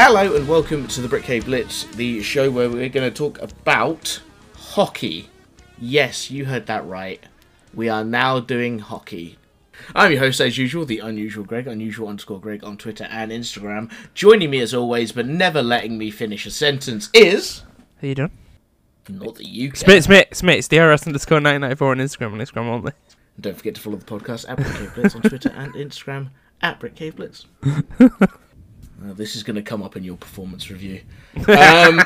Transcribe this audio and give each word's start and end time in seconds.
Hello 0.00 0.36
and 0.36 0.46
welcome 0.46 0.86
to 0.86 1.00
the 1.00 1.08
Brit 1.08 1.24
Cave 1.24 1.46
Blitz, 1.46 1.82
the 1.96 2.22
show 2.22 2.52
where 2.52 2.70
we're 2.70 2.88
going 2.88 3.10
to 3.10 3.14
talk 3.14 3.42
about 3.42 4.20
hockey. 4.54 5.28
Yes, 5.76 6.30
you 6.30 6.44
heard 6.44 6.66
that 6.66 6.86
right. 6.86 7.20
We 7.74 7.88
are 7.88 8.04
now 8.04 8.38
doing 8.38 8.78
hockey. 8.78 9.38
I'm 9.96 10.12
your 10.12 10.20
host, 10.20 10.40
as 10.40 10.56
usual, 10.56 10.86
the 10.86 11.00
unusual 11.00 11.44
Greg, 11.44 11.66
unusual 11.66 12.06
underscore 12.06 12.38
Greg 12.38 12.62
on 12.62 12.76
Twitter 12.76 13.08
and 13.10 13.32
Instagram. 13.32 13.90
Joining 14.14 14.50
me 14.50 14.60
as 14.60 14.72
always, 14.72 15.10
but 15.10 15.26
never 15.26 15.64
letting 15.64 15.98
me 15.98 16.12
finish 16.12 16.46
a 16.46 16.52
sentence, 16.52 17.10
is 17.12 17.64
How 18.00 18.06
you 18.06 18.14
doing? 18.14 18.30
not 19.08 19.34
that 19.34 19.48
you. 19.48 19.74
Smith, 19.74 20.04
Smith, 20.04 20.28
Smith, 20.32 20.58
it's 20.58 20.68
DRS 20.68 21.08
underscore 21.08 21.40
994 21.40 21.90
on 21.90 21.98
Instagram 21.98 22.32
and 22.34 22.40
Instagram 22.40 22.68
only. 22.68 22.92
And 23.34 23.42
don't 23.42 23.56
forget 23.56 23.74
to 23.74 23.80
follow 23.80 23.96
the 23.96 24.04
podcast 24.04 24.48
at 24.48 24.58
Brit 24.58 24.76
Cave 24.76 24.94
Blitz 24.94 25.16
on 25.16 25.22
Twitter 25.22 25.50
and 25.56 25.74
Instagram 25.74 26.28
at 26.62 26.78
Brit 26.78 26.94
Cave 26.94 27.16
Blitz. 27.16 27.46
Uh, 29.02 29.12
this 29.12 29.36
is 29.36 29.42
going 29.42 29.56
to 29.56 29.62
come 29.62 29.82
up 29.82 29.96
in 29.96 30.04
your 30.04 30.16
performance 30.16 30.70
review. 30.70 31.00
Um, 31.48 32.00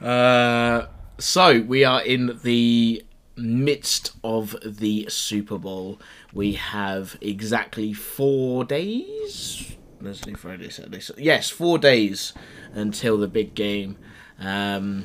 uh, 0.00 0.86
so 1.18 1.60
we 1.60 1.84
are 1.84 2.02
in 2.02 2.38
the 2.42 3.04
midst 3.36 4.12
of 4.24 4.56
the 4.64 5.06
Super 5.08 5.58
Bowl. 5.58 6.00
We 6.32 6.54
have 6.54 7.16
exactly 7.20 7.92
four 7.92 8.64
days. 8.64 9.76
Thursday, 10.02 10.34
Friday, 10.34 10.68
Saturday. 10.70 11.00
So, 11.00 11.14
yes, 11.16 11.50
four 11.50 11.78
days 11.78 12.32
until 12.72 13.16
the 13.18 13.28
big 13.28 13.54
game, 13.54 13.96
um, 14.38 15.04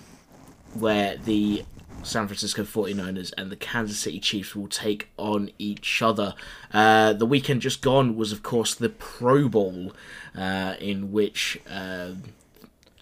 where 0.73 1.17
the 1.17 1.63
San 2.03 2.27
Francisco 2.27 2.63
49ers 2.63 3.33
and 3.37 3.51
the 3.51 3.55
Kansas 3.55 3.99
City 3.99 4.19
Chiefs 4.19 4.55
will 4.55 4.67
take 4.67 5.09
on 5.17 5.51
each 5.57 6.01
other. 6.01 6.35
Uh, 6.73 7.13
the 7.13 7.25
weekend 7.25 7.61
just 7.61 7.81
gone 7.81 8.15
was, 8.15 8.31
of 8.31 8.43
course, 8.43 8.73
the 8.73 8.89
Pro 8.89 9.47
Bowl, 9.47 9.93
uh, 10.35 10.75
in 10.79 11.11
which 11.11 11.59
uh, 11.69 12.11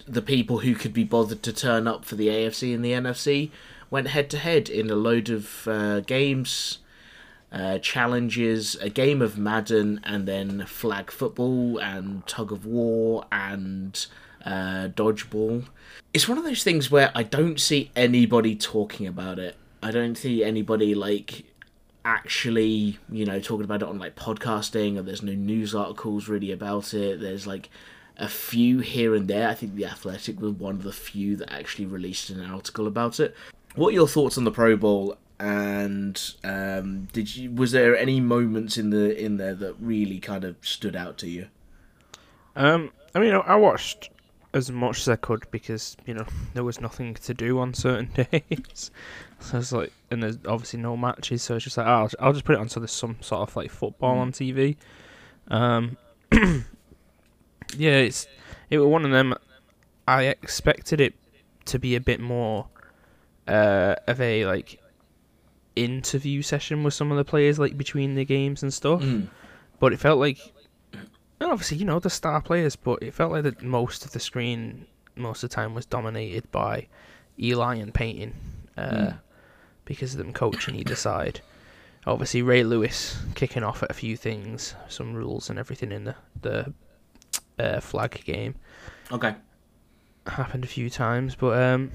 the 0.06 0.22
people 0.22 0.58
who 0.58 0.74
could 0.74 0.92
be 0.92 1.04
bothered 1.04 1.42
to 1.42 1.52
turn 1.52 1.86
up 1.86 2.04
for 2.04 2.16
the 2.16 2.28
AFC 2.28 2.74
and 2.74 2.84
the 2.84 2.92
NFC 2.92 3.50
went 3.90 4.08
head 4.08 4.30
to 4.30 4.38
head 4.38 4.68
in 4.68 4.90
a 4.90 4.94
load 4.94 5.28
of 5.30 5.66
uh, 5.66 6.00
games. 6.00 6.78
Uh, 7.52 7.78
challenges, 7.78 8.76
a 8.76 8.88
game 8.88 9.20
of 9.20 9.36
Madden, 9.36 10.00
and 10.04 10.28
then 10.28 10.64
flag 10.66 11.10
football 11.10 11.78
and 11.78 12.24
tug 12.28 12.52
of 12.52 12.64
war 12.64 13.24
and 13.32 14.06
uh, 14.44 14.86
dodgeball. 14.94 15.64
It's 16.12 16.28
one 16.28 16.38
of 16.38 16.44
those 16.44 16.64
things 16.64 16.90
where 16.90 17.12
I 17.14 17.22
don't 17.22 17.60
see 17.60 17.90
anybody 17.94 18.56
talking 18.56 19.06
about 19.06 19.38
it. 19.38 19.56
I 19.82 19.90
don't 19.92 20.16
see 20.16 20.42
anybody 20.42 20.94
like 20.94 21.44
actually, 22.04 22.98
you 23.10 23.24
know, 23.24 23.38
talking 23.40 23.64
about 23.64 23.82
it 23.82 23.88
on 23.88 23.98
like 23.98 24.16
podcasting, 24.16 24.98
or 24.98 25.02
there's 25.02 25.22
no 25.22 25.34
news 25.34 25.74
articles 25.74 26.28
really 26.28 26.50
about 26.50 26.94
it. 26.94 27.20
There's 27.20 27.46
like 27.46 27.70
a 28.16 28.28
few 28.28 28.80
here 28.80 29.14
and 29.14 29.28
there. 29.28 29.48
I 29.48 29.54
think 29.54 29.76
the 29.76 29.86
Athletic 29.86 30.40
was 30.40 30.52
one 30.52 30.74
of 30.74 30.82
the 30.82 30.92
few 30.92 31.36
that 31.36 31.52
actually 31.52 31.86
released 31.86 32.28
an 32.30 32.44
article 32.44 32.86
about 32.86 33.20
it. 33.20 33.34
What 33.76 33.90
are 33.90 33.92
your 33.92 34.08
thoughts 34.08 34.36
on 34.36 34.44
the 34.44 34.50
Pro 34.50 34.76
Bowl? 34.76 35.16
And 35.38 36.20
um, 36.44 37.08
did 37.12 37.34
you 37.34 37.52
was 37.52 37.72
there 37.72 37.96
any 37.96 38.20
moments 38.20 38.76
in 38.76 38.90
the 38.90 39.16
in 39.16 39.36
there 39.36 39.54
that 39.54 39.76
really 39.80 40.18
kind 40.18 40.44
of 40.44 40.56
stood 40.60 40.96
out 40.96 41.16
to 41.18 41.28
you? 41.28 41.46
Um, 42.56 42.90
I 43.14 43.20
mean, 43.20 43.32
I 43.32 43.56
watched 43.56 44.10
as 44.52 44.70
much 44.70 45.00
as 45.00 45.08
I 45.08 45.16
could 45.16 45.44
because, 45.50 45.96
you 46.06 46.14
know, 46.14 46.26
there 46.54 46.64
was 46.64 46.80
nothing 46.80 47.14
to 47.14 47.34
do 47.34 47.58
on 47.58 47.74
certain 47.74 48.10
days. 48.30 48.90
so 49.38 49.58
it's 49.58 49.72
like, 49.72 49.92
and 50.10 50.22
there's 50.22 50.38
obviously 50.46 50.80
no 50.80 50.96
matches, 50.96 51.42
so 51.42 51.54
it's 51.56 51.64
just 51.64 51.76
like, 51.76 51.86
oh, 51.86 51.90
I'll, 51.90 52.10
I'll 52.18 52.32
just 52.32 52.44
put 52.44 52.54
it 52.54 52.58
on 52.58 52.68
so 52.68 52.80
there's 52.80 52.90
some 52.90 53.16
sort 53.20 53.48
of 53.48 53.56
like 53.56 53.70
football 53.70 54.18
on 54.18 54.32
TV. 54.32 54.76
Um, 55.48 55.96
yeah, 56.32 57.96
it's 57.96 58.26
it 58.70 58.78
was 58.78 58.86
one 58.86 59.04
of 59.04 59.10
them. 59.10 59.34
I 60.06 60.24
expected 60.24 61.00
it 61.00 61.14
to 61.66 61.78
be 61.78 61.94
a 61.94 62.00
bit 62.00 62.20
more 62.20 62.66
uh, 63.46 63.94
of 64.06 64.20
a 64.20 64.46
like 64.46 64.80
interview 65.76 66.42
session 66.42 66.82
with 66.82 66.94
some 66.94 67.10
of 67.10 67.16
the 67.16 67.24
players, 67.24 67.58
like 67.58 67.76
between 67.76 68.14
the 68.14 68.24
games 68.24 68.62
and 68.62 68.72
stuff. 68.72 69.02
But 69.78 69.92
it 69.92 69.98
felt 70.00 70.18
like, 70.18 70.38
and 71.40 71.50
obviously, 71.50 71.78
you 71.78 71.84
know, 71.84 71.98
the 71.98 72.10
star 72.10 72.40
players, 72.40 72.76
but 72.76 73.02
it 73.02 73.14
felt 73.14 73.32
like 73.32 73.44
that 73.44 73.62
most 73.62 74.04
of 74.04 74.12
the 74.12 74.20
screen, 74.20 74.86
most 75.16 75.42
of 75.42 75.50
the 75.50 75.54
time, 75.56 75.74
was 75.74 75.86
dominated 75.86 76.50
by 76.52 76.86
Eli 77.38 77.76
and 77.76 77.92
Peyton 77.94 78.34
uh, 78.76 79.12
because 79.84 80.12
of 80.14 80.18
them 80.18 80.32
coaching 80.32 80.74
either 80.74 80.94
side. 80.94 81.40
Obviously, 82.06 82.42
Ray 82.42 82.62
Lewis 82.64 83.18
kicking 83.34 83.62
off 83.62 83.82
at 83.82 83.90
a 83.90 83.94
few 83.94 84.16
things, 84.16 84.74
some 84.88 85.14
rules 85.14 85.50
and 85.50 85.58
everything 85.58 85.92
in 85.92 86.04
the 86.04 86.14
the 86.40 86.72
uh, 87.58 87.80
flag 87.80 88.22
game 88.24 88.54
Okay. 89.12 89.34
happened 90.26 90.64
a 90.64 90.68
few 90.68 90.88
times, 90.88 91.34
but 91.34 91.60
um, 91.62 91.90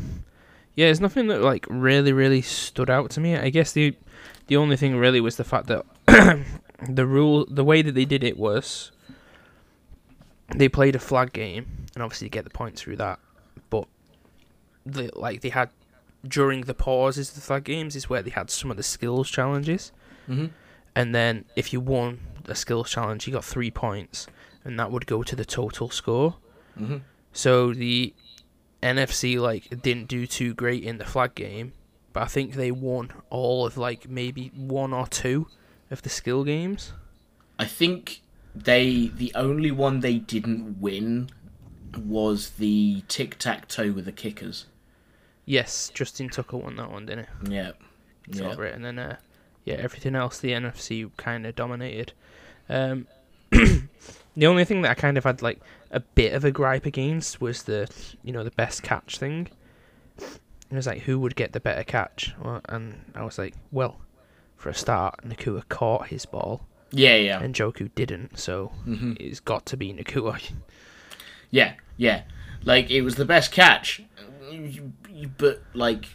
yeah, 0.75 0.85
there's 0.87 1.01
nothing 1.01 1.27
that 1.27 1.41
like 1.41 1.65
really, 1.69 2.13
really 2.13 2.41
stood 2.41 2.89
out 2.89 3.09
to 3.11 3.19
me. 3.19 3.35
I 3.35 3.49
guess 3.49 3.71
the 3.71 3.95
the 4.47 4.57
only 4.57 4.77
thing 4.77 4.95
really 4.97 5.21
was 5.21 5.37
the 5.37 5.43
fact 5.43 5.67
that 5.67 5.85
the 6.89 7.05
rule, 7.07 7.45
the 7.49 7.63
way 7.63 7.81
that 7.81 7.93
they 7.93 8.05
did 8.05 8.23
it 8.23 8.37
was 8.37 8.91
they 10.49 10.69
played 10.69 10.95
a 10.95 10.99
flag 10.99 11.33
game, 11.33 11.65
and 11.95 12.03
obviously 12.03 12.25
you 12.25 12.29
get 12.31 12.43
the 12.43 12.49
points 12.49 12.81
through 12.81 12.97
that, 12.97 13.19
but 13.69 13.87
the 14.85 15.09
like 15.15 15.41
they 15.41 15.49
had 15.49 15.69
during 16.27 16.61
the 16.61 16.73
pauses 16.73 17.29
of 17.29 17.35
the 17.35 17.41
flag 17.41 17.63
games 17.63 17.95
is 17.95 18.09
where 18.09 18.21
they 18.21 18.29
had 18.31 18.49
some 18.49 18.71
of 18.71 18.77
the 18.77 18.83
skills 18.83 19.29
challenges, 19.29 19.91
Mhm. 20.27 20.51
and 20.95 21.13
then 21.15 21.45
if 21.55 21.71
you 21.73 21.79
won 21.79 22.19
a 22.47 22.55
skills 22.55 22.89
challenge, 22.89 23.25
you 23.27 23.33
got 23.33 23.45
three 23.45 23.71
points, 23.71 24.27
and 24.63 24.79
that 24.79 24.91
would 24.91 25.05
go 25.07 25.23
to 25.23 25.35
the 25.35 25.45
total 25.45 25.89
score. 25.89 26.37
Mhm. 26.79 27.01
So 27.33 27.73
the 27.73 28.13
NFC 28.83 29.39
like 29.39 29.81
didn't 29.81 30.07
do 30.07 30.27
too 30.27 30.53
great 30.53 30.83
in 30.83 30.97
the 30.99 31.05
flag 31.05 31.33
game, 31.35 31.73
but 32.13 32.23
I 32.23 32.27
think 32.27 32.53
they 32.53 32.71
won 32.71 33.11
all 33.29 33.65
of 33.65 33.77
like 33.77 34.07
maybe 34.07 34.51
one 34.55 34.93
or 34.93 35.07
two 35.07 35.47
of 35.91 36.01
the 36.03 36.09
skill 36.09 36.43
games. 36.43 36.93
I 37.57 37.65
think 37.65 38.21
they 38.55 39.07
the 39.07 39.31
only 39.35 39.71
one 39.71 39.99
they 39.99 40.15
didn't 40.15 40.79
win 40.79 41.29
was 41.97 42.51
the 42.51 43.03
tic 43.07 43.37
tac 43.37 43.67
toe 43.67 43.91
with 43.91 44.05
the 44.05 44.11
kickers. 44.11 44.65
Yes, 45.45 45.91
Justin 45.93 46.29
Tucker 46.29 46.57
won 46.57 46.75
that 46.77 46.91
one, 46.91 47.05
didn't 47.05 47.27
he? 47.47 47.53
Yeah. 47.53 47.71
Yeah. 48.27 48.51
over 48.51 48.65
it, 48.65 48.73
and 48.73 48.83
then 48.83 48.97
uh, 48.97 49.17
yeah, 49.65 49.75
everything 49.75 50.15
else 50.15 50.39
the 50.39 50.51
NFC 50.51 51.11
kind 51.17 51.45
of 51.45 51.55
dominated. 51.55 52.13
Um, 52.69 53.07
the 53.51 54.47
only 54.47 54.65
thing 54.65 54.81
that 54.81 54.91
I 54.91 54.95
kind 54.95 55.17
of 55.17 55.25
had 55.25 55.43
like 55.43 55.59
a 55.91 55.99
bit 55.99 56.33
of 56.33 56.43
a 56.43 56.49
gripe 56.49 56.85
against 56.85 57.39
was 57.39 57.63
the 57.63 57.87
you 58.23 58.31
know 58.31 58.43
the 58.43 58.51
best 58.51 58.81
catch 58.81 59.19
thing. 59.19 59.49
It 60.17 60.73
was 60.75 60.87
like 60.87 61.03
who 61.03 61.19
would 61.19 61.35
get 61.35 61.51
the 61.53 61.59
better 61.59 61.83
catch, 61.83 62.33
well, 62.41 62.61
and 62.65 63.11
I 63.13 63.23
was 63.23 63.37
like, 63.37 63.53
well, 63.71 64.01
for 64.55 64.69
a 64.69 64.73
start, 64.73 65.19
Nacua 65.23 65.67
caught 65.69 66.07
his 66.07 66.25
ball 66.25 66.65
Yeah, 66.95 67.15
yeah. 67.15 67.39
and 67.41 67.53
Njoku 67.53 67.89
didn't, 67.95 68.39
so 68.39 68.71
Mm-hmm. 68.87 69.13
it's 69.19 69.39
got 69.39 69.65
to 69.67 69.77
be 69.77 69.93
Nacua. 69.93 70.39
Yeah, 71.51 71.73
yeah. 71.97 72.23
Like 72.63 72.89
it 72.89 73.01
was 73.01 73.15
the 73.15 73.25
best 73.25 73.51
catch, 73.51 74.01
but 75.37 75.61
like, 75.73 76.05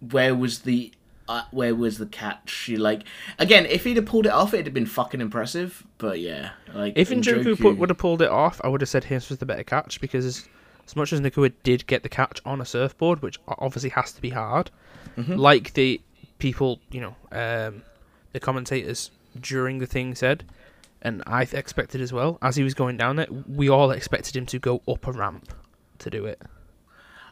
where 0.00 0.34
was 0.34 0.60
the 0.60 0.92
uh, 1.28 1.44
where 1.52 1.74
was 1.74 1.98
the 1.98 2.06
catch? 2.06 2.68
Like 2.74 3.02
again, 3.38 3.66
if 3.66 3.84
he'd 3.84 3.96
have 3.96 4.06
pulled 4.06 4.26
it 4.26 4.32
off, 4.32 4.52
it'd 4.54 4.66
have 4.66 4.74
been 4.74 4.86
fucking 4.86 5.20
impressive. 5.20 5.84
But 5.98 6.20
yeah, 6.20 6.50
like 6.74 6.94
If 6.96 7.10
Njoku 7.10 7.44
Njoku- 7.44 7.60
put, 7.60 7.78
would 7.78 7.88
have 7.90 7.98
pulled 7.98 8.22
it 8.22 8.30
off, 8.30 8.60
I 8.64 8.68
would 8.68 8.80
have 8.80 8.88
said 8.88 9.04
his 9.04 9.28
was 9.28 9.38
the 9.38 9.46
better 9.46 9.62
catch 9.62 10.00
because 10.00 10.24
as, 10.26 10.48
as 10.86 10.96
much 10.96 11.12
as 11.12 11.20
Nacua 11.20 11.52
did 11.62 11.86
get 11.86 12.02
the 12.02 12.08
catch 12.08 12.40
on 12.44 12.60
a 12.60 12.64
surfboard, 12.64 13.22
which 13.22 13.38
obviously 13.46 13.90
has 13.90 14.12
to 14.12 14.20
be 14.20 14.30
hard, 14.30 14.70
Mm-hmm. 15.16 15.36
like 15.36 15.72
the 15.74 16.00
people, 16.38 16.80
you 16.90 17.00
know, 17.00 17.16
um, 17.32 17.82
the 18.32 18.40
commentators 18.40 19.10
during 19.38 19.78
the 19.78 19.86
thing 19.86 20.14
said, 20.14 20.44
and 21.02 21.22
I 21.26 21.42
expected 21.42 22.00
as 22.00 22.12
well, 22.12 22.38
as 22.42 22.56
he 22.56 22.62
was 22.62 22.74
going 22.74 22.96
down 22.96 23.18
it, 23.18 23.48
we 23.48 23.68
all 23.68 23.90
expected 23.90 24.36
him 24.36 24.46
to 24.46 24.58
go 24.58 24.82
up 24.88 25.06
a 25.06 25.12
ramp 25.12 25.52
to 25.98 26.10
do 26.10 26.26
it. 26.26 26.40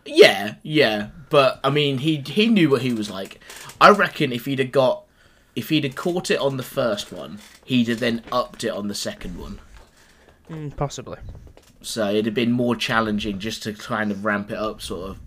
Yeah, 0.04 0.54
yeah, 0.62 1.08
but 1.28 1.60
I 1.62 1.70
mean, 1.70 1.98
he 1.98 2.16
he 2.26 2.46
knew 2.46 2.70
what 2.70 2.82
he 2.82 2.92
was 2.94 3.10
like. 3.10 3.40
I 3.80 3.90
reckon 3.90 4.32
if 4.32 4.46
he'd 4.46 4.58
have 4.58 4.72
got, 4.72 5.04
if 5.54 5.68
he'd 5.68 5.84
have 5.84 5.96
caught 5.96 6.30
it 6.30 6.38
on 6.38 6.56
the 6.56 6.62
first 6.62 7.12
one, 7.12 7.40
he'd 7.64 7.88
have 7.88 8.00
then 8.00 8.22
upped 8.32 8.64
it 8.64 8.70
on 8.70 8.88
the 8.88 8.94
second 8.94 9.38
one. 9.38 9.58
Mm, 10.50 10.74
possibly. 10.76 11.18
So 11.82 12.08
it'd 12.08 12.24
have 12.24 12.34
been 12.34 12.52
more 12.52 12.74
challenging 12.74 13.38
just 13.38 13.62
to 13.64 13.74
kind 13.74 14.10
of 14.10 14.24
ramp 14.24 14.50
it 14.50 14.56
up, 14.56 14.80
sort 14.80 15.10
of. 15.10 15.18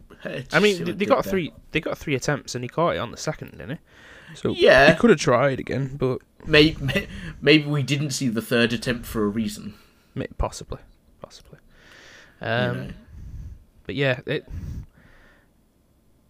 I 0.52 0.60
mean, 0.60 0.84
they, 0.84 0.92
they 0.94 1.06
got 1.06 1.24
there. 1.26 1.32
three. 1.32 1.54
They 1.74 1.80
got 1.82 1.98
three 1.98 2.16
attempts, 2.16 2.56
and 2.56 2.64
he 2.64 2.68
caught 2.68 2.96
it 2.96 3.00
on 3.00 3.12
the 3.12 3.18
second, 3.18 3.52
didn't 3.52 3.72
he? 3.72 3.78
So 4.36 4.52
Yeah. 4.52 4.92
he 4.94 4.98
could 4.98 5.12
have 5.12 5.20
tried 5.20 5.60
again, 5.60 5.96
but 5.98 6.22
Maybe, 6.46 7.08
maybe 7.42 7.66
we 7.66 7.84
didn't 7.84 8.12
see 8.12 8.28
the 8.30 8.42
third 8.42 8.74
attempt 8.74 9.06
for 9.06 9.24
a 9.24 9.28
reason. 9.28 9.76
Possibly, 10.38 10.80
possibly. 11.22 11.60
you 12.42 12.48
Um, 12.48 12.78
know. 12.88 12.94
but 13.86 13.96
yeah, 13.96 14.20
it 14.26 14.46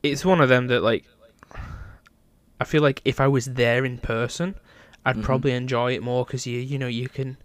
it's 0.03 0.25
one 0.25 0.41
of 0.41 0.49
them 0.49 0.67
that 0.67 0.81
like 0.81 1.05
I 2.59 2.63
feel 2.63 2.81
like 2.81 3.01
if 3.05 3.19
I 3.19 3.27
was 3.27 3.45
there 3.45 3.83
in 3.85 3.97
person, 3.97 4.55
I'd 5.05 5.17
Mhm. 5.17 5.23
probably 5.23 5.51
enjoy 5.53 5.93
it 5.93 6.03
more 6.03 6.25
because 6.25 6.45
you 6.45 6.59
you 6.59 6.77
know 6.77 6.87
you 6.87 7.09
can 7.09 7.37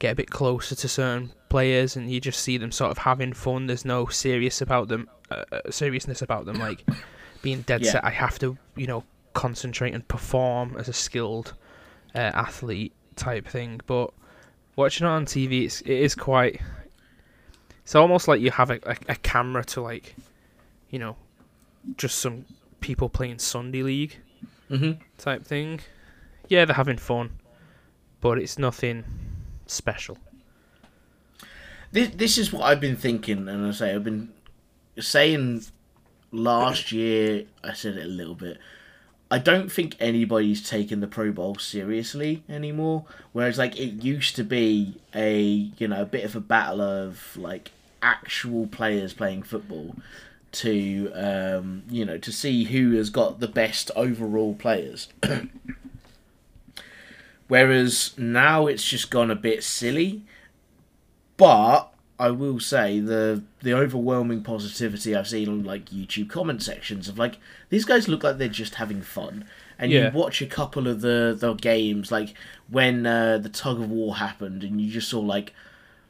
get 0.00 0.12
a 0.12 0.14
bit 0.16 0.30
closer 0.30 0.74
to 0.74 0.88
certain 0.88 1.32
players, 1.48 1.94
and 1.96 2.10
you 2.10 2.20
just 2.20 2.40
see 2.40 2.56
them 2.58 2.72
sort 2.72 2.90
of 2.90 2.98
having 2.98 3.32
fun. 3.32 3.66
There's 3.68 3.84
no 3.84 4.06
serious 4.06 4.60
about 4.60 4.88
them, 4.88 5.08
uh, 5.30 5.44
uh, 5.52 5.70
seriousness 5.70 6.20
about 6.22 6.46
them, 6.46 6.56
like 6.58 6.84
being 7.42 7.62
dead 7.62 7.82
Yeah. 7.84 7.92
set. 7.92 8.04
I 8.04 8.10
have 8.10 8.38
to, 8.40 8.58
you 8.76 8.86
know, 8.88 9.04
concentrate 9.34 9.94
and 9.94 10.06
perform 10.08 10.74
as 10.76 10.88
a 10.88 10.92
skilled 10.92 11.54
uh, 12.14 12.18
athlete 12.18 12.92
type 13.16 13.46
thing. 13.46 13.80
But 13.86 14.12
watching 14.76 15.06
it 15.06 15.10
on 15.10 15.26
TV, 15.26 15.64
it's, 15.64 15.80
it 15.82 15.90
is 15.90 16.14
quite. 16.14 16.60
It's 17.82 17.94
almost 17.94 18.28
like 18.28 18.40
you 18.40 18.50
have 18.50 18.70
a, 18.70 18.78
a, 18.84 18.96
a 19.10 19.14
camera 19.16 19.62
to 19.66 19.80
like, 19.82 20.14
you 20.90 20.98
know, 20.98 21.16
just 21.98 22.18
some 22.18 22.46
people 22.80 23.08
playing 23.08 23.38
Sunday 23.38 23.82
League 23.82 24.16
Mm-hmm. 24.70 25.02
type 25.18 25.44
thing. 25.44 25.80
Yeah, 26.48 26.64
they're 26.64 26.74
having 26.74 26.96
fun, 26.96 27.38
but 28.22 28.38
it's 28.38 28.58
nothing 28.58 29.04
special. 29.66 30.16
This 31.92 32.08
this 32.14 32.38
is 32.38 32.52
what 32.52 32.64
I've 32.64 32.80
been 32.80 32.96
thinking, 32.96 33.46
and 33.48 33.66
I 33.66 33.70
say 33.72 33.94
I've 33.94 34.02
been 34.04 34.30
saying 34.98 35.64
last 36.32 36.90
year. 36.92 37.44
I 37.62 37.74
said 37.74 37.96
it 37.98 38.04
a 38.06 38.08
little 38.08 38.34
bit. 38.34 38.58
I 39.34 39.38
don't 39.38 39.72
think 39.72 39.96
anybody's 39.98 40.62
taking 40.62 41.00
the 41.00 41.08
Pro 41.08 41.32
Bowl 41.32 41.56
seriously 41.56 42.44
anymore. 42.48 43.04
Whereas, 43.32 43.58
like, 43.58 43.76
it 43.76 44.04
used 44.04 44.36
to 44.36 44.44
be 44.44 44.94
a 45.12 45.72
you 45.76 45.88
know 45.88 46.02
a 46.02 46.06
bit 46.06 46.24
of 46.24 46.36
a 46.36 46.40
battle 46.40 46.80
of 46.80 47.36
like 47.36 47.72
actual 48.00 48.68
players 48.68 49.12
playing 49.12 49.42
football 49.42 49.96
to 50.52 51.10
um, 51.14 51.82
you 51.88 52.04
know 52.04 52.16
to 52.16 52.30
see 52.30 52.62
who 52.62 52.92
has 52.92 53.10
got 53.10 53.40
the 53.40 53.48
best 53.48 53.90
overall 53.96 54.54
players. 54.54 55.08
Whereas 57.48 58.16
now 58.16 58.68
it's 58.68 58.84
just 58.84 59.10
gone 59.10 59.32
a 59.32 59.34
bit 59.34 59.64
silly. 59.64 60.22
But 61.36 61.92
I 62.18 62.30
will 62.30 62.60
say 62.60 63.00
the 63.00 63.42
the 63.62 63.72
overwhelming 63.74 64.42
positivity 64.42 65.16
I've 65.16 65.28
seen 65.28 65.48
on 65.48 65.64
like 65.64 65.86
YouTube 65.86 66.28
comment 66.28 66.62
sections 66.62 67.08
of 67.08 67.18
like 67.18 67.38
these 67.70 67.84
guys 67.84 68.08
look 68.08 68.22
like 68.22 68.38
they're 68.38 68.48
just 68.48 68.76
having 68.76 69.02
fun. 69.02 69.44
And 69.78 69.90
Yeah. 69.90 70.06
you 70.12 70.16
watch 70.16 70.40
a 70.40 70.46
couple 70.46 70.86
of 70.86 71.00
the 71.00 71.36
the 71.38 71.54
games 71.54 72.12
like 72.12 72.34
when 72.68 73.04
uh, 73.06 73.38
the 73.38 73.48
tug 73.48 73.80
of 73.80 73.90
war 73.90 74.16
happened 74.16 74.62
and 74.62 74.80
you 74.80 74.90
just 74.90 75.08
saw 75.08 75.20
like 75.20 75.52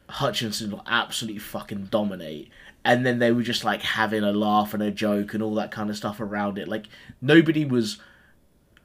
Hutchinson 0.07 0.79
absolutely 0.85 1.39
fucking 1.39 1.85
dominate. 1.85 2.49
And 2.83 3.03
then 3.03 3.17
they 3.17 3.31
were 3.31 3.41
just 3.41 3.63
like 3.63 3.81
having 3.81 4.23
a 4.23 4.31
laugh 4.31 4.75
and 4.75 4.83
a 4.83 4.91
joke 4.91 5.33
and 5.33 5.41
all 5.41 5.55
that 5.55 5.71
kind 5.71 5.89
of 5.89 5.97
stuff 5.97 6.19
around 6.19 6.59
it. 6.59 6.67
Like 6.67 6.85
nobody 7.21 7.65
was 7.65 7.97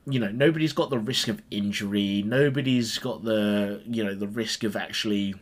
you 0.07 0.19
know 0.19 0.31
nobody's 0.31 0.73
got 0.73 0.89
the 0.89 0.99
risk 0.99 1.29
of 1.29 1.43
injury 1.51 2.23
nobody's 2.27 2.97
got 2.99 3.23
the 3.23 3.83
you 3.87 4.03
know 4.03 4.15
the 4.15 4.27
risk 4.27 4.65
of 4.65 4.75
actually 4.75 5.35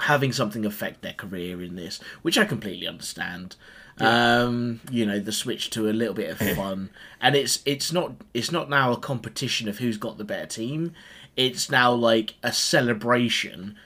having 0.00 0.32
something 0.32 0.64
affect 0.66 1.02
their 1.02 1.12
career 1.14 1.62
in 1.62 1.76
this 1.76 2.00
which 2.22 2.36
i 2.38 2.44
completely 2.44 2.86
understand. 2.86 3.56
Um 3.98 4.80
you 4.90 5.06
know 5.06 5.18
the 5.20 5.32
switch 5.32 5.70
to 5.70 5.88
a 5.88 5.92
little 5.92 6.12
bit 6.14 6.30
of 6.30 6.38
fun. 6.56 6.90
And 7.20 7.34
it's 7.34 7.60
it's 7.64 7.92
not 7.92 8.12
it's 8.34 8.52
not 8.52 8.68
now 8.68 8.92
a 8.92 8.98
competition 8.98 9.68
of 9.68 9.78
who's 9.78 9.96
got 9.96 10.18
the 10.18 10.24
better 10.24 10.46
team. 10.46 10.92
It's 11.34 11.70
now 11.70 11.92
like 11.92 12.34
a 12.42 12.52
celebration 12.52 13.76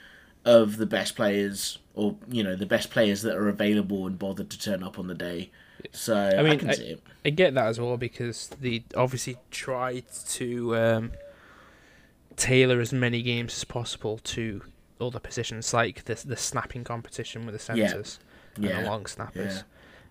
of 0.43 0.77
the 0.77 0.85
best 0.85 1.15
players 1.15 1.77
or 1.93 2.15
you 2.29 2.43
know 2.43 2.55
the 2.55 2.65
best 2.65 2.89
players 2.89 3.21
that 3.21 3.37
are 3.37 3.47
available 3.47 4.05
and 4.05 4.19
bothered 4.19 4.49
to 4.49 4.59
turn 4.59 4.83
up 4.83 4.99
on 4.99 5.07
the 5.07 5.13
day. 5.15 5.49
So 5.91 6.15
i, 6.37 6.41
mean, 6.43 6.59
can 6.59 6.69
I- 6.69 6.73
see 6.73 6.85
it. 6.87 7.03
I 7.23 7.29
get 7.29 7.53
that 7.53 7.67
as 7.67 7.79
well 7.79 7.97
because 7.97 8.49
they 8.59 8.83
obviously 8.95 9.37
tried 9.49 10.05
to 10.29 10.75
um, 10.75 11.11
tailor 12.35 12.81
as 12.81 12.91
many 12.91 13.21
games 13.21 13.53
as 13.55 13.63
possible 13.63 14.17
to 14.23 14.61
other 15.01 15.19
positions, 15.19 15.73
like 15.73 16.05
the 16.05 16.15
the 16.25 16.37
snapping 16.37 16.83
competition 16.83 17.45
with 17.45 17.53
the 17.59 17.75
Yeah. 17.75 17.87
centres 17.87 18.19
and 18.55 18.65
yeah 18.65 18.81
the 18.81 18.87
long 18.89 19.05
snappers. 19.05 19.55
yeah. 19.55 19.61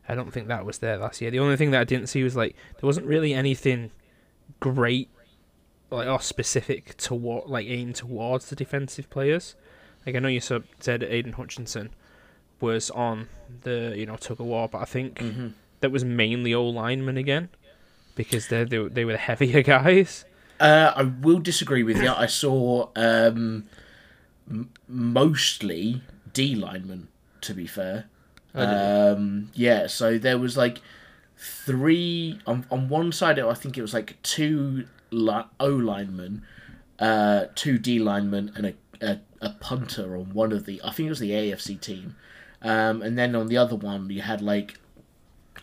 I 0.09 0.15
don't 0.15 0.33
think 0.33 0.49
that 0.49 0.65
was 0.67 0.79
there 0.79 0.97
last 0.97 1.21
year. 1.21 1.31
The 1.31 1.39
only 1.39 1.57
thing 1.57 1.71
that 1.71 1.81
I 1.81 1.85
didn't 1.85 2.09
see 2.09 2.23
was 2.25 2.35
like 2.37 2.55
there 2.81 2.87
wasn't 2.87 3.07
really 3.07 3.33
anything 3.33 3.91
great, 4.59 5.09
like 5.91 6.09
or 6.09 6.21
specific 6.21 6.97
toward 6.97 7.49
like 7.49 7.67
aimed 7.67 7.97
towards 7.97 8.51
the 8.51 8.57
defensive 8.57 9.09
players. 9.11 9.55
Like 10.07 10.17
I 10.17 10.19
know 10.19 10.29
you 10.29 10.41
said 10.41 10.65
Aidan 10.89 11.35
Hutchinson 11.35 11.91
was 12.61 12.91
on 12.91 13.29
the 13.63 13.95
you 13.97 14.07
know 14.07 14.17
tug 14.17 14.41
of 14.41 14.47
war, 14.47 14.69
but 14.69 14.79
I 14.79 14.85
think 14.85 15.19
hmm 15.21 15.49
that 15.81 15.91
was 15.91 16.05
mainly 16.05 16.53
O 16.53 16.65
linemen 16.67 17.17
again 17.17 17.49
because 18.15 18.49
they 18.49 18.65
they 18.65 18.79
were- 18.79 18.89
they 18.91 19.05
were 19.05 19.13
the 19.13 19.19
heavier 19.19 19.63
guys. 19.77 20.25
Uh, 20.59 20.93
I 20.95 21.03
will 21.05 21.39
disagree 21.39 21.83
with 21.83 22.03
you. 22.03 22.11
I 22.11 22.27
saw 22.27 22.89
um, 22.95 23.65
m- 24.51 24.71
mostly 24.89 26.03
D 26.33 26.55
linemen, 26.55 27.09
to 27.43 27.55
be 27.55 27.67
fair. 27.67 28.07
Oh, 28.55 29.13
Um, 29.15 29.51
yeah, 29.55 29.87
so 29.87 30.19
there 30.19 30.39
was 30.39 30.57
like 30.57 30.79
three 31.37 32.39
on 32.47 32.67
on 32.71 32.89
one 32.89 33.13
side. 33.13 33.39
I 33.39 33.55
think 33.55 33.79
it 33.79 33.83
was 33.83 33.95
like 33.95 34.21
two 34.23 34.87
li- 35.11 35.45
O 35.59 35.69
linemen, 35.69 36.43
uh, 36.99 37.47
two 37.55 37.79
D 37.79 37.99
linemen, 37.99 38.53
and 38.57 38.67
a, 38.67 38.75
a 39.01 39.21
a 39.41 39.51
punter 39.61 40.17
on 40.17 40.35
one 40.35 40.53
of 40.53 40.67
the. 40.67 40.81
I 40.85 40.91
think 40.93 41.07
it 41.07 41.11
was 41.11 41.21
the 41.21 41.31
AFC 41.31 41.81
team, 41.81 42.17
um, 42.63 43.03
and 43.03 43.17
then 43.17 43.35
on 43.35 43.47
the 43.47 43.57
other 43.57 43.77
one 43.77 44.11
you 44.11 44.23
had 44.23 44.43
like 44.43 44.79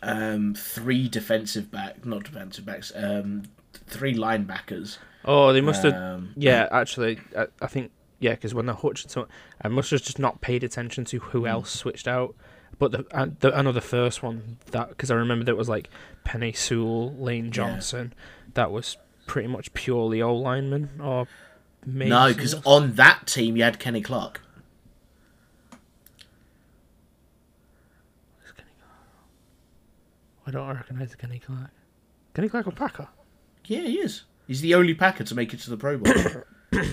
um, 0.01 0.54
three 0.56 1.07
defensive 1.07 1.69
back, 1.72 2.06
not 2.06 2.24
defensive 2.24 2.66
backs, 2.66 2.92
um, 2.95 3.44
three 3.74 4.16
linebackers. 4.16 4.98
Oh, 5.25 5.51
they 5.54 5.62
must 5.62 5.84
have. 5.84 5.94
Um, 5.94 6.34
Yeah, 6.38 6.68
actually, 6.72 7.19
I, 7.38 7.48
I 7.62 7.68
think 7.68 7.92
yeah, 8.19 8.31
because 8.31 8.53
when 8.53 8.65
the 8.65 8.75
Hutchinson, 8.75 9.25
I 9.61 9.67
must 9.67 9.91
have 9.91 10.01
just 10.01 10.19
not 10.19 10.41
paid 10.41 10.63
attention 10.63 11.05
to 11.05 11.19
who 11.19 11.41
Hmm. 11.41 11.47
else 11.47 11.71
switched 11.71 12.07
out. 12.07 12.35
But 12.79 12.91
the, 12.91 13.05
uh, 13.11 13.27
the 13.39 13.55
I 13.55 13.61
know 13.63 13.71
the 13.71 13.81
first 13.81 14.21
one 14.21 14.57
that 14.71 14.89
because 14.89 15.09
I 15.09 15.15
remember 15.15 15.45
that 15.45 15.55
was 15.57 15.69
like 15.69 15.89
Penei 16.25 16.55
Sewell, 16.55 17.13
Lane 17.15 17.51
Johnson. 17.51 18.13
That 18.53 18.71
was 18.71 18.97
pretty 19.25 19.47
much 19.47 19.73
purely 19.73 20.21
O 20.21 20.33
lineman 20.36 21.00
or 21.01 21.27
maybe 21.86 22.09
No, 22.12 22.31
because 22.33 22.53
on 22.65 22.93
that 22.93 23.25
team 23.27 23.57
you 23.57 23.63
had 23.63 23.79
Kenny 23.79 24.01
Clark. 24.01 24.41
I 30.45 30.51
don't 30.51 30.67
recognize 30.67 31.13
Kenny 31.15 31.39
Clark. 31.39 31.71
Kenny 32.33 32.50
Clark 32.50 32.67
a 32.67 32.71
Packer? 32.71 33.07
Yeah, 33.65 33.81
he 33.81 34.00
is. 34.00 34.24
He's 34.47 34.62
the 34.62 34.75
only 34.75 34.93
Packer 34.93 35.24
to 35.25 35.36
make 35.36 35.53
it 35.53 35.59
to 35.62 35.69
the 35.69 35.77
Pro 35.77 35.97
Bowl, 35.97 36.13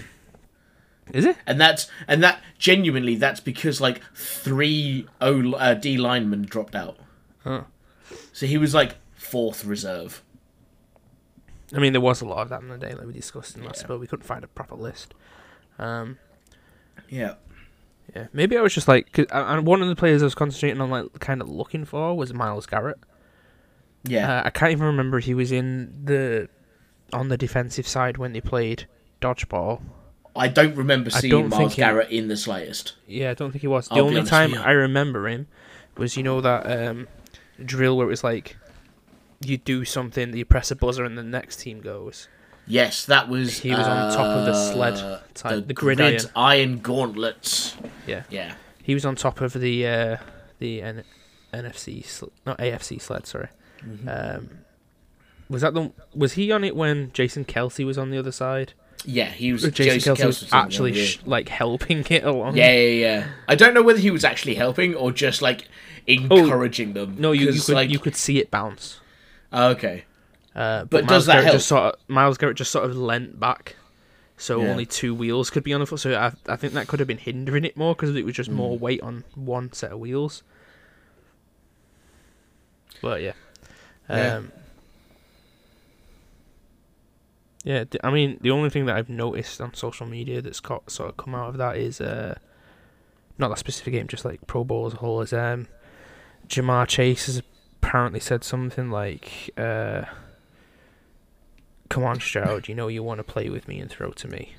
Is 1.13 1.25
it? 1.27 1.37
and 1.47 1.61
that's 1.61 1.87
and 2.09 2.23
that 2.23 2.41
genuinely 2.59 3.15
that's 3.17 3.41
because 3.41 3.81
like 3.81 4.01
three 4.15 5.07
O 5.21 5.53
uh, 5.53 5.75
D 5.75 5.99
linemen 5.99 6.43
dropped 6.43 6.75
out, 6.75 6.97
Huh. 7.43 7.65
so 8.33 8.47
he 8.47 8.57
was 8.59 8.73
like 8.75 8.97
fourth 9.15 9.65
reserve. 9.65 10.23
I 11.75 11.79
mean, 11.79 11.93
there 11.93 12.01
was 12.01 12.21
a 12.21 12.25
lot 12.25 12.39
of 12.39 12.49
that 12.51 12.63
in 12.63 12.69
the 12.69 12.79
day, 12.79 12.95
like 12.95 13.07
we 13.07 13.13
discussed 13.13 13.57
in 13.57 13.65
last, 13.65 13.83
Yeah. 13.83 13.89
but 13.89 13.99
we 14.01 14.07
couldn't 14.07 14.25
find 14.25 14.45
a 14.45 14.47
proper 14.49 14.77
list. 14.77 15.13
Um, 15.79 16.19
Yeah, 17.09 17.35
yeah, 18.15 18.29
maybe 18.33 18.57
I 18.57 18.61
was 18.63 18.73
just 18.75 18.87
like, 18.89 19.13
cause, 19.13 19.27
and 19.31 19.59
and 19.59 19.67
one 19.67 19.83
of 19.83 19.89
the 19.89 19.97
players 19.97 20.23
I 20.23 20.27
was 20.27 20.35
concentrating 20.35 20.81
on, 20.81 20.91
like, 20.91 21.19
kind 21.21 21.41
of 21.43 21.49
looking 21.49 21.85
for 21.85 22.17
was 22.17 22.33
Myles 22.33 22.67
Garrett. 22.67 22.99
yeah. 24.05 24.39
Uh, 24.39 24.43
I 24.47 24.51
can't 24.51 24.73
even 24.73 24.87
remember 24.87 25.19
if 25.19 25.25
he 25.25 25.35
was 25.35 25.51
in 25.53 25.93
the 26.05 26.49
on 27.13 27.29
the 27.29 27.37
defensive 27.37 27.87
side 27.89 28.17
when 28.19 28.33
they 28.33 28.41
played 28.41 28.87
dodgeball. 29.21 29.83
I 30.37 30.49
don't 30.49 30.75
remember 30.77 31.11
seeing 31.11 31.31
don't 31.31 31.49
Myles 31.49 31.75
he- 31.75 31.83
Garrett 31.83 32.11
in 32.11 32.29
the 32.29 32.37
slightest. 32.37 32.95
Yeah, 33.07 33.31
I 33.31 33.35
don't 33.35 33.53
think 33.53 33.63
he 33.63 33.69
was. 33.69 33.89
The 33.89 33.95
I'll 33.97 34.07
only 34.07 34.23
time. 34.25 34.55
I 34.55 34.73
remember 34.73 35.29
him 35.29 35.47
was, 35.97 36.17
you 36.17 36.23
know, 36.23 36.41
that 36.41 36.67
um, 36.89 37.07
drill 37.65 37.97
where 37.97 38.07
it 38.07 38.11
was 38.11 38.25
like 38.25 38.57
you 39.41 39.59
do 39.59 39.85
something, 39.85 40.37
you 40.37 40.45
press 40.45 40.71
a 40.71 40.77
buzzer, 40.77 41.05
and 41.05 41.17
the 41.17 41.23
next 41.23 41.61
team 41.61 41.81
goes. 41.81 42.29
Yes, 42.67 43.05
that 43.07 43.29
was. 43.29 43.59
He 43.59 43.71
was 43.71 43.87
on 43.87 44.13
top 44.13 44.27
of 44.27 44.47
the 44.47 44.53
uh, 44.53 44.73
sled 44.73 45.21
type, 45.35 45.55
the, 45.55 45.61
the 45.61 45.75
gridiron. 45.75 46.19
iron 46.35 46.79
gauntlets. 46.81 47.77
Yeah. 48.07 48.23
Yeah. 48.31 48.55
He 48.83 48.95
was 48.95 49.05
on 49.05 49.17
top 49.17 49.41
of 49.41 49.53
the 49.53 49.87
uh, 49.87 50.17
the 50.59 50.83
N- 50.83 51.05
NFC, 51.53 52.05
sl- 52.05 52.27
not 52.47 52.59
AFC 52.59 53.01
sled. 53.01 53.27
Sorry. 53.27 53.49
Mm-hmm. 53.87 54.09
Um, 54.09 54.51
was 55.49 55.61
that 55.63 55.75
the? 55.75 55.93
Was 56.15 56.33
he 56.35 56.51
on 56.53 56.65
it 56.65 56.75
when 56.75 57.13
Jason 57.13 57.45
Kelce 57.45 57.85
was 57.85 57.99
on 57.99 58.11
the 58.11 58.19
other 58.19 58.33
side? 58.33 58.73
Yeah, 59.05 59.27
he 59.27 59.53
was. 59.53 59.63
Jason, 59.63 59.75
Jason 59.75 60.15
Kelce 60.17 60.25
was 60.27 60.53
actually 60.53 60.95
sh- 60.95 61.21
like 61.27 61.49
helping 61.49 62.05
it 62.11 62.25
along. 62.25 62.57
Yeah, 62.57 62.73
yeah, 62.73 62.89
yeah. 63.07 63.27
I 63.49 63.55
don't 63.55 63.75
know 63.75 63.83
whether 63.83 63.99
he 63.99 64.11
was 64.11 64.25
actually 64.25 64.55
helping 64.55 64.95
or 64.95 65.13
just 65.13 65.43
like 65.43 65.69
encouraging 66.07 66.95
them. 66.95 67.17
Oh, 67.19 67.21
No, 67.21 67.33
you, 67.33 67.51
you 67.51 67.61
could 67.61 67.75
like, 67.75 67.91
you 67.91 67.99
could 67.99 68.17
see 68.17 68.39
it 68.39 68.51
bounce. 68.51 69.01
Oh, 69.53 69.69
okay. 69.71 70.05
Uh, 70.55 70.85
But 70.85 71.05
Myles 71.05 71.09
does 71.09 71.27
that 71.27 71.33
Garrett 71.33 71.45
help? 71.47 71.55
Just 71.57 71.69
sort 71.69 71.83
of, 71.95 72.01
Myles 72.09 72.39
Garrett 72.39 72.57
just 72.57 72.71
sort 72.73 72.85
of 72.89 72.97
leant 72.97 73.39
back, 73.41 73.77
so 74.37 74.63
Yeah. 74.63 74.71
only 74.71 74.87
two 74.87 75.15
wheels 75.15 75.51
could 75.51 75.65
be 75.65 75.73
on 75.75 75.81
the 75.81 75.87
foot. 75.87 76.01
So 76.01 76.15
I, 76.19 76.33
I 76.51 76.57
think 76.57 76.73
that 76.75 76.87
could 76.89 76.99
have 77.01 77.09
been 77.09 77.19
hindering 77.19 77.65
it 77.65 77.77
more 77.77 77.95
because 77.95 78.15
it 78.17 78.25
was 78.25 78.35
just 78.35 78.49
Hmm. 78.51 78.57
more 78.57 78.79
weight 78.79 79.03
on 79.03 79.25
one 79.35 79.73
set 79.73 79.93
of 79.93 79.99
wheels. 79.99 80.43
But 83.03 83.21
yeah, 83.23 83.33
Yeah. 84.09 84.37
um, 84.37 84.53
yeah. 84.55 84.63
D- 87.65 87.99
I 88.05 88.11
mean, 88.11 88.39
the 88.43 88.51
only 88.51 88.69
thing 88.69 88.87
that 88.87 88.97
I've 88.97 89.09
noticed 89.09 89.61
on 89.61 89.73
social 89.75 90.07
media 90.07 90.43
that's 90.43 90.61
got, 90.61 90.91
sort 90.91 91.09
of 91.09 91.17
come 91.17 91.35
out 91.35 91.49
of 91.49 91.57
that 91.57 91.77
is 91.77 92.01
uh, 92.01 92.39
not 93.39 93.49
that 93.49 93.59
specific 93.59 93.95
game, 93.95 94.07
just 94.07 94.25
like 94.25 94.47
Pro 94.47 94.65
Bowl 94.65 94.87
as 94.87 94.93
a 94.93 94.97
whole, 94.99 95.23
is 95.23 95.33
um, 95.33 95.69
Ja'Marr 96.47 96.87
Chase 96.87 97.27
has 97.27 97.43
apparently 97.83 98.21
said 98.21 98.45
something 98.45 98.91
like, 98.91 99.51
uh, 99.57 100.05
"Come 101.89 102.05
on, 102.05 102.21
Stroud, 102.21 102.69
you 102.69 102.75
know 102.75 102.89
you 102.89 103.03
want 103.03 103.19
to 103.19 103.25
play 103.25 103.49
with 103.49 103.67
me 103.67 103.81
and 103.81 103.91
throw 103.91 104.11
to 104.11 104.29
me." 104.29 104.57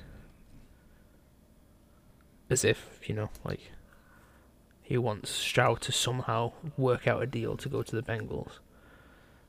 As 2.50 2.64
if 2.64 3.00
you 3.08 3.14
know, 3.14 3.30
like 3.44 3.70
he 4.82 4.98
wants 4.98 5.30
Stroud 5.30 5.80
to 5.82 5.92
somehow 5.92 6.52
work 6.76 7.06
out 7.06 7.22
a 7.22 7.26
deal 7.26 7.56
to 7.56 7.68
go 7.68 7.82
to 7.82 7.94
the 7.94 8.02
Bengals, 8.02 8.58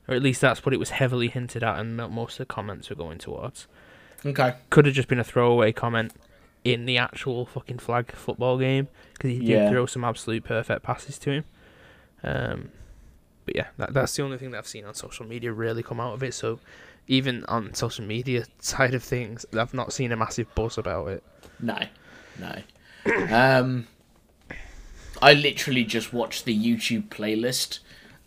or 0.08 0.14
at 0.14 0.22
least 0.22 0.40
that's 0.40 0.64
what 0.64 0.72
it 0.72 0.78
was 0.78 0.90
heavily 0.90 1.28
hinted 1.28 1.62
at, 1.62 1.78
and 1.78 1.96
most 1.96 2.34
of 2.34 2.38
the 2.38 2.46
comments 2.46 2.88
were 2.90 2.96
going 2.96 3.18
towards. 3.18 3.66
Okay. 4.24 4.54
Could 4.70 4.86
have 4.86 4.94
just 4.94 5.08
been 5.08 5.20
a 5.20 5.24
throwaway 5.24 5.72
comment 5.72 6.12
in 6.64 6.86
the 6.86 6.98
actual 6.98 7.46
fucking 7.46 7.78
flag 7.78 8.10
football 8.12 8.58
game 8.58 8.88
because 9.14 9.30
he 9.30 9.38
did 9.38 9.48
Yeah. 9.48 9.70
throw 9.70 9.86
some 9.86 10.04
absolute 10.04 10.44
perfect 10.44 10.82
passes 10.82 11.18
to 11.20 11.30
him. 11.30 11.44
Um, 12.24 12.70
but 13.44 13.54
yeah, 13.56 13.68
that, 13.78 13.94
that's 13.94 14.14
the 14.16 14.22
only 14.22 14.38
thing 14.38 14.50
that 14.50 14.58
I've 14.58 14.66
seen 14.66 14.84
on 14.84 14.94
social 14.94 15.24
media 15.24 15.52
really 15.52 15.82
come 15.82 16.00
out 16.00 16.14
of 16.14 16.22
it. 16.22 16.34
So 16.34 16.58
even 17.06 17.44
on 17.46 17.74
social 17.74 18.04
media 18.04 18.44
side 18.58 18.92
of 18.94 19.02
things, 19.04 19.46
I've 19.56 19.72
not 19.72 19.92
seen 19.92 20.10
a 20.12 20.16
massive 20.16 20.52
buzz 20.54 20.78
about 20.78 21.08
it. 21.08 21.22
No, 21.60 21.78
no. 22.38 22.62
um, 23.30 23.86
I 25.22 25.32
literally 25.32 25.84
just 25.84 26.12
watched 26.12 26.44
the 26.44 26.56
YouTube 26.56 27.08
playlist 27.08 27.78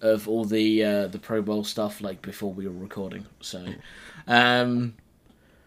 of 0.02 0.28
all 0.28 0.46
the 0.46 0.84
uh, 0.84 1.08
the 1.08 1.20
Pro 1.20 1.42
Bowl 1.42 1.64
stuff 1.64 2.02
like 2.02 2.22
before 2.22 2.54
we 2.54 2.68
were 2.68 2.74
recording. 2.74 3.26
So, 3.40 3.66
um, 4.28 4.94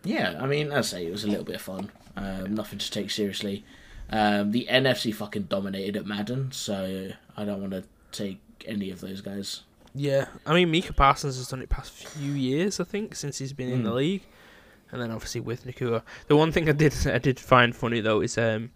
yeah, 0.04 0.38
I 0.40 0.46
mean, 0.46 0.72
I 0.72 0.80
say, 0.82 1.06
it 1.06 1.12
was 1.12 1.24
a 1.24 1.28
little 1.28 1.44
bit 1.44 1.56
of 1.56 1.62
fun. 1.62 1.90
Um, 2.16 2.54
nothing 2.54 2.78
to 2.78 2.90
take 2.90 3.10
seriously. 3.10 3.64
Um, 4.10 4.52
the 4.52 4.66
NFC 4.70 5.14
fucking 5.14 5.44
dominated 5.44 5.96
at 5.96 6.06
Madden, 6.06 6.52
so 6.52 7.10
I 7.36 7.44
don't 7.44 7.60
want 7.60 7.72
to 7.72 7.84
take 8.12 8.38
any 8.66 8.90
of 8.90 9.00
those 9.00 9.20
guys. 9.20 9.62
Yeah, 9.94 10.26
I 10.44 10.54
mean 10.54 10.70
Micah 10.72 10.92
Parsons 10.92 11.36
has 11.36 11.48
done 11.48 11.62
it 11.62 11.68
past 11.68 11.92
few 11.92 12.32
years, 12.32 12.80
I 12.80 12.84
think, 12.84 13.14
since 13.14 13.38
he's 13.38 13.52
been 13.52 13.70
in 13.70 13.82
the 13.84 13.90
Mm. 13.90 13.94
league, 13.96 14.22
and 14.90 15.00
then 15.00 15.10
obviously 15.10 15.40
with 15.40 15.64
Nacua. 15.64 16.02
The 16.26 16.36
one 16.36 16.50
thing 16.52 16.68
I 16.68 16.72
did 16.72 16.94
I 17.06 17.18
did 17.18 17.38
find 17.40 17.74
funny 17.74 18.00
though 18.00 18.20
is 18.20 18.36
um 18.36 18.70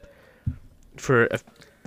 for 0.97 1.27
a, 1.27 1.41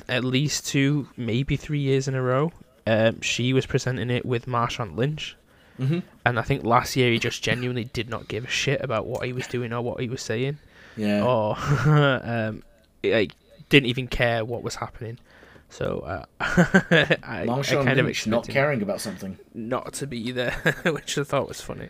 at 0.08 0.24
least 0.24 0.68
two, 0.68 1.08
maybe 1.18 1.56
three 1.56 1.80
years 1.80 2.08
in 2.08 2.16
a 2.16 2.22
row, 2.22 2.52
um 2.88 3.22
she 3.22 3.54
was 3.54 3.66
presenting 3.66 4.10
it 4.10 4.26
with 4.26 4.46
Marshawn 4.46 4.96
Lynch, 4.96 5.36
Mm-hmm. 5.80 6.00
and 6.26 6.38
I 6.38 6.42
think 6.44 6.64
last 6.64 6.96
year 6.96 7.12
he 7.12 7.18
just 7.18 7.42
genuinely 7.44 7.86
did 7.86 8.08
not 8.10 8.28
give 8.28 8.44
a 8.46 8.48
shit 8.50 8.82
about 8.84 9.08
what 9.08 9.26
he 9.26 9.34
was 9.34 9.48
doing 9.48 9.74
or 9.74 9.82
what 9.82 10.00
he 10.00 10.10
was 10.10 10.22
saying, 10.22 10.60
Yeah. 10.96 11.24
or 11.26 11.56
um 11.86 12.64
like 13.04 13.32
didn't 13.70 13.88
even 13.88 14.08
care 14.08 14.44
what 14.46 14.62
was 14.64 14.76
happening. 14.76 15.18
So 15.70 16.00
uh, 16.02 16.26
I, 16.42 17.18
I 17.24 17.46
Marshawn 17.48 17.86
kind 17.86 18.00
of 18.00 18.06
Lynch 18.06 18.28
not 18.28 18.48
caring 18.48 18.82
about 18.82 19.00
something. 19.02 19.40
not 19.54 19.94
to 19.94 20.08
be 20.08 20.32
there, 20.32 20.52
which 20.86 21.18
I 21.18 21.24
thought 21.24 21.48
was 21.48 21.62
funny. 21.62 21.88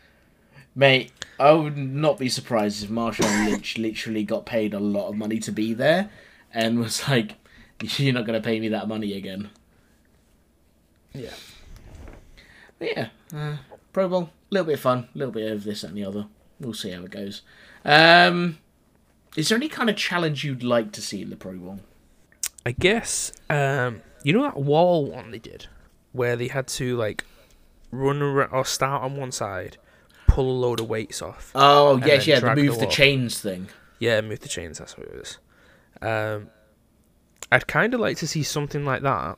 Mate, 0.75 1.11
I 1.39 1.51
would 1.51 1.75
not 1.75 2.17
be 2.19 2.29
surprised 2.29 2.83
if 2.83 2.89
Marshawn 2.91 3.49
Lynch 3.49 3.77
literally 3.79 4.23
got 4.23 4.45
paid 4.45 4.73
a 4.73 4.79
lot 4.79 5.09
of 5.09 5.15
money 5.17 5.39
to 5.39 5.51
be 5.51 5.73
there 5.73 6.09
and 6.53 6.79
was 6.79 7.09
like, 7.09 7.35
You're 7.97 8.13
not 8.13 8.25
going 8.27 8.39
to 8.41 8.45
pay 8.45 8.59
me 8.59 8.69
that 8.69 8.87
money 8.87 9.13
again. 9.17 9.49
Yeah. 11.13 11.33
But 12.79 12.87
yeah, 12.97 13.07
uh, 13.35 13.57
Pro 13.93 14.07
Bowl, 14.09 14.23
a 14.23 14.29
little 14.49 14.65
bit 14.65 14.73
of 14.75 14.79
fun, 14.79 15.07
a 15.13 15.17
little 15.17 15.31
bit 15.33 15.51
of 15.51 15.63
this 15.63 15.83
and 15.83 15.95
the 15.95 16.03
other. 16.05 16.25
We'll 16.59 16.73
see 16.73 16.91
how 16.91 17.03
it 17.03 17.11
goes. 17.11 17.41
Um, 17.85 18.57
is 19.35 19.49
there 19.49 19.55
any 19.57 19.67
kind 19.69 19.89
of 19.89 19.95
challenge 19.95 20.43
you'd 20.43 20.63
like 20.63 20.91
to 20.93 21.01
see 21.01 21.21
in 21.21 21.29
the 21.29 21.35
Pro 21.35 21.53
Bowl? 21.53 21.79
I 22.65 22.71
guess 22.73 23.31
um, 23.49 24.01
you 24.23 24.33
know 24.33 24.43
that 24.43 24.57
wall 24.57 25.05
one 25.09 25.31
they 25.31 25.39
did, 25.39 25.67
where 26.11 26.35
they 26.35 26.47
had 26.47 26.67
to 26.69 26.95
like 26.97 27.23
run 27.91 28.21
ar- 28.21 28.47
or 28.53 28.65
start 28.65 29.03
on 29.03 29.15
one 29.17 29.31
side, 29.31 29.77
pull 30.27 30.49
a 30.49 30.57
load 30.59 30.79
of 30.79 30.87
weights 30.89 31.21
off. 31.21 31.51
Oh, 31.55 31.95
And 31.95 32.05
yes, 32.05 32.27
yeah, 32.27 32.35
the 32.35 32.41
drag 32.41 32.57
the 32.57 32.63
move 32.63 32.79
the 32.79 32.85
chains 32.87 33.39
thing. 33.39 33.67
Yeah, 33.99 34.21
move 34.21 34.39
the 34.41 34.47
chains. 34.47 34.77
That's 34.79 34.97
what 34.97 35.07
it 35.07 35.15
was. 35.15 35.37
Um, 36.01 36.49
I'd 37.51 37.67
kind 37.67 37.93
of 37.93 37.99
like 37.99 38.17
to 38.17 38.27
see 38.27 38.43
something 38.43 38.85
like 38.85 39.01
that, 39.01 39.37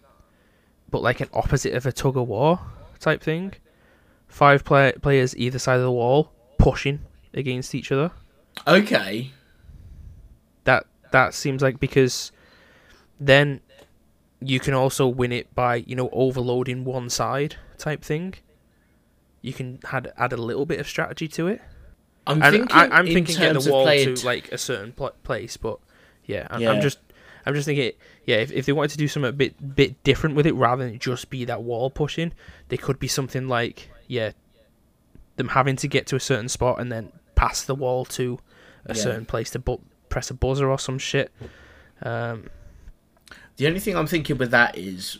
but 0.93 1.01
like 1.01 1.19
an 1.21 1.29
opposite 1.33 1.73
of 1.73 1.87
a 1.87 1.91
tug 1.91 2.15
of 2.15 2.27
war 2.27 2.59
type 2.99 3.19
thing. 3.19 3.51
Five 4.27 4.63
play- 4.63 4.93
players 5.01 5.35
either 5.35 5.57
side 5.57 5.77
of 5.77 5.81
the 5.81 5.91
wall 5.91 6.31
pushing 6.59 6.99
against 7.33 7.73
each 7.73 7.91
other. 7.91 8.11
Okay. 8.67 9.31
That 10.65 10.85
that 11.09 11.33
seems 11.33 11.63
like 11.63 11.79
because 11.79 12.31
then 13.19 13.61
you 14.39 14.59
can 14.59 14.75
also 14.75 15.07
win 15.07 15.31
it 15.31 15.53
by 15.55 15.77
you 15.77 15.95
know 15.95 16.09
overloading 16.11 16.85
one 16.85 17.09
side 17.09 17.55
type 17.79 18.03
thing. 18.03 18.35
You 19.41 19.51
can 19.51 19.79
add 19.91 20.13
add 20.15 20.31
a 20.31 20.37
little 20.37 20.67
bit 20.67 20.79
of 20.79 20.87
strategy 20.87 21.27
to 21.29 21.47
it. 21.47 21.61
I'm 22.27 22.41
And 22.43 22.55
thinking, 22.55 22.77
I, 22.77 22.87
I'm 22.99 23.07
in 23.07 23.13
thinking 23.15 23.37
getting 23.37 23.59
the 23.61 23.71
wall 23.71 23.85
to 23.87 24.15
like 24.23 24.51
a 24.51 24.59
certain 24.59 24.91
pl- 24.93 25.15
place, 25.23 25.57
but 25.57 25.79
yeah, 26.25 26.45
I'm, 26.51 26.61
Yeah. 26.61 26.71
I'm 26.71 26.81
just 26.81 26.99
I'm 27.45 27.53
just 27.53 27.65
thinking 27.65 27.91
yeah 28.25 28.37
if 28.37 28.51
if 28.51 28.65
they 28.65 28.71
wanted 28.73 28.91
to 28.91 28.97
do 28.97 29.07
something 29.07 29.29
a 29.29 29.33
bit 29.33 29.75
bit 29.75 30.01
different 30.03 30.35
with 30.35 30.45
it 30.47 30.53
rather 30.53 30.85
than 30.87 30.99
just 30.99 31.29
be 31.29 31.45
that 31.45 31.63
wall 31.63 31.89
pushing, 31.89 32.33
they 32.69 32.77
could 32.77 32.99
be 32.99 33.07
something 33.07 33.47
like 33.47 33.89
yeah 34.07 34.31
them 35.35 35.49
having 35.49 35.75
to 35.77 35.87
get 35.87 36.05
to 36.07 36.15
a 36.15 36.19
certain 36.19 36.47
spot 36.49 36.79
and 36.79 36.91
then 36.91 37.11
pass 37.35 37.63
the 37.63 37.75
wall 37.75 38.05
to 38.05 38.39
a 38.85 38.93
Yeah. 38.95 39.01
certain 39.01 39.25
place 39.25 39.49
to 39.51 39.59
bu- 39.59 39.79
press 40.09 40.29
a 40.29 40.33
buzzer 40.35 40.69
or 40.69 40.77
some 40.77 40.99
shit. 40.99 41.31
Um, 42.01 42.49
The 43.57 43.67
only 43.67 43.79
thing 43.79 43.95
I'm 43.97 44.07
thinking 44.07 44.37
with 44.37 44.51
that 44.51 44.77
is 44.77 45.17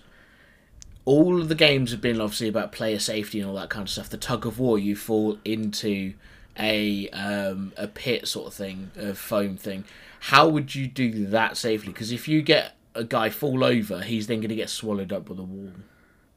all 1.06 1.42
of 1.42 1.50
the 1.50 1.56
games 1.56 1.92
have 1.92 2.02
been 2.02 2.22
obviously 2.22 2.48
about 2.48 2.72
player 2.72 3.00
safety 3.00 3.40
and 3.40 3.50
all 3.50 3.56
that 3.56 3.70
kind 3.70 3.84
of 3.84 3.90
stuff. 3.90 4.10
The 4.10 4.18
tug 4.18 4.46
of 4.46 4.60
war, 4.60 4.78
you 4.80 4.96
fall 4.96 5.38
into 5.44 6.14
a 6.58 7.10
um, 7.10 7.74
a 7.78 7.88
pit 7.88 8.28
sort 8.28 8.48
of 8.48 8.54
thing, 8.54 8.92
a 8.98 9.14
foam 9.14 9.58
thing. 9.58 9.86
How 10.20 10.48
would 10.48 10.74
you 10.76 10.88
do 10.88 11.26
that 11.28 11.58
safely? 11.58 11.92
Because 11.92 12.12
if 12.12 12.28
you 12.28 12.42
get 12.42 12.76
a 12.96 13.04
guy 13.04 13.30
fall 13.30 13.64
over, 13.64 14.02
he's 14.02 14.28
then 14.28 14.40
going 14.40 14.50
to 14.50 14.56
get 14.56 14.70
swallowed 14.70 15.12
up 15.12 15.26
by 15.26 15.36
the 15.36 15.44
wall. 15.44 15.72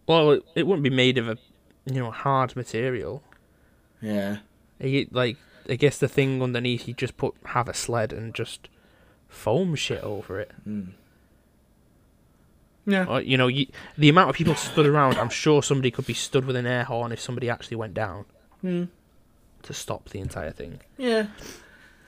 well, 0.06 0.30
it, 0.32 0.44
it 0.54 0.66
wouldn't 0.66 0.82
be 0.82 0.90
made 0.90 1.18
of 1.18 1.28
a 1.28 1.38
you 1.84 2.00
know 2.00 2.10
hard 2.10 2.56
material. 2.56 3.22
Yeah. 4.00 4.38
It, 4.78 5.12
like 5.12 5.36
I 5.68 5.76
guess 5.76 5.98
the 5.98 6.08
thing 6.08 6.42
underneath, 6.42 6.86
you 6.88 6.94
just 6.94 7.16
put 7.16 7.34
have 7.46 7.68
a 7.68 7.74
sled 7.74 8.12
and 8.12 8.34
just 8.34 8.68
foam 9.28 9.74
shit 9.74 10.02
over 10.02 10.40
it. 10.40 10.52
Yeah. 12.86 13.06
Or, 13.06 13.20
you 13.20 13.36
know, 13.36 13.48
you, 13.48 13.66
the 13.98 14.08
amount 14.08 14.30
of 14.30 14.36
people 14.36 14.54
stood 14.54 14.86
around, 14.86 15.18
I'm 15.18 15.28
sure 15.28 15.62
somebody 15.62 15.90
could 15.90 16.06
be 16.06 16.14
stood 16.14 16.44
with 16.44 16.54
an 16.54 16.66
air 16.66 16.84
horn 16.84 17.10
if 17.10 17.20
somebody 17.20 17.50
actually 17.50 17.76
went 17.76 17.94
down 17.94 18.26
Hmm. 18.62 18.84
To 19.66 19.74
stop 19.74 20.08
the 20.08 20.20
entire 20.20 20.50
thing. 20.50 20.80
Yeah. 20.96 21.26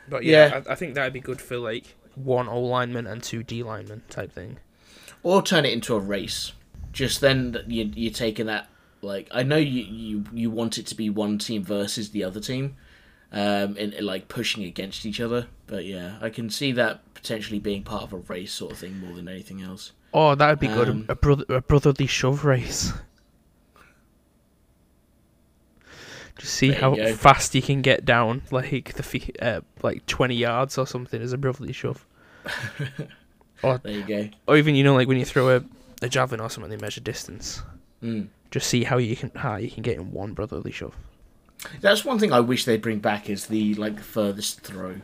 But 0.08 0.24
yeah, 0.24 0.48
yeah, 0.48 0.62
I, 0.66 0.72
I 0.72 0.74
think 0.74 0.94
that'd 0.94 1.12
be 1.12 1.20
good 1.20 1.40
for 1.40 1.58
like 1.58 1.96
one 2.14 2.48
O 2.48 2.60
lineman 2.60 3.06
and 3.06 3.22
two 3.22 3.42
D 3.42 3.62
lineman 3.62 4.02
type 4.08 4.32
thing. 4.32 4.58
Or 5.22 5.42
turn 5.42 5.64
it 5.64 5.72
into 5.72 5.94
a 5.94 6.00
race. 6.00 6.52
Just 6.92 7.20
then 7.20 7.56
you 7.66 7.90
you're 7.94 8.12
taking 8.12 8.46
that 8.46 8.68
like 9.02 9.28
I 9.30 9.42
know 9.42 9.56
you 9.56 9.82
you 9.82 10.24
you 10.32 10.50
want 10.50 10.78
it 10.78 10.86
to 10.86 10.94
be 10.94 11.10
one 11.10 11.38
team 11.38 11.62
versus 11.62 12.10
the 12.10 12.24
other 12.24 12.40
team, 12.40 12.76
um, 13.32 13.76
and, 13.78 13.94
and, 13.94 14.06
like 14.06 14.28
pushing 14.28 14.64
against 14.64 15.06
each 15.06 15.20
other. 15.20 15.46
But 15.66 15.84
yeah, 15.84 16.18
I 16.20 16.30
can 16.30 16.50
see 16.50 16.72
that 16.72 17.14
potentially 17.14 17.58
being 17.58 17.82
part 17.82 18.04
of 18.04 18.12
a 18.12 18.18
race 18.18 18.52
sort 18.52 18.72
of 18.72 18.78
thing 18.78 18.98
more 18.98 19.14
than 19.14 19.28
anything 19.28 19.62
else. 19.62 19.92
Oh, 20.14 20.34
that'd 20.34 20.58
be 20.58 20.68
good. 20.68 20.88
Um, 20.88 21.04
A, 21.08 21.14
brother, 21.14 21.44
a 21.48 21.60
brotherly 21.60 22.06
shove 22.06 22.44
race. 22.44 22.92
Just 26.38 26.54
see 26.54 26.70
There 26.70 26.80
how 26.80 26.96
fast 27.14 27.54
you 27.54 27.62
can 27.62 27.82
get 27.82 28.04
down, 28.04 28.42
like 28.50 28.94
the 28.94 29.02
feet, 29.02 29.36
uh, 29.42 29.60
like 29.82 30.06
twenty 30.06 30.36
yards 30.36 30.78
or 30.78 30.86
something 30.86 31.20
as 31.20 31.32
a 31.32 31.38
brotherly 31.38 31.72
shove. 31.72 32.06
There 33.60 33.80
you 33.86 34.04
go. 34.04 34.28
Or 34.46 34.56
even 34.56 34.76
you 34.76 34.84
know, 34.84 34.94
like 34.94 35.08
when 35.08 35.18
you 35.18 35.24
throw 35.24 35.56
a, 35.56 35.64
a 36.00 36.08
javelin 36.08 36.40
or 36.40 36.48
something, 36.48 36.70
they 36.70 36.76
measure 36.76 37.00
distance. 37.00 37.60
Mm. 38.02 38.28
Just 38.52 38.68
see 38.68 38.84
how 38.84 38.98
you 38.98 39.16
can 39.16 39.30
how 39.34 39.56
you 39.56 39.70
can 39.70 39.82
get 39.82 39.96
in 39.96 40.12
one 40.12 40.32
brotherly 40.32 40.70
shove. 40.70 40.94
That's 41.80 42.04
one 42.04 42.20
thing 42.20 42.32
I 42.32 42.40
wish 42.40 42.64
they'd 42.64 42.80
bring 42.80 43.00
back 43.00 43.28
is 43.28 43.46
the 43.46 43.74
like 43.74 43.98
furthest 43.98 44.60
throw. 44.60 44.96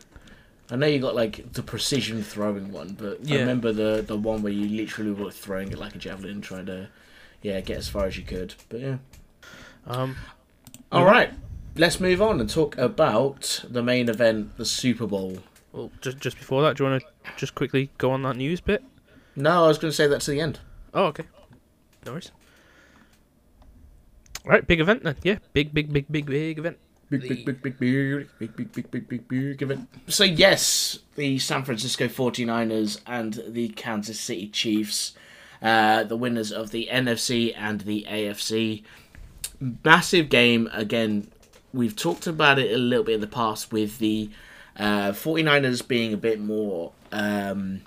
I 0.71 0.77
know 0.77 0.87
you 0.87 0.99
got 0.99 1.15
like 1.15 1.51
the 1.53 1.61
precision 1.61 2.23
throwing 2.23 2.71
one, 2.71 2.95
but 2.97 3.19
I 3.29 3.35
remember 3.35 3.71
the 3.71 4.03
the 4.05 4.17
one 4.17 4.41
where 4.41 4.53
you 4.53 4.69
literally 4.69 5.11
were 5.11 5.31
throwing 5.31 5.71
it 5.71 5.77
like 5.77 5.95
a 5.95 5.99
javelin, 5.99 6.41
trying 6.41 6.65
to 6.67 6.87
yeah 7.41 7.59
get 7.61 7.77
as 7.77 7.89
far 7.89 8.05
as 8.05 8.17
you 8.17 8.23
could. 8.23 8.55
But 8.69 8.79
yeah. 8.79 8.97
Um, 9.85 10.15
All 10.95 11.03
right, 11.03 11.33
let's 11.75 11.99
move 11.99 12.21
on 12.21 12.39
and 12.39 12.49
talk 12.49 12.77
about 12.77 13.65
the 13.69 13.83
main 13.83 14.07
event, 14.07 14.55
the 14.55 14.63
Super 14.63 15.05
Bowl. 15.05 15.39
well, 15.73 15.91
just 15.99 16.19
just 16.19 16.37
before 16.37 16.61
that, 16.61 16.77
do 16.77 16.85
you 16.85 16.89
want 16.89 17.03
to 17.03 17.31
just 17.35 17.53
quickly 17.53 17.89
go 17.97 18.11
on 18.11 18.21
that 18.21 18.37
news 18.37 18.61
bit? 18.61 18.81
No, 19.35 19.65
I 19.65 19.67
was 19.67 19.77
going 19.77 19.91
to 19.91 19.95
say 19.95 20.07
that 20.07 20.21
to 20.21 20.31
the 20.31 20.39
end. 20.39 20.59
Oh, 20.93 21.07
okay. 21.07 21.25
No 22.05 22.13
worries. 22.13 22.31
Right, 24.45 24.65
big 24.65 24.79
event 24.79 25.03
then. 25.03 25.17
Yeah, 25.21 25.39
big, 25.51 25.73
big, 25.73 25.91
big, 25.91 26.05
big, 26.09 26.27
big 26.27 26.59
event. 26.59 26.77
Big, 27.09 27.21
big, 27.23 27.45
big, 27.45 27.61
big, 27.61 27.77
big, 27.77 28.29
big, 28.39 28.55
big, 28.55 28.71
big, 28.71 28.91
big, 28.91 29.09
big, 29.09 29.27
big, 29.27 29.57
give 29.57 29.71
it. 29.71 29.79
So 30.07 30.23
yes, 30.23 30.99
the 31.15 31.39
San 31.39 31.65
Francisco 31.65 32.07
49ers 32.07 33.01
and 33.05 33.43
the 33.49 33.67
Kansas 33.69 34.17
City 34.17 34.47
Chiefs, 34.47 35.13
uh, 35.61 36.05
the 36.05 36.15
winners 36.15 36.53
of 36.53 36.71
the 36.71 36.87
NFC 36.89 37.53
and 37.57 37.81
the 37.81 38.05
AFC. 38.09 38.83
Massive 39.83 40.29
game 40.29 40.69
again. 40.71 41.29
We've 41.73 41.95
talked 41.95 42.27
about 42.27 42.59
it 42.59 42.73
a 42.73 42.77
little 42.77 43.03
bit 43.03 43.15
in 43.15 43.21
the 43.21 43.27
past 43.27 43.71
with 43.71 43.99
the 43.99 44.29
uh, 44.77 45.11
49ers 45.11 45.85
being 45.87 46.13
a 46.13 46.17
bit 46.17 46.39
more 46.39 46.91
um, 47.11 47.81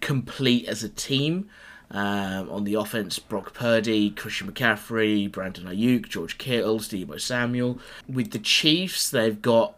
complete 0.00 0.66
as 0.66 0.82
a 0.82 0.88
team. 0.88 1.48
Um, 1.90 2.50
on 2.50 2.64
the 2.64 2.74
offense, 2.74 3.18
Brock 3.20 3.54
Purdy, 3.54 4.10
Christian 4.10 4.50
McCaffrey, 4.50 5.30
Brandon 5.30 5.66
Aiyuk, 5.66 6.08
George 6.08 6.38
Kittle, 6.38 6.78
Deebo 6.78 7.20
Samuel. 7.20 7.78
With 8.08 8.32
the 8.32 8.40
Chiefs, 8.40 9.10
they've 9.10 9.40
got 9.40 9.76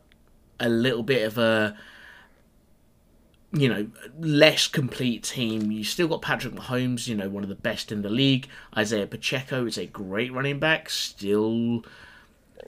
a 0.59 0.69
little 0.69 1.03
bit 1.03 1.27
of 1.27 1.37
a 1.37 1.77
you 3.53 3.69
know, 3.69 3.87
less 4.19 4.67
complete 4.67 5.23
team. 5.23 5.71
You 5.71 5.85
still 5.85 6.09
got 6.09 6.23
Patrick 6.23 6.55
Mahomes, 6.55 7.07
you 7.07 7.15
know, 7.15 7.29
one 7.29 7.43
of 7.43 7.49
the 7.49 7.55
best 7.55 7.93
in 7.93 8.03
the 8.03 8.11
league. 8.11 8.49
Isaiah 8.77 9.07
Pacheco 9.07 9.67
is 9.67 9.79
a 9.79 9.87
great 9.87 10.33
running 10.33 10.59
back, 10.59 10.91
still 10.91 11.85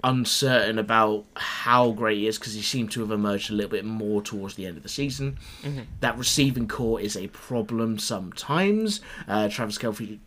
uncertain 0.04 0.78
about 0.78 1.24
how 1.34 1.90
great 1.92 2.18
he 2.18 2.26
is 2.26 2.38
because 2.38 2.54
he 2.54 2.62
seemed 2.62 2.90
to 2.92 3.00
have 3.00 3.10
emerged 3.10 3.50
a 3.50 3.54
little 3.54 3.70
bit 3.70 3.84
more 3.84 4.22
towards 4.22 4.54
the 4.54 4.66
end 4.66 4.76
of 4.76 4.82
the 4.82 4.88
season. 4.88 5.38
Mm-hmm. 5.62 5.80
That 6.00 6.16
receiving 6.16 6.68
core 6.68 7.00
is 7.00 7.16
a 7.16 7.26
problem 7.28 7.98
sometimes. 7.98 9.00
Uh, 9.26 9.48
Travis 9.48 9.78
Kelce. 9.78 10.18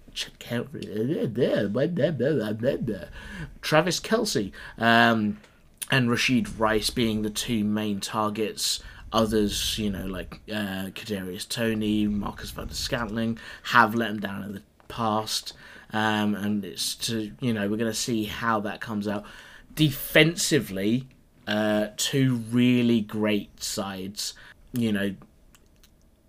Travis 3.61 3.99
Kelce 4.01 4.51
um, 4.77 5.37
and 5.89 6.09
Rashee 6.09 6.45
Rice 6.59 6.89
being 6.89 7.21
the 7.21 7.29
two 7.29 7.63
main 7.63 8.01
targets. 8.01 8.81
Others, 9.13 9.77
you 9.77 9.89
know, 9.89 10.05
like 10.05 10.39
uh, 10.49 10.89
Kadarius 10.95 11.47
Toney, 11.47 12.07
Marcus 12.07 12.51
Van 12.51 12.67
der 12.67 12.73
Scantling, 12.73 13.37
have 13.63 13.93
let 13.93 14.11
him 14.11 14.19
down 14.19 14.43
in 14.43 14.53
the 14.53 14.61
past, 14.87 15.53
um, 15.91 16.35
and 16.35 16.63
it's 16.63 16.95
to 16.95 17.31
you 17.39 17.53
know 17.53 17.69
we're 17.69 17.77
going 17.77 17.91
to 17.91 17.97
see 17.97 18.25
how 18.25 18.59
that 18.61 18.79
comes 18.79 19.07
out 19.07 19.25
defensively, 19.75 21.07
uh, 21.47 21.87
two 21.97 22.35
really 22.51 23.01
great 23.01 23.61
sides. 23.61 24.33
You 24.73 24.93
know, 24.93 25.15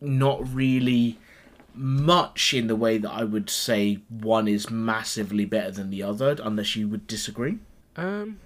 not 0.00 0.52
really 0.52 1.18
much 1.74 2.52
in 2.52 2.66
the 2.66 2.76
way 2.76 2.98
that 2.98 3.10
I 3.10 3.24
would 3.24 3.48
say 3.48 4.00
one 4.08 4.48
is 4.48 4.70
massively 4.70 5.44
better 5.44 5.70
than 5.70 5.90
the 5.90 6.02
other, 6.02 6.36
unless 6.42 6.76
you 6.76 6.88
would 6.88 7.06
disagree. 7.06 7.58
Um, 7.96 8.40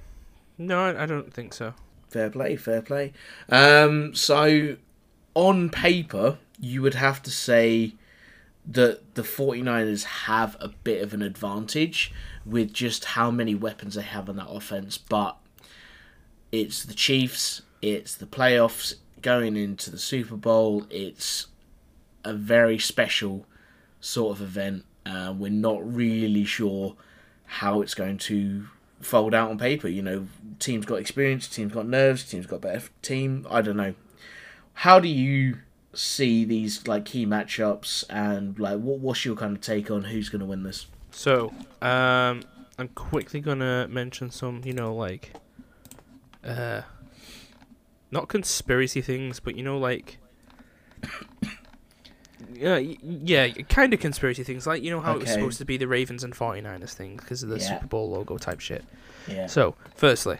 no, 0.59 0.81
I, 0.81 1.05
I 1.05 1.07
don't 1.07 1.33
think 1.33 1.53
so. 1.55 1.75
Fair 2.09 2.31
play, 2.31 2.57
fair 2.57 2.83
play. 2.83 3.13
Um, 3.49 4.15
so, 4.15 4.77
on 5.35 5.71
paper, 5.71 6.39
you 6.59 6.83
would 6.83 6.95
have 6.95 7.23
to 7.25 7.31
say 7.31 7.95
that 8.67 9.15
the 9.15 9.23
49ers 9.23 10.05
have 10.05 10.57
a 10.61 10.69
bit 10.69 11.03
of 11.03 11.15
an 11.15 11.23
advantage 11.23 12.13
with 12.45 12.73
just 12.73 13.05
how 13.05 13.31
many 13.31 13.55
weapons 13.55 13.95
they 13.95 14.03
have 14.03 14.29
on 14.29 14.37
that 14.37 14.49
offense, 14.49 14.99
but 14.99 15.37
it's 16.51 16.85
the 16.85 16.95
Chiefs, 16.95 17.63
it's 17.81 18.15
the 18.15 18.27
playoffs 18.27 18.95
going 19.23 19.57
into 19.57 19.91
the 19.91 19.99
Super 19.99 20.37
Bowl, 20.37 20.87
it's 20.91 21.47
a 22.25 22.33
very 22.33 22.79
special 22.79 23.47
sort 24.01 24.37
of 24.37 24.43
event. 24.43 24.85
Uh, 25.05 25.33
we're 25.37 25.51
not 25.51 25.95
really 25.95 26.45
sure 26.45 26.97
how 27.45 27.81
it's 27.81 27.95
going 27.95 28.19
to 28.19 28.67
fold 29.01 29.35
out 29.35 29.51
on 29.51 29.59
paper. 29.59 29.89
You 29.89 30.03
know, 30.03 30.27
teams 30.59 30.87
got 30.87 30.97
experience, 30.97 31.49
teams 31.49 31.73
got 31.73 31.87
nerves, 31.87 32.25
teams 32.25 32.47
got 32.47 32.61
better 32.61 32.87
team. 33.03 33.47
I 33.51 33.63
don't 33.63 33.77
know. 33.77 33.95
How 34.75 35.01
do 35.01 35.09
you 35.09 35.59
see 35.95 36.45
these 36.45 36.87
like 36.87 37.07
key 37.07 37.25
matchups 37.25 38.05
and 38.11 38.59
like 38.59 38.79
what 38.79 38.99
what's 38.99 39.25
your 39.25 39.35
kind 39.35 39.57
of 39.57 39.63
take 39.63 39.91
on 39.91 40.05
who's 40.05 40.29
going 40.29 40.41
to 40.41 40.47
win 40.47 40.63
this? 40.63 40.87
So, 41.11 41.55
um, 41.81 42.43
I'm 42.79 42.89
quickly 42.95 43.41
gonna 43.41 43.89
mention 43.89 44.31
some, 44.31 44.61
you 44.65 44.75
know, 44.75 44.95
like, 44.95 45.33
uh, 46.45 46.83
not 48.11 48.29
conspiracy 48.29 49.01
things, 49.01 49.41
but 49.41 49.57
you 49.57 49.63
know, 49.63 49.79
like, 49.79 50.19
yeah, 52.59 52.77
yeah, 52.79 53.49
kind 53.69 53.93
of 53.95 54.01
conspiracy 54.01 54.43
things, 54.45 54.67
like 54.67 54.83
you 54.83 54.91
know 54.91 55.01
how 55.01 55.15
it 55.15 55.21
was 55.21 55.31
supposed 55.33 55.59
to 55.59 55.65
be 55.65 55.77
the 55.77 55.89
Ravens 55.89 56.25
and 56.25 56.35
49ers 56.35 56.95
thing 56.95 57.17
because 57.17 57.43
of 57.43 57.49
the 57.49 57.59
Yeah. 57.59 57.69
Super 57.69 57.87
Bowl 57.87 58.11
logo 58.11 58.39
type 58.39 58.61
shit. 58.61 58.85
Yeah. 59.29 59.47
So, 59.47 59.75
firstly, 59.95 60.39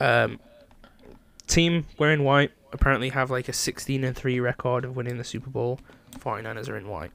um, 0.00 0.38
team 1.46 1.86
wearing 1.98 2.24
white 2.24 2.50
apparently 2.72 3.10
have 3.10 3.30
like 3.30 3.48
a 3.48 3.52
16 3.52 4.04
and 4.04 4.16
3 4.16 4.40
record 4.40 4.84
of 4.84 4.96
winning 4.96 5.18
the 5.18 5.24
Super 5.24 5.50
Bowl. 5.50 5.78
49ers 6.18 6.68
are 6.68 6.76
in 6.76 6.88
white. 6.88 7.10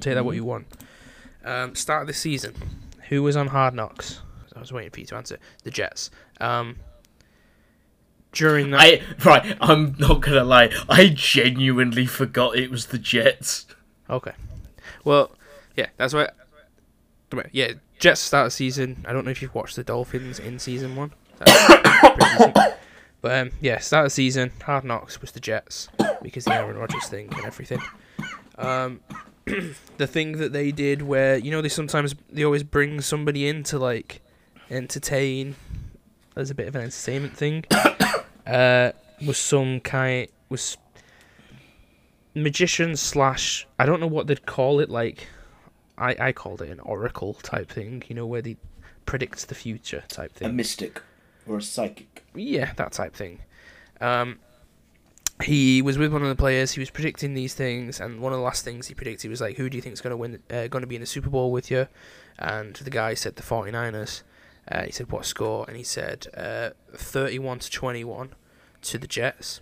Take 0.00 0.14
that 0.14 0.24
what 0.24 0.36
you 0.36 0.44
want. 0.44 0.66
Um, 1.44 1.74
start 1.74 2.02
of 2.02 2.06
the 2.08 2.14
season, 2.14 2.54
who 3.08 3.22
was 3.22 3.36
on 3.36 3.48
Hard 3.48 3.74
Knocks? 3.74 4.20
I 4.54 4.60
was 4.60 4.72
waiting 4.72 4.90
for 4.90 5.00
you 5.00 5.06
to 5.06 5.16
answer. 5.16 5.38
The 5.64 5.70
Jets. 5.70 6.10
Um, 6.40 6.76
during 8.36 8.70
that, 8.70 8.80
I 8.80 9.00
right, 9.24 9.56
I'm 9.60 9.96
not 9.98 10.20
gonna 10.20 10.44
lie. 10.44 10.70
I 10.88 11.08
genuinely 11.08 12.06
forgot 12.06 12.56
it 12.56 12.70
was 12.70 12.86
the 12.86 12.98
Jets. 12.98 13.66
okay. 14.08 14.32
Well, 15.04 15.32
yeah, 15.76 15.88
that's 15.96 16.14
why. 16.14 16.28
Yeah, 17.50 17.72
Jets 17.98 18.20
start 18.20 18.46
of 18.46 18.52
season. 18.52 19.04
I 19.08 19.12
don't 19.12 19.24
know 19.24 19.30
if 19.30 19.42
you've 19.42 19.54
watched 19.54 19.76
the 19.76 19.84
Dolphins 19.84 20.38
in 20.38 20.58
season 20.58 20.94
one. 20.96 21.12
That's 21.38 21.66
pretty 21.66 22.52
decent. 22.52 22.56
But 23.20 23.40
um, 23.40 23.50
yeah, 23.60 23.78
start 23.78 24.06
of 24.06 24.12
season. 24.12 24.52
Hard 24.62 24.84
Knocks 24.84 25.20
was 25.20 25.32
the 25.32 25.40
Jets 25.40 25.88
because 26.22 26.44
the 26.44 26.54
Aaron 26.54 26.76
Rodgers 26.76 27.06
thing 27.06 27.28
and 27.34 27.44
everything. 27.44 27.80
Um, 28.58 29.00
the 29.44 30.06
thing 30.06 30.32
that 30.38 30.52
they 30.52 30.70
did 30.70 31.02
where 31.02 31.36
you 31.36 31.50
know 31.50 31.60
they 31.60 31.68
sometimes 31.68 32.14
they 32.30 32.44
always 32.44 32.62
bring 32.62 33.00
somebody 33.00 33.48
in 33.48 33.62
to 33.64 33.78
like 33.78 34.20
entertain 34.70 35.56
as 36.36 36.50
a 36.50 36.54
bit 36.54 36.68
of 36.68 36.76
an 36.76 36.82
entertainment 36.82 37.36
thing 37.36 37.64
uh 38.46 38.92
was 39.26 39.38
some 39.38 39.80
kind 39.80 40.28
was 40.48 40.76
magician 42.34 42.96
slash 42.96 43.66
I 43.78 43.86
don't 43.86 44.00
know 44.00 44.06
what 44.06 44.26
they'd 44.26 44.46
call 44.46 44.80
it 44.80 44.90
like 44.90 45.26
I 45.96 46.16
I 46.18 46.32
called 46.32 46.60
it 46.62 46.68
an 46.70 46.80
oracle 46.80 47.34
type 47.34 47.70
thing 47.70 48.02
you 48.08 48.14
know 48.14 48.26
where 48.26 48.42
they 48.42 48.56
predict 49.06 49.48
the 49.48 49.54
future 49.54 50.04
type 50.08 50.32
thing 50.34 50.48
A 50.48 50.52
mystic 50.52 51.00
or 51.46 51.58
a 51.58 51.62
psychic. 51.62 52.24
yeah, 52.34 52.72
that 52.74 52.90
type 52.92 53.14
thing. 53.14 53.38
Um, 54.00 54.40
he 55.44 55.80
was 55.80 55.96
with 55.96 56.12
one 56.12 56.22
of 56.22 56.28
the 56.28 56.34
players. 56.34 56.72
He 56.72 56.80
was 56.80 56.90
predicting 56.90 57.34
these 57.34 57.54
things, 57.54 58.00
and 58.00 58.20
one 58.20 58.32
of 58.32 58.38
the 58.38 58.44
last 58.44 58.64
things 58.64 58.88
he 58.88 58.94
predicted 58.94 59.22
he 59.22 59.28
was 59.28 59.40
like, 59.40 59.56
"Who 59.56 59.70
do 59.70 59.76
you 59.76 59.82
think 59.82 59.92
is 59.92 60.00
going 60.00 60.10
to 60.10 60.16
win? 60.16 60.42
Uh, 60.50 60.66
going 60.66 60.82
to 60.82 60.88
be 60.88 60.96
in 60.96 61.00
the 61.02 61.06
Super 61.06 61.30
Bowl 61.30 61.52
with 61.52 61.70
you?" 61.70 61.86
And 62.38 62.74
the 62.74 62.90
guy 62.90 63.14
said 63.14 63.36
the 63.36 63.44
49ers. 63.44 64.22
Uh, 64.70 64.84
he 64.84 64.92
said 64.92 65.10
what 65.12 65.24
score? 65.24 65.64
And 65.68 65.76
he 65.76 65.82
said 65.84 66.26
uh, 66.36 66.70
31 66.94 67.60
to 67.60 67.70
21 67.70 68.30
to 68.82 68.98
the 68.98 69.06
Jets. 69.06 69.60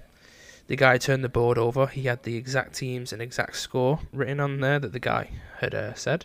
The 0.66 0.76
guy 0.76 0.96
turned 0.96 1.22
the 1.22 1.28
board 1.28 1.58
over. 1.58 1.86
He 1.86 2.02
had 2.04 2.22
the 2.22 2.36
exact 2.36 2.74
teams 2.74 3.12
and 3.12 3.20
exact 3.20 3.56
score 3.56 4.00
written 4.12 4.40
on 4.40 4.60
there 4.60 4.78
that 4.78 4.92
the 4.92 5.00
guy 5.00 5.30
had 5.60 5.74
uh, 5.74 5.92
said. 5.94 6.24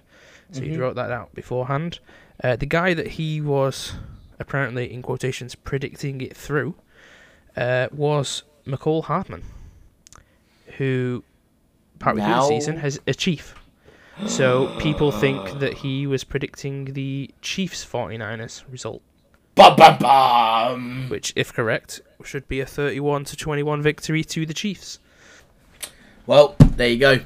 So 0.52 0.62
he 0.62 0.70
Mhm. 0.70 0.80
wrote 0.80 0.96
that 0.96 1.12
out 1.12 1.36
beforehand. 1.36 2.00
Uh, 2.42 2.56
the 2.56 2.66
guy 2.66 2.94
that 2.94 3.08
he 3.08 3.42
was 3.42 3.94
apparently 4.40 4.92
in 4.94 5.02
quotations 5.02 5.56
predicting 5.56 6.22
it 6.22 6.36
through 6.38 6.76
uh, 7.58 7.90
was 7.92 8.44
Mecole 8.66 9.04
Hardman, 9.04 9.44
who 10.78 11.24
partway 12.00 12.22
of 12.24 12.28
the 12.30 12.48
season 12.48 12.78
has 12.78 13.00
a 13.08 13.14
chief. 13.14 13.56
So 14.28 14.68
people 14.80 15.12
think 15.12 15.60
that 15.60 15.74
he 15.76 16.06
was 16.06 16.24
predicting 16.24 16.94
the 16.94 17.32
Chiefs 17.42 17.86
49ers 17.86 18.64
result, 18.70 19.02
Bum 19.56 19.76
bum 19.76 19.98
bum. 19.98 21.06
which, 21.10 21.34
if 21.36 21.54
correct, 21.54 22.02
should 22.24 22.48
be 22.48 22.60
a 22.60 22.66
31 22.66 23.26
to 23.26 23.36
21 23.36 23.82
victory 23.82 24.24
to 24.26 24.46
the 24.46 24.54
Chiefs. 24.54 25.00
Well, 26.28 26.56
there 26.60 26.90
you 26.90 26.98
go. 27.00 27.20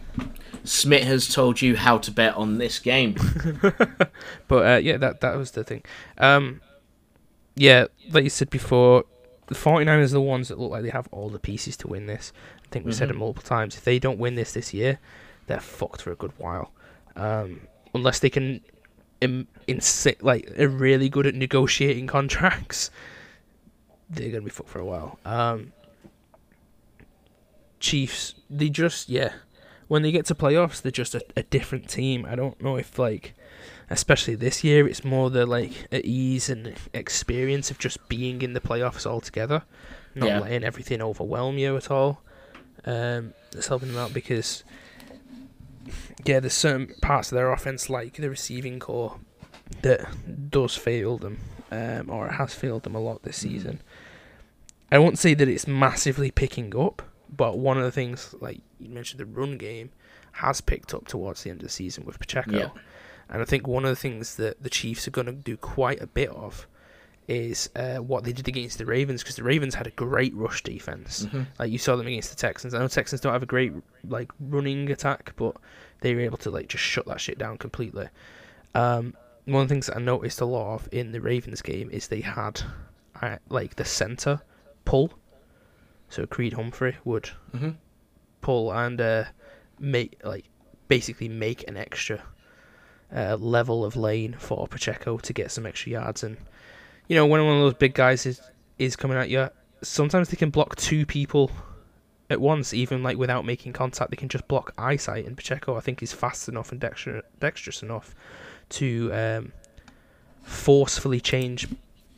Smith 0.63 1.03
has 1.03 1.27
told 1.27 1.62
you 1.62 1.75
how 1.75 1.97
to 1.97 2.10
bet 2.12 2.36
on 2.36 2.58
this 2.58 2.79
game. 2.79 3.15
But 4.47 4.65
uh, 4.65 4.77
yeah, 4.77 4.97
that 4.97 5.19
that 5.21 5.36
was 5.36 5.51
the 5.51 5.63
thing. 5.63 5.84
Um, 6.17 6.62
yeah, 7.56 7.86
like 8.12 8.23
you 8.23 8.29
said 8.29 8.49
before, 8.49 9.03
the 9.47 9.56
49ers 9.56 10.06
are 10.06 10.08
the 10.10 10.21
ones 10.21 10.47
that 10.49 10.60
look 10.60 10.71
like 10.71 10.84
they 10.84 10.89
have 10.89 11.08
all 11.12 11.29
the 11.29 11.39
pieces 11.39 11.75
to 11.77 11.88
win 11.88 12.06
this. 12.06 12.32
I 12.63 12.67
think 12.69 12.86
we 12.86 12.91
said 12.93 13.10
it 13.10 13.15
multiple 13.15 13.43
times. 13.47 13.75
If 13.75 13.84
they 13.84 13.99
don't 13.99 14.19
win 14.19 14.36
this 14.36 14.53
this 14.53 14.73
year, 14.73 14.99
they're 15.47 15.60
fucked 15.60 16.01
for 16.01 16.12
a 16.12 16.15
good 16.15 16.32
while. 16.38 16.71
Um, 17.15 17.62
unless 17.93 18.19
they 18.19 18.30
can, 18.30 18.62
Im- 19.21 19.47
insi- 19.67 20.21
like, 20.21 20.58
are 20.60 20.67
really 20.67 21.10
good 21.10 21.28
at 21.28 21.36
negotiating 21.36 22.08
contracts, 22.08 22.89
they're 24.10 24.30
gonna 24.30 24.41
be 24.43 24.49
fucked 24.49 24.69
for 24.69 24.80
a 24.80 24.86
while. 24.86 25.19
Um, 25.26 25.71
Chiefs, 27.80 28.36
they 28.49 28.69
just 28.69 29.10
yeah, 29.10 29.34
when 29.89 30.04
they 30.04 30.12
get 30.12 30.26
to 30.28 30.36
playoffs, 30.36 30.82
they're 30.82 30.91
just 30.91 31.15
a, 31.15 31.21
a 31.36 31.43
different 31.43 31.89
team. 31.89 32.26
I 32.28 32.36
don't 32.36 32.62
know 32.62 32.78
if 32.78 32.97
like 32.97 33.34
especially 33.89 34.36
this 34.36 34.63
year, 34.63 34.88
it's 34.88 35.04
more 35.04 35.30
the 35.30 35.45
like 35.45 35.88
at 35.91 36.06
ease 36.06 36.49
and 36.49 36.73
experience 36.93 37.69
of 37.71 37.80
just 37.80 38.08
being 38.08 38.41
in 38.41 38.54
the 38.54 38.62
playoffs 38.62 39.06
altogether, 39.06 39.63
not 40.15 40.30
Yeah. 40.30 40.39
letting 40.39 40.63
everything 40.63 41.02
overwhelm 41.02 41.58
you 41.58 41.76
at 41.76 41.91
all. 41.91 42.21
Um, 42.86 43.34
that's 43.52 43.67
helping 43.67 43.89
them 43.89 43.97
out 43.97 44.13
because 44.13 44.63
yeah, 46.26 46.39
there's 46.39 46.54
certain 46.54 46.93
parts 47.02 47.32
of 47.32 47.36
their 47.36 47.52
offense, 47.52 47.89
like 47.89 48.15
the 48.15 48.30
receiving 48.30 48.80
core, 48.80 49.19
that 49.82 50.06
does 50.50 50.76
fail 50.76 51.17
them, 51.17 51.39
um, 51.72 52.10
or 52.10 52.28
it 52.28 52.34
has 52.34 52.54
failed 52.54 52.84
them 52.84 52.96
a 52.96 53.00
lot 53.00 53.24
this 53.24 53.38
season. 53.38 53.82
I 54.91 55.00
won't 55.00 55.17
say 55.17 55.34
that 55.34 55.48
it's 55.48 55.67
massively 55.67 56.32
picking 56.32 56.76
up, 56.78 57.02
but 57.36 57.58
one 57.58 57.78
of 57.78 57.84
the 57.84 57.91
things, 57.91 58.36
like 58.39 58.62
you 58.80 58.89
mentioned, 58.89 59.19
the 59.19 59.26
run 59.26 59.58
game 59.58 59.91
has 60.34 60.62
picked 60.62 60.93
up 60.93 61.08
towards 61.08 61.43
the 61.43 61.50
end 61.50 61.62
of 61.62 61.67
the 61.67 61.74
season 61.74 62.06
with 62.06 62.19
Pacheco. 62.19 62.58
Yeah. 62.58 62.69
And 63.30 63.41
I 63.41 63.46
think 63.46 63.67
one 63.67 63.86
of 63.86 63.89
the 63.89 63.96
things 63.96 64.36
that 64.36 64.62
the 64.62 64.69
Chiefs 64.69 65.08
are 65.08 65.12
going 65.12 65.28
to 65.28 65.34
do 65.34 65.58
quite 65.58 66.02
a 66.02 66.08
bit 66.08 66.30
of 66.30 66.67
is 67.27 67.69
uh, 67.75 67.97
what 67.97 68.23
they 68.23 68.33
did 68.33 68.47
against 68.47 68.77
the 68.77 68.86
Ravens, 68.86 69.21
because 69.23 69.36
the 69.36 69.43
Ravens 69.43 69.75
had 69.75 69.88
a 69.88 69.91
great 69.91 70.33
rush 70.36 70.62
defense. 70.63 71.25
Mhm. 71.25 71.47
Like 71.59 71.71
you 71.71 71.77
saw 71.77 71.95
them 71.95 72.07
against 72.07 72.29
the 72.31 72.36
Texans. 72.36 72.73
I 72.73 72.79
know 72.79 72.88
Texans 72.88 73.21
don't 73.21 73.33
have 73.33 73.43
a 73.43 73.47
great 73.47 73.73
like 74.07 74.31
running 74.39 74.91
attack, 74.91 75.33
but 75.38 75.55
they 76.01 76.13
were 76.13 76.21
able 76.21 76.38
to 76.39 76.49
like 76.51 76.67
just 76.67 76.83
shut 76.83 77.05
that 77.07 77.21
shit 77.21 77.38
down 77.38 77.57
completely. 77.57 78.09
Um, 78.75 79.15
one 79.45 79.62
of 79.63 79.67
the 79.69 79.73
things 79.75 79.88
that 79.88 79.97
I 79.97 80.01
noticed 80.01 80.41
a 80.41 80.45
lot 80.45 80.75
of 80.75 80.89
in 80.91 81.12
the 81.12 81.21
Ravens 81.21 81.62
game 81.62 81.89
is 81.91 82.07
they 82.07 82.21
had 82.21 82.62
uh, 83.21 83.38
like 83.49 83.75
the 83.75 83.86
center 83.86 84.41
pull. 84.86 85.13
So 86.09 86.25
Creed 86.25 86.53
Humphrey 86.53 86.97
would 87.05 87.29
Mhm. 87.55 87.75
pull 88.41 88.71
and 88.73 88.99
uh, 88.99 89.25
make 89.79 90.19
like 90.23 90.45
basically 90.88 91.29
make 91.29 91.67
an 91.67 91.77
extra 91.77 92.21
uh, 93.15 93.36
level 93.38 93.86
of 93.86 93.95
lane 93.95 94.36
for 94.39 94.67
Pacheco 94.67 95.17
to 95.19 95.33
get 95.33 95.51
some 95.51 95.65
extra 95.65 95.91
yards. 95.93 96.23
And 96.23 96.38
you 97.08 97.16
know 97.16 97.26
when 97.26 97.44
one 97.46 97.56
of 97.56 97.62
those 97.62 97.74
big 97.76 97.94
guys 97.94 98.26
is 98.26 98.42
is 98.80 98.96
coming 98.96 99.18
at 99.18 99.30
you, 99.30 99.50
sometimes 99.82 100.30
they 100.30 100.38
can 100.38 100.50
block 100.50 100.76
two 100.76 101.06
people 101.06 101.52
at 102.30 102.42
once, 102.42 102.74
even 102.74 103.04
like 103.04 103.18
without 103.18 103.46
making 103.46 103.74
contact. 103.74 104.10
They 104.12 104.18
can 104.18 104.30
just 104.30 104.48
block 104.48 104.74
eyesight. 104.78 105.26
And 105.26 105.38
Pacheco, 105.38 105.76
I 105.76 105.80
think, 105.80 106.02
is 106.02 106.12
fast 106.13 106.50
enough 106.50 106.72
and 106.72 106.82
dexter- 106.82 107.24
dexterous 107.39 107.84
enough 107.84 108.16
to 108.70 109.13
um, 109.13 109.54
forcefully 110.42 111.20
change 111.20 111.68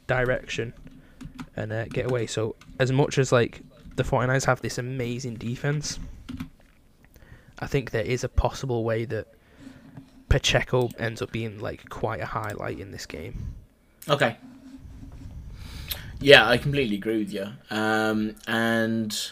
direction 0.08 0.74
and 1.56 1.72
uh, 1.72 1.86
get 1.86 2.06
away. 2.06 2.28
So 2.28 2.56
as 2.80 2.92
much 2.92 3.18
as 3.18 3.32
like 3.32 3.62
the 3.96 4.04
49ers 4.04 4.46
have 4.46 4.62
this 4.62 4.78
amazing 4.78 5.36
defense, 5.36 6.00
I 7.60 7.68
think 7.68 7.92
there 7.92 8.04
is 8.04 8.24
a 8.24 8.30
possible 8.30 8.84
way 8.84 9.06
that 9.06 9.28
Pacheco 10.30 10.90
ends 10.98 11.22
up 11.22 11.32
being 11.32 11.60
like 11.60 11.90
quite 11.90 12.22
a 12.22 12.26
highlight 12.26 12.80
in 12.80 12.92
this 12.92 13.06
game. 13.06 13.54
Okay. 14.10 14.38
Yeah, 16.20 16.48
I 16.48 16.58
completely 16.58 16.96
agree 16.96 17.20
with 17.20 17.34
you. 17.34 17.48
Um, 17.70 18.36
and 18.48 19.32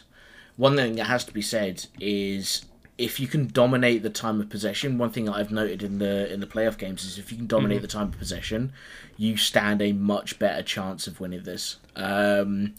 one 0.58 0.76
thing 0.76 0.96
that 0.98 1.06
has 1.06 1.24
to 1.26 1.34
be 1.34 1.42
said 1.42 1.86
is 2.00 2.66
if 2.98 3.20
you 3.20 3.28
can 3.28 3.48
dominate 3.48 4.04
the 4.04 4.10
time 4.10 4.40
of 4.40 4.50
possession, 4.50 4.98
one 4.98 5.10
thing 5.10 5.26
that 5.26 5.34
I've 5.34 5.52
noted 5.52 5.82
in 5.82 5.98
the 6.00 6.32
in 6.32 6.40
the 6.40 6.46
playoff 6.48 6.78
games 6.78 7.04
is 7.04 7.18
if 7.18 7.32
you 7.32 7.38
can 7.38 7.48
dominate 7.48 7.82
the 7.82 7.88
time 7.88 8.10
of 8.10 8.18
possession, 8.18 8.72
you 9.18 9.38
stand 9.38 9.82
a 9.82 9.94
much 9.94 10.38
better 10.38 10.62
chance 10.62 11.08
of 11.08 11.20
winning 11.20 11.44
this. 11.44 11.78
Um, 11.96 12.76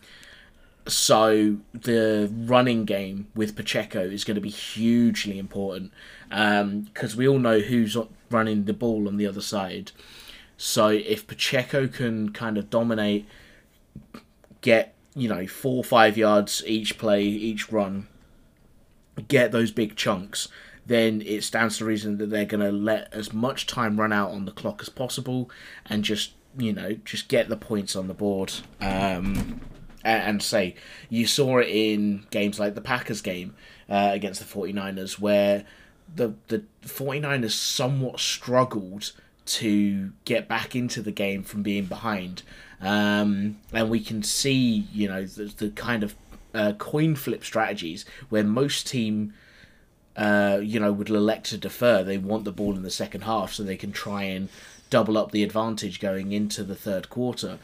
so 0.87 1.57
the 1.73 2.31
running 2.33 2.85
game 2.85 3.29
with 3.35 3.57
Pacheco 3.57 4.03
is 4.03 4.23
going 4.23 4.35
to 4.35 4.41
be 4.41 4.51
hugely 4.51 5.39
important 5.39 5.93
because 6.29 7.17
we 7.17 7.27
all 7.27 7.39
know 7.39 7.61
who's 7.61 7.97
running 8.31 8.65
the 8.65 8.75
ball 8.75 9.09
on 9.09 9.17
the 9.17 9.27
other 9.27 9.41
side. 9.41 9.93
So 10.57 10.89
if 10.89 11.27
Pacheco 11.27 11.89
can 11.89 12.33
kind 12.33 12.59
of 12.59 12.71
dominate, 12.71 13.27
get 14.61 14.95
you 15.15 15.29
know 15.29 15.47
four 15.47 15.85
five 15.85 16.17
yards 16.17 16.63
each 16.67 16.99
play, 16.99 17.23
each 17.23 17.71
run, 17.71 18.09
get 19.29 19.53
those 19.53 19.71
big 19.71 19.97
chunks, 19.97 20.49
then 20.87 21.23
it 21.23 21.45
stands 21.45 21.79
to 21.79 21.85
reason 21.85 22.19
that 22.19 22.31
they're 22.31 22.45
going 22.45 22.65
to 22.65 22.73
let 22.73 23.13
as 23.13 23.33
much 23.33 23.67
time 23.67 24.01
run 24.01 24.13
out 24.13 24.31
on 24.31 24.45
the 24.45 24.53
clock 24.53 24.81
as 24.83 24.89
possible, 24.89 25.51
and 25.87 26.05
just 26.05 26.33
you 26.57 26.73
know 26.73 26.95
just 27.05 27.29
get 27.29 27.49
the 27.49 27.57
points 27.57 27.97
on 27.97 28.09
the 28.09 28.15
board. 28.15 28.53
Um, 28.81 29.61
and, 30.05 30.23
and 30.23 30.43
say 30.43 30.75
you 31.09 31.27
saw 31.27 31.59
it 31.59 31.69
in 31.69 32.27
games 32.31 32.61
like 32.61 32.75
the 32.75 32.81
Packers 32.81 33.23
game 33.23 33.55
uh, 33.89 34.11
against 34.13 34.41
the 34.41 34.47
49ers 34.47 35.19
where 35.19 35.65
the 36.15 36.35
the 36.49 36.65
49ers 36.83 37.53
somewhat 37.53 38.21
struggled 38.21 39.13
to 39.47 40.13
get 40.25 40.49
back 40.49 40.75
into 40.75 41.03
the 41.03 41.13
game 41.13 41.43
from 41.43 41.63
being 41.63 41.85
behind. 41.85 42.43
Um, 42.85 43.57
and 43.73 43.89
we 43.89 44.01
can 44.01 44.23
see, 44.23 44.87
you 44.93 45.09
know, 45.09 45.25
the, 45.25 45.45
the 45.45 45.71
kind 45.71 46.05
of 46.05 46.15
uh, 46.53 46.75
coin 46.75 47.17
flip 47.17 47.43
strategies 47.43 48.05
where 48.29 48.45
most 48.45 48.87
team, 48.87 49.33
uh, 50.17 50.61
you 50.63 50.79
know, 50.79 50.93
would 50.93 51.09
elect 51.09 51.47
to 51.47 51.57
defer. 51.57 52.05
They 52.05 52.19
want 52.19 52.45
the 52.45 52.53
ball 52.53 52.77
in 52.77 52.83
the 52.83 52.91
second 52.91 53.23
half 53.23 53.55
so 53.55 53.63
they 53.63 53.79
can 53.79 53.91
try 53.91 54.25
and 54.25 54.51
double 54.91 55.17
up 55.17 55.33
the 55.33 55.43
advantage 55.43 55.99
going 55.99 56.33
into 56.33 56.63
the 56.63 56.75
third 56.75 57.09
quarter. 57.09 57.59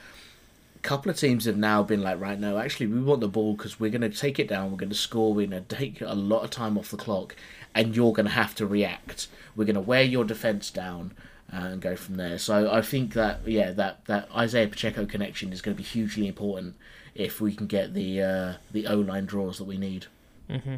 A 0.75 0.79
couple 0.79 1.11
of 1.11 1.19
teams 1.19 1.45
have 1.45 1.59
now 1.59 1.83
been 1.83 2.03
like, 2.03 2.19
right, 2.19 2.41
no, 2.41 2.57
actually, 2.57 2.87
we 2.87 3.03
want 3.03 3.21
the 3.21 3.29
ball 3.29 3.55
because 3.55 3.79
we're 3.79 3.91
going 3.91 4.01
to 4.01 4.09
take 4.09 4.39
it 4.39 4.49
down. 4.49 4.71
We're 4.71 4.79
going 4.79 4.89
to 4.89 4.95
score. 4.95 5.35
We're 5.35 5.47
going 5.47 5.65
to 5.67 5.77
take 5.77 6.01
a 6.01 6.15
lot 6.15 6.45
of 6.45 6.51
time 6.51 6.79
off 6.79 6.91
the 6.91 6.97
clock, 6.97 7.37
and 7.75 7.95
you're 7.95 8.15
going 8.15 8.25
to 8.25 8.33
have 8.33 8.55
to 8.55 8.67
react. 8.67 9.29
We're 9.55 9.67
going 9.67 9.75
to 9.75 9.83
wear 9.83 10.03
your 10.03 10.25
defense 10.25 10.71
down 10.71 11.13
and 11.53 11.81
go 11.81 11.97
from 11.97 12.17
there. 12.17 12.39
So 12.39 12.71
I 12.73 12.83
think 12.83 13.15
that 13.15 13.47
yeah, 13.47 13.73
that 13.73 14.05
that 14.07 14.29
Isaiah 14.35 14.69
Pacheco 14.69 15.07
connection 15.07 15.53
is 15.53 15.61
going 15.61 15.77
to 15.77 15.83
be 15.83 15.87
hugely 15.87 16.27
important 16.27 16.77
if 17.15 17.41
we 17.41 17.55
can 17.55 17.67
get 17.67 17.95
the 17.95 18.23
uh, 18.23 18.53
the 18.71 18.87
O 18.87 18.97
line 18.97 19.27
draws 19.27 19.59
that 19.59 19.65
we 19.65 19.79
need. 19.79 20.07
Mm-hmm. 20.49 20.77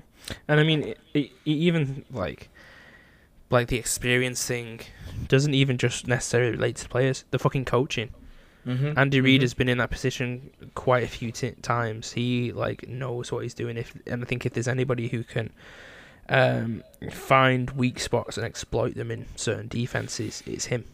And 0.49 0.61
I 0.61 0.63
mean, 0.63 0.83
it, 0.83 0.99
it, 1.15 1.31
even 1.45 2.05
like 2.11 2.49
like 3.51 3.69
the 3.69 3.77
experience 3.77 4.45
thing 4.45 4.81
doesn't 5.29 5.55
even 5.55 5.79
just 5.79 6.07
necessarily 6.07 6.53
relate 6.53 6.77
to 6.77 6.89
players. 6.89 7.25
The 7.31 7.39
fucking 7.39 7.65
coaching. 7.65 8.11
Mm-hmm. 8.67 8.97
Andy 8.97 9.21
Reid 9.21 9.43
has 9.43 9.55
been 9.55 9.69
in 9.69 9.79
that 9.79 9.91
position 9.91 10.51
quite 10.75 11.03
a 11.03 11.09
few 11.09 11.33
t- 11.33 11.51
times. 11.63 12.13
He 12.13 12.53
like 12.53 12.89
knows 12.89 13.33
what 13.33 13.43
he's 13.43 13.55
doing. 13.55 13.77
If 13.77 13.95
and 14.07 14.23
I 14.23 14.27
think 14.27 14.47
if 14.47 14.53
there's 14.53 14.69
anybody 14.69 15.09
who 15.09 15.25
can 15.25 15.51
um, 16.33 16.83
find 17.11 17.71
weak 17.73 18.01
spots 18.01 18.37
and 18.37 18.47
exploit 18.47 18.95
them 18.95 19.11
in 19.11 19.27
certain 19.37 19.69
defenses, 19.69 20.43
it's 20.47 20.67
him. 20.67 20.85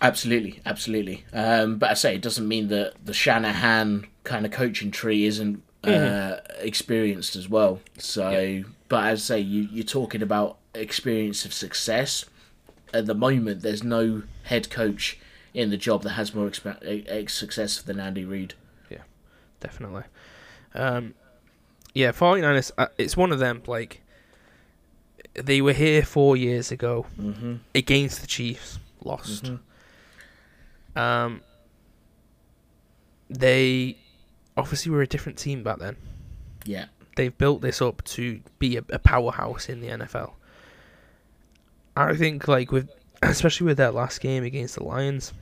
Absolutely, 0.00 0.60
absolutely. 0.64 1.24
Um, 1.32 1.78
but 1.78 1.90
I 1.90 1.94
say 1.94 2.14
it 2.14 2.22
doesn't 2.22 2.46
mean 2.46 2.68
that 2.68 2.94
the 3.04 3.12
Shanahan 3.12 4.06
kind 4.22 4.46
of 4.46 4.52
coaching 4.52 4.90
tree 4.90 5.24
isn't 5.24 5.62
uh, 5.82 6.36
experienced 6.60 7.36
as 7.36 7.48
well. 7.48 7.80
So, 7.98 8.64
but 8.88 9.04
as 9.06 9.30
I 9.30 9.36
say, 9.36 9.40
you, 9.40 9.68
you're 9.70 9.84
talking 9.84 10.22
about 10.22 10.58
experience 10.74 11.44
of 11.44 11.52
success. 11.52 12.24
At 12.92 13.06
the 13.06 13.14
moment, 13.14 13.62
there's 13.62 13.82
no 13.82 14.22
head 14.44 14.70
coach 14.70 15.18
in 15.52 15.70
the 15.70 15.76
job 15.76 16.02
that 16.02 16.10
has 16.10 16.34
more 16.34 16.48
exp- 16.48 17.30
success 17.30 17.82
than 17.82 17.98
Andy 17.98 18.24
Reid. 18.24 18.54
Yeah, 18.90 19.02
definitely. 19.60 20.04
Um, 20.74 21.14
yeah, 21.94 22.12
49ers, 22.12 22.72
uh, 22.78 22.86
it's 22.98 23.16
one 23.16 23.32
of 23.32 23.38
them, 23.38 23.62
like, 23.66 24.00
they 25.34 25.60
were 25.60 25.72
here 25.72 26.02
four 26.04 26.36
years 26.36 26.70
ago 26.72 27.06
Mm-hmm. 27.20 27.54
against 27.74 28.20
the 28.20 28.26
Chiefs, 28.26 28.78
lost. 29.02 29.44
Mhm. 29.44 29.58
Um, 31.00 31.40
they 33.30 33.96
obviously 34.56 34.90
were 34.92 35.02
a 35.02 35.06
different 35.06 35.38
team 35.38 35.62
back 35.62 35.78
then. 35.78 35.96
Yeah. 36.64 36.86
They've 37.16 37.36
built 37.36 37.62
this 37.62 37.80
up 37.80 38.02
to 38.04 38.40
be 38.58 38.76
a, 38.76 38.84
a 38.90 38.98
powerhouse 38.98 39.68
in 39.68 39.80
the 39.80 39.88
NFL. 39.88 40.32
I 41.96 42.14
think, 42.16 42.48
like 42.48 42.72
with 42.72 42.90
especially 43.22 43.66
with 43.66 43.76
that 43.78 43.94
last 43.94 44.20
game 44.20 44.44
against 44.44 44.74
the 44.76 44.84
Lions, 44.84 45.32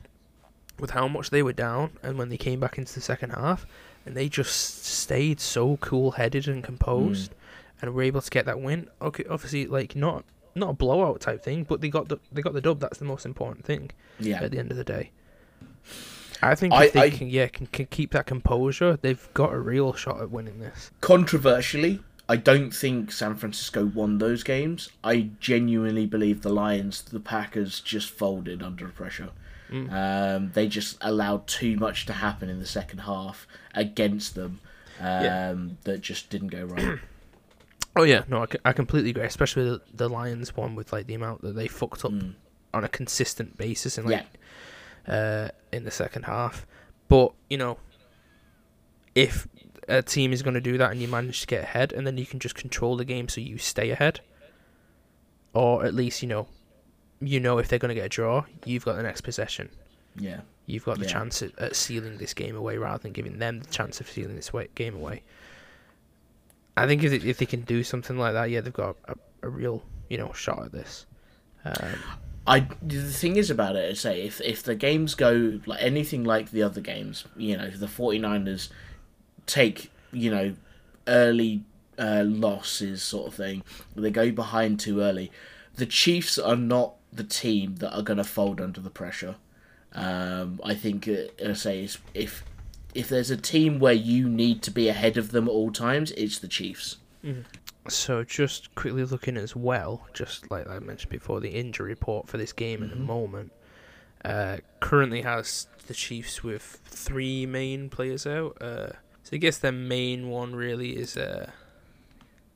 with 0.78 0.90
how 0.90 1.08
much 1.08 1.30
they 1.30 1.42
were 1.42 1.52
down, 1.52 1.90
and 2.02 2.18
when 2.18 2.28
they 2.28 2.36
came 2.36 2.60
back 2.60 2.78
into 2.78 2.94
the 2.94 3.00
second 3.00 3.30
half, 3.30 3.66
and 4.04 4.16
they 4.16 4.28
just 4.28 4.84
stayed 4.84 5.40
so 5.40 5.76
cool-headed 5.78 6.48
and 6.48 6.62
composed, 6.64 7.32
and 7.82 7.90
we 7.90 7.96
were 7.96 8.02
able 8.04 8.22
to 8.22 8.30
get 8.30 8.46
that 8.46 8.60
win. 8.60 8.88
Okay, 9.02 9.24
obviously, 9.28 9.66
like 9.66 9.94
not 9.94 10.24
not 10.54 10.70
a 10.70 10.72
blowout 10.74 11.20
type 11.20 11.42
thing, 11.42 11.64
but 11.64 11.80
they 11.80 11.88
got 11.88 12.08
the 12.08 12.18
they 12.32 12.40
got 12.42 12.54
the 12.54 12.60
dub. 12.60 12.80
That's 12.80 12.98
the 12.98 13.04
most 13.04 13.26
important 13.26 13.64
thing 13.66 13.90
Yeah. 14.20 14.42
at 14.42 14.50
the 14.52 14.58
end 14.58 14.70
of 14.70 14.76
the 14.76 14.84
day. 14.84 15.10
I 16.42 16.54
think 16.54 16.72
I- 16.74 16.86
if 16.86 16.92
they 16.94 17.00
I- 17.02 17.10
can, 17.10 17.28
yeah, 17.28 17.46
can, 17.48 17.66
can 17.66 17.86
keep 17.86 18.10
that 18.12 18.26
composure, 18.26 18.98
they've 19.00 19.28
got 19.34 19.52
a 19.52 19.58
real 19.60 19.92
shot 19.92 20.20
at 20.20 20.30
winning 20.30 20.58
this. 20.58 20.90
Controversially, 21.00 22.00
I 22.28 22.36
don't 22.36 22.72
think 22.72 23.12
San 23.12 23.36
Francisco 23.36 23.84
won 23.84 24.18
those 24.18 24.42
games. 24.42 24.88
I 25.04 25.30
genuinely 25.38 26.04
believe 26.06 26.42
the 26.42 26.52
Lions, 26.52 27.02
the 27.02 27.20
Packers, 27.20 27.80
just 27.80 28.10
folded 28.10 28.62
under 28.62 28.88
pressure. 28.88 29.30
Um, 29.72 30.50
they 30.52 30.68
just 30.68 30.98
allowed 31.00 31.46
too 31.46 31.76
much 31.76 32.04
to 32.04 32.12
happen 32.12 32.50
in 32.50 32.58
the 32.58 32.66
second 32.66 32.98
half 33.00 33.46
against 33.74 34.34
them 34.34 34.60
um, 35.00 35.06
Yeah. 35.06 35.54
that 35.84 36.00
just 36.02 36.28
didn't 36.28 36.48
go 36.48 36.64
right. 36.66 36.98
Oh 37.94 38.04
yeah, 38.04 38.24
no, 38.28 38.46
I 38.64 38.72
completely 38.72 39.10
agree. 39.10 39.24
Especially 39.24 39.64
the, 39.64 39.80
the 39.92 40.08
Lions 40.08 40.56
one 40.56 40.74
with 40.74 40.92
like 40.92 41.06
the 41.06 41.14
amount 41.14 41.42
that 41.42 41.54
they 41.54 41.68
fucked 41.68 42.04
up 42.04 42.12
Mm. 42.12 42.34
on 42.72 42.84
a 42.84 42.88
consistent 42.88 43.58
basis 43.58 43.98
in 43.98 44.06
like 44.06 44.26
uh, 45.06 45.48
in 45.72 45.84
the 45.84 45.90
second 45.90 46.22
half. 46.24 46.66
But 47.08 47.32
you 47.50 47.58
know, 47.58 47.76
if 49.14 49.46
a 49.88 50.02
team 50.02 50.32
is 50.32 50.42
going 50.42 50.54
to 50.54 50.60
do 50.60 50.78
that 50.78 50.90
and 50.90 51.00
you 51.02 51.08
manage 51.08 51.42
to 51.42 51.46
get 51.46 51.62
ahead, 51.62 51.92
and 51.92 52.06
then 52.06 52.16
you 52.16 52.24
can 52.26 52.40
just 52.40 52.54
control 52.54 52.96
the 52.96 53.04
game 53.04 53.28
so 53.28 53.40
you 53.40 53.58
stay 53.58 53.90
ahead, 53.90 54.20
or 55.52 55.84
at 55.84 55.92
least 55.94 56.22
you 56.22 56.28
know, 56.28 56.46
you 57.20 57.40
know 57.40 57.58
if 57.58 57.68
they're 57.68 57.78
going 57.78 57.90
to 57.90 57.94
get 57.94 58.06
a 58.06 58.08
draw, 58.08 58.44
you've 58.64 58.84
got 58.84 58.96
the 58.96 59.02
next 59.02 59.20
possession. 59.22 59.68
Yeah. 60.16 60.40
You've 60.66 60.84
got 60.84 60.98
the 60.98 61.04
Yeah. 61.06 61.12
chance 61.12 61.42
at, 61.42 61.58
at 61.58 61.76
sealing 61.76 62.18
this 62.18 62.32
game 62.34 62.56
away 62.56 62.78
rather 62.78 63.02
than 63.02 63.12
giving 63.12 63.38
them 63.38 63.60
the 63.60 63.66
chance 63.70 64.00
of 64.00 64.08
sealing 64.08 64.36
this 64.36 64.52
way, 64.52 64.68
game 64.74 64.94
away. 64.94 65.22
I 66.76 66.86
think 66.86 67.02
if 67.02 67.10
they, 67.10 67.28
if 67.28 67.38
they 67.38 67.46
can 67.46 67.62
do 67.62 67.82
something 67.82 68.18
like 68.18 68.32
that, 68.32 68.50
yeah, 68.50 68.60
they've 68.60 68.72
got 68.72 68.96
a, 69.06 69.14
a 69.42 69.48
real 69.48 69.82
you 70.08 70.18
know 70.18 70.32
shot 70.32 70.64
at 70.64 70.72
this. 70.72 71.06
Um, 71.64 71.98
I 72.46 72.66
the 72.82 73.02
thing 73.02 73.36
is 73.36 73.50
about 73.50 73.76
it 73.76 73.90
is 73.90 74.00
say 74.00 74.22
if 74.22 74.40
if 74.40 74.62
the 74.62 74.74
games 74.74 75.14
go 75.14 75.60
like 75.66 75.82
anything 75.82 76.24
like 76.24 76.50
the 76.50 76.62
other 76.62 76.80
games, 76.80 77.24
you 77.36 77.56
know, 77.56 77.70
the 77.70 77.86
49ers 77.86 78.68
take, 79.46 79.90
you 80.12 80.30
know, 80.30 80.54
early 81.06 81.62
uh, 81.98 82.24
losses 82.26 83.02
sort 83.02 83.28
of 83.28 83.34
thing, 83.34 83.62
they 83.94 84.10
go 84.10 84.30
behind 84.30 84.80
too 84.80 85.00
early. 85.00 85.30
The 85.76 85.86
Chiefs 85.86 86.38
are 86.38 86.56
not 86.56 86.94
the 87.12 87.24
team 87.24 87.76
that 87.76 87.94
are 87.94 88.02
going 88.02 88.18
to 88.18 88.24
fold 88.24 88.60
under 88.60 88.80
the 88.80 88.90
pressure. 88.90 89.36
Um, 89.94 90.60
I 90.64 90.74
think 90.74 91.06
uh, 91.06 91.48
I 91.48 91.52
say 91.52 91.88
if 92.14 92.44
if 92.94 93.08
there's 93.08 93.30
a 93.30 93.36
team 93.36 93.78
where 93.78 93.92
you 93.92 94.28
need 94.28 94.62
to 94.62 94.70
be 94.70 94.88
ahead 94.88 95.16
of 95.16 95.30
them 95.30 95.48
at 95.48 95.50
all 95.50 95.70
times, 95.70 96.10
it's 96.12 96.38
the 96.38 96.48
Chiefs. 96.48 96.98
So 97.88 98.22
just 98.22 98.74
quickly 98.74 99.04
looking 99.04 99.36
as 99.36 99.56
well, 99.56 100.06
just 100.12 100.50
like 100.50 100.68
I 100.68 100.78
mentioned 100.78 101.10
before, 101.10 101.40
the 101.40 101.50
injury 101.50 101.90
report 101.90 102.28
for 102.28 102.36
this 102.36 102.52
game 102.52 102.82
at 102.82 102.90
the 102.90 102.96
moment 102.96 103.52
uh, 104.24 104.58
currently 104.80 105.22
has 105.22 105.66
the 105.86 105.94
Chiefs 105.94 106.44
with 106.44 106.80
three 106.84 107.46
main 107.46 107.88
players 107.88 108.26
out. 108.26 108.56
Uh, 108.60 108.90
so 109.22 109.30
I 109.34 109.36
guess 109.36 109.58
their 109.58 109.72
main 109.72 110.28
one 110.28 110.54
really 110.54 110.90
is 110.96 111.16
uh, 111.16 111.50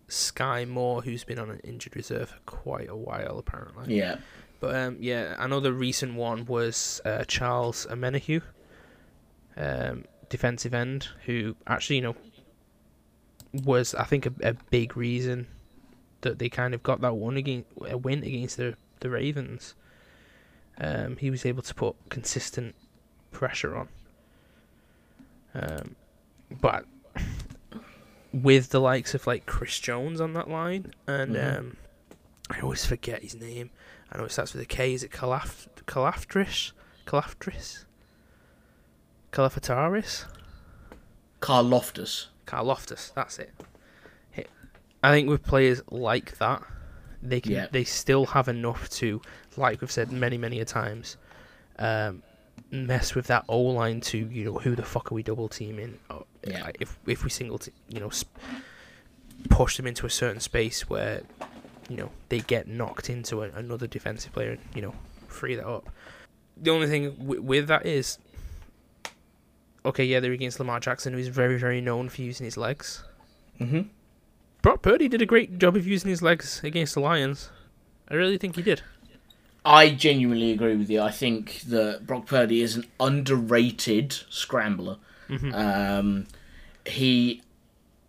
Skyy 0.09 0.68
Moore, 0.68 1.03
who's 1.03 1.25
been 1.25 1.38
on 1.38 1.51
an 1.51 1.61
injured 1.64 1.96
reserve 1.96 2.31
for 2.31 2.38
quite 2.46 2.88
a 2.88 2.96
while 2.96 3.38
apparently. 3.38 3.96
Yeah, 3.96 4.18
But 4.61 4.77
um, 4.77 4.96
yeah, 5.01 5.35
the 5.61 5.72
recent 5.72 6.14
one 6.14 6.46
was 6.46 7.01
uh, 7.05 7.25
Charles 7.25 7.87
Omenihu, 7.90 8.42
um, 9.57 10.05
defensive 10.29 10.75
end, 10.75 11.09
who 11.27 11.57
actually 11.67 11.97
you 11.97 12.03
know 12.03 12.17
was 13.53 13.95
I 13.95 14.05
think 14.05 14.27
a, 14.27 14.33
a 14.43 14.55
big 14.71 14.97
reason 14.97 15.47
that 16.23 16.39
they 16.39 16.49
kind 16.49 16.75
of 16.75 16.83
got 16.83 17.01
that 17.01 17.15
one 17.17 17.37
against 17.37 17.69
a 17.89 17.97
win 17.97 18.23
against 18.23 18.57
the 18.57 18.77
the 19.01 19.11
Ravens. 19.11 19.75
Um, 20.79 21.17
he 21.17 21.31
was 21.31 21.47
able 21.47 21.62
to 21.62 21.75
put 21.75 21.97
consistent 22.11 22.75
pressure 23.31 23.77
on. 23.77 23.89
Um, 25.55 25.97
but 26.51 26.85
with 28.33 28.69
the 28.71 28.81
likes 28.81 29.15
of 29.15 29.27
like 29.27 29.47
Chris 29.47 29.79
Jones 29.79 30.21
on 30.21 30.35
that 30.35 30.51
line, 30.51 30.93
and 31.07 31.35
Mhm. 31.35 31.59
um, 31.59 31.77
I 32.51 32.61
always 32.61 32.85
forget 32.85 33.23
his 33.23 33.35
name. 33.35 33.71
I 34.12 34.19
know 34.19 34.25
it 34.25 34.33
starts 34.33 34.53
with 34.53 34.62
a 34.62 34.67
K. 34.67 34.93
Is 34.93 35.03
it 35.03 35.11
Calaf 35.11 35.67
Calaftris? 35.87 36.73
Calaftris? 37.07 37.86
Calafataris? 39.37 40.25
Karlaftis. 41.40 42.27
Carl 42.46 42.64
Loftus, 42.66 43.11
that's 43.14 43.38
it. 43.38 43.53
I 45.03 45.11
think 45.12 45.29
with 45.29 45.42
players 45.42 45.83
like 45.90 46.38
that, 46.38 46.62
they 47.22 47.40
can 47.40 47.53
Yeah. 47.53 47.66
they 47.70 47.85
still 47.85 48.25
have 48.27 48.49
enough 48.49 48.88
to, 48.90 49.20
like 49.57 49.81
we've 49.81 49.90
said 49.90 50.11
many 50.11 50.38
many 50.38 50.59
a 50.61 50.64
times, 50.64 51.16
um, 51.79 52.22
mess 52.70 53.14
with 53.14 53.27
that 53.27 53.44
O 53.49 53.61
line 53.61 54.01
to 54.03 54.16
you 54.18 54.44
know 54.44 54.55
who 54.59 54.75
the 54.75 54.83
fuck 54.83 55.12
are 55.12 55.14
we 55.14 55.22
double 55.22 55.49
teaming? 55.49 55.99
Or, 56.09 56.25
Yeah. 56.46 56.62
like, 56.64 56.79
if 56.81 56.99
if 57.07 57.25
we 57.25 57.31
single 57.31 57.59
te- 57.59 57.72
you 57.88 58.01
know 58.01 58.09
sp- 58.11 58.33
push 59.51 59.77
them 59.77 59.87
into 59.87 60.07
a 60.07 60.11
certain 60.11 60.40
space 60.40 60.88
where 60.88 61.22
you 61.88 61.96
know 61.96 62.11
they 62.31 62.40
get 62.40 62.66
knocked 62.68 63.11
into 63.11 63.42
a, 63.42 63.51
another 63.51 63.87
defensive 63.87 64.33
player 64.33 64.53
and 64.53 64.61
you 64.75 64.81
know 64.83 64.94
free 65.29 65.55
that 65.57 65.66
up. 65.66 65.90
The 66.57 66.70
only 66.70 66.87
thing 66.87 67.11
w- 67.16 67.42
with 67.42 67.66
that 67.68 67.85
is 67.87 68.18
okay, 69.87 70.05
yeah, 70.05 70.20
they're 70.20 70.33
against 70.33 70.59
Lamar 70.59 70.81
Jackson, 70.81 71.12
who's 71.12 71.29
very, 71.29 71.59
very 71.59 71.81
known 71.81 72.09
for 72.09 72.22
using 72.22 72.44
his 72.44 72.57
legs. 72.57 73.05
Mm-hmm. 73.61 73.83
Brock 74.62 74.83
Purdy 74.83 75.09
did 75.09 75.22
a 75.22 75.27
great 75.27 75.59
job 75.59 75.77
of 75.77 75.87
using 75.87 76.11
his 76.11 76.22
legs 76.22 76.61
against 76.64 76.94
the 76.94 77.01
Lions. 77.01 77.51
I 78.09 78.14
really 78.14 78.38
think 78.38 78.57
he 78.57 78.62
did. 78.62 78.83
I 79.64 79.90
genuinely 79.90 80.53
agree 80.53 80.77
with 80.77 80.90
you. 80.90 81.01
I 81.01 81.11
think 81.11 81.62
that 81.62 82.07
Brock 82.07 82.27
Purdy 82.27 82.62
is 82.62 82.77
an 82.77 82.85
underrated 83.01 84.12
scrambler. 84.31 84.99
Um, 85.53 86.27
he, 86.85 87.42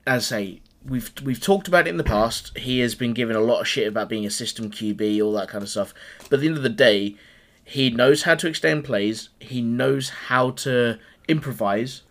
as 0.06 0.32
I 0.32 0.38
say, 0.38 0.62
we've 0.86 1.12
we've 1.24 1.42
talked 1.42 1.68
about 1.68 1.88
it 1.88 1.90
in 1.90 1.98
the 1.98 2.04
past. 2.04 2.56
He 2.58 2.80
has 2.80 2.94
been 2.94 3.14
given 3.14 3.36
a 3.36 3.40
lot 3.40 3.62
of 3.62 3.68
shit 3.68 3.88
about 3.88 4.10
being 4.10 4.26
a 4.26 4.30
system 4.30 4.70
QB, 4.70 5.24
all 5.24 5.34
that 5.34 5.50
kind 5.50 5.64
of 5.64 5.70
stuff. 5.70 5.96
But 6.30 6.34
at 6.34 6.40
the 6.42 6.48
end 6.48 6.58
of 6.58 6.64
the 6.64 6.70
day, 6.70 7.16
he 7.64 7.90
knows 7.90 8.24
how 8.24 8.36
to 8.36 8.48
extend 8.48 8.86
plays. 8.86 9.30
He 9.40 9.62
knows 9.62 10.10
how 10.10 10.52
to 10.52 11.00
improvise. 11.28 12.04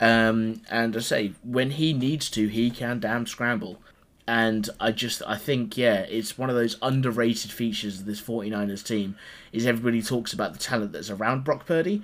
Um, 0.00 0.62
and 0.70 0.96
I 0.96 1.00
say, 1.00 1.32
when 1.42 1.72
he 1.72 1.92
needs 1.92 2.28
to, 2.30 2.48
he 2.48 2.70
can 2.70 3.00
damn 3.00 3.26
scramble. 3.26 3.80
And 4.26 4.68
I 4.80 4.90
just, 4.90 5.22
I 5.26 5.36
think, 5.36 5.76
yeah, 5.76 6.00
it's 6.00 6.38
one 6.38 6.48
of 6.48 6.56
those 6.56 6.78
underrated 6.80 7.52
features 7.52 8.00
of 8.00 8.06
this 8.06 8.20
49ers 8.20 8.84
team 8.84 9.16
is 9.52 9.66
everybody 9.66 10.02
talks 10.02 10.32
about 10.32 10.52
the 10.54 10.58
talent 10.58 10.92
that's 10.92 11.10
around 11.10 11.44
Brock 11.44 11.66
Purdy. 11.66 12.02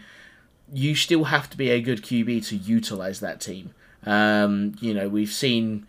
You 0.72 0.94
still 0.94 1.24
have 1.24 1.48
to 1.50 1.56
be 1.56 1.70
a 1.70 1.80
good 1.80 2.02
QB 2.02 2.46
to 2.48 2.56
utilize 2.56 3.20
that 3.20 3.40
team. 3.40 3.74
Um, 4.04 4.74
you 4.80 4.94
know, 4.94 5.09
we've 5.09 5.33
seen 5.33 5.87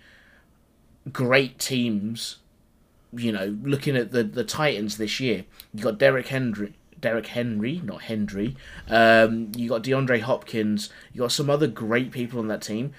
great 1.11 1.59
teams, 1.59 2.37
you 3.13 3.31
know, 3.31 3.57
looking 3.63 3.95
at 3.95 4.11
the, 4.11 4.23
the 4.23 4.43
Titans 4.43 4.97
this 4.97 5.19
year. 5.19 5.45
You 5.73 5.83
got 5.83 5.97
Derrick 5.97 6.27
Henry, 6.27 6.73
Derrick 7.01 7.27
Henry, 7.27 7.81
not 7.83 8.03
Hendry. 8.03 8.55
Um, 8.87 9.51
you 9.55 9.69
got 9.69 9.83
DeAndre 9.83 10.21
Hopkins. 10.21 10.89
You 11.13 11.21
got 11.21 11.31
some 11.31 11.49
other 11.49 11.67
great 11.67 12.11
people 12.11 12.39
on 12.39 12.47
that 12.47 12.61
team. 12.61 12.93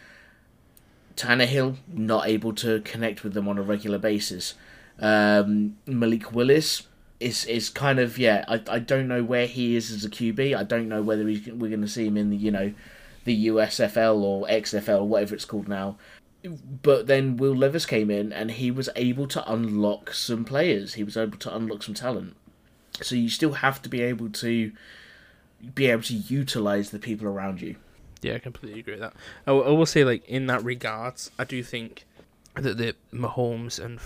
Tannehill 1.17 1.77
not 1.89 2.27
able 2.27 2.53
to 2.55 2.81
connect 2.81 3.23
with 3.23 3.35
them 3.35 3.49
on 3.49 3.59
a 3.59 3.63
regular 3.63 3.99
basis. 3.99 4.55
Um, 4.99 5.77
Malik 5.87 6.33
Willis 6.33 6.89
is 7.21 7.45
is 7.45 7.71
kind 7.71 7.99
of 7.99 8.19
yeah. 8.19 8.45
I, 8.49 8.61
I 8.69 8.79
don't 8.79 9.09
know 9.09 9.23
where 9.23 9.47
he 9.47 9.77
is 9.77 9.91
as 9.91 10.05
a 10.05 10.11
QB. 10.11 10.57
I 10.57 10.65
don't 10.65 10.89
know 10.89 11.03
whether 11.03 11.27
he's, 11.29 11.47
we're 11.47 11.69
going 11.69 11.83
to 11.83 11.89
see 11.89 12.07
him 12.07 12.17
in 12.17 12.31
the 12.31 12.37
you 12.37 12.51
know 12.51 12.73
the 13.25 13.47
USFL 13.47 14.21
or 14.21 14.47
XFL 14.47 15.07
whatever 15.07 15.35
it's 15.35 15.45
called 15.45 15.69
now. 15.69 15.97
But 16.83 17.07
then 17.07 17.37
Will 17.37 17.55
Levis 17.55 17.87
came 17.87 18.11
in 18.11 18.33
and 18.33 18.51
he 18.51 18.73
was 18.73 18.89
able 18.97 19.29
to 19.29 19.53
unlock 19.53 20.13
some 20.13 20.45
players. 20.45 20.95
He 20.95 21.05
was 21.05 21.17
able 21.17 21.39
to 21.39 21.55
unlock 21.55 21.85
some 21.85 21.95
talent. 21.95 22.37
So 23.05 23.15
you 23.15 23.29
still 23.29 23.53
have 23.55 23.83
to 23.83 23.89
be 23.89 24.01
able 24.03 24.31
to 24.31 24.73
be 25.75 25.87
able 25.87 26.03
to 26.03 26.15
utilize 26.15 26.91
the 26.91 26.99
people 26.99 27.27
around 27.29 27.61
you. 27.63 27.77
Yeah, 28.21 28.35
I 28.35 28.39
completely 28.39 28.81
agree 28.81 28.95
with 28.95 29.01
that. 29.01 29.15
I, 29.47 29.53
will- 29.53 29.65
I 29.65 29.71
will 29.71 29.87
say, 29.87 30.05
like 30.05 30.25
in 30.29 30.47
that 30.47 30.63
regards, 30.65 31.31
I 31.39 31.45
do 31.45 31.63
think 31.63 32.05
that 32.55 32.77
the 32.79 32.95
Mahomes 33.13 33.83
and 33.83 33.99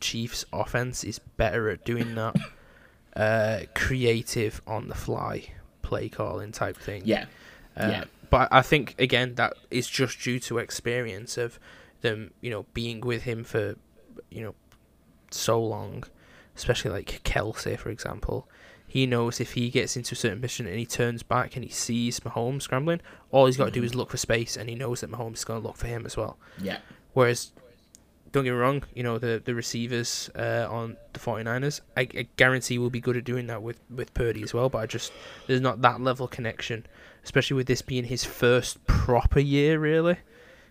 Chiefs 0.00 0.44
offense 0.52 1.04
is 1.04 1.18
better 1.18 1.68
at 1.70 1.84
doing 1.84 2.14
that 2.14 2.36
uh, 3.16 3.60
creative 3.74 4.60
on 4.66 4.88
the 4.88 4.94
fly 4.94 5.46
play 5.82 6.08
calling 6.08 6.52
type 6.52 6.76
thing. 6.76 7.02
Yeah. 7.04 7.26
Uh, 7.76 7.88
Yeah. 7.90 8.04
But 8.30 8.48
I 8.50 8.62
think 8.62 8.96
again 8.98 9.36
that 9.36 9.54
is 9.70 9.86
just 9.88 10.20
due 10.20 10.40
to 10.40 10.58
experience 10.58 11.38
of 11.38 11.58
them, 12.00 12.32
you 12.40 12.50
know, 12.50 12.66
being 12.74 13.00
with 13.00 13.22
him 13.22 13.44
for, 13.44 13.76
you 14.30 14.42
know, 14.42 14.54
so 15.30 15.62
long, 15.62 16.04
especially 16.56 16.90
like 16.90 17.20
Kelce, 17.24 17.78
for 17.78 17.90
example. 17.90 18.48
He 18.86 19.06
knows 19.06 19.40
if 19.40 19.54
he 19.54 19.70
gets 19.70 19.96
into 19.96 20.12
a 20.12 20.16
certain 20.16 20.40
position 20.40 20.66
and 20.66 20.78
he 20.78 20.86
turns 20.86 21.24
back 21.24 21.56
and 21.56 21.64
he 21.64 21.70
sees 21.70 22.20
Mahomes 22.20 22.62
scrambling, 22.62 23.00
all 23.32 23.46
he's 23.46 23.56
got 23.56 23.64
to 23.64 23.70
do 23.72 23.82
is 23.82 23.94
look 23.94 24.10
for 24.10 24.18
space, 24.18 24.56
and 24.56 24.68
he 24.68 24.76
knows 24.76 25.00
that 25.00 25.10
Mahomes 25.10 25.34
is 25.38 25.44
going 25.44 25.60
to 25.60 25.66
look 25.66 25.76
for 25.76 25.88
him 25.88 26.06
as 26.06 26.16
well. 26.16 26.38
Yeah. 26.62 26.78
Whereas, 27.12 27.50
don't 28.30 28.44
get 28.44 28.52
me 28.52 28.56
wrong, 28.56 28.84
you 28.94 29.02
know, 29.02 29.18
the, 29.18 29.42
the 29.44 29.52
receivers 29.54 30.30
uh, 30.36 30.68
on 30.70 30.96
the 31.12 31.18
49ers, 31.18 31.80
I, 31.96 32.02
I 32.02 32.28
guarantee 32.36 32.78
will 32.78 32.90
be 32.90 33.00
good 33.00 33.16
at 33.16 33.24
doing 33.24 33.48
that 33.48 33.62
with, 33.62 33.80
with 33.90 34.14
Purdy 34.14 34.42
as 34.44 34.54
well, 34.54 34.68
but 34.68 34.78
I 34.78 34.86
just, 34.86 35.12
there's 35.48 35.60
not 35.60 35.82
that 35.82 36.00
level 36.00 36.26
of 36.26 36.30
connection, 36.30 36.86
especially 37.24 37.56
with 37.56 37.66
this 37.66 37.82
being 37.82 38.04
his 38.04 38.24
first 38.24 38.84
proper 38.86 39.40
year, 39.40 39.80
really. 39.80 40.18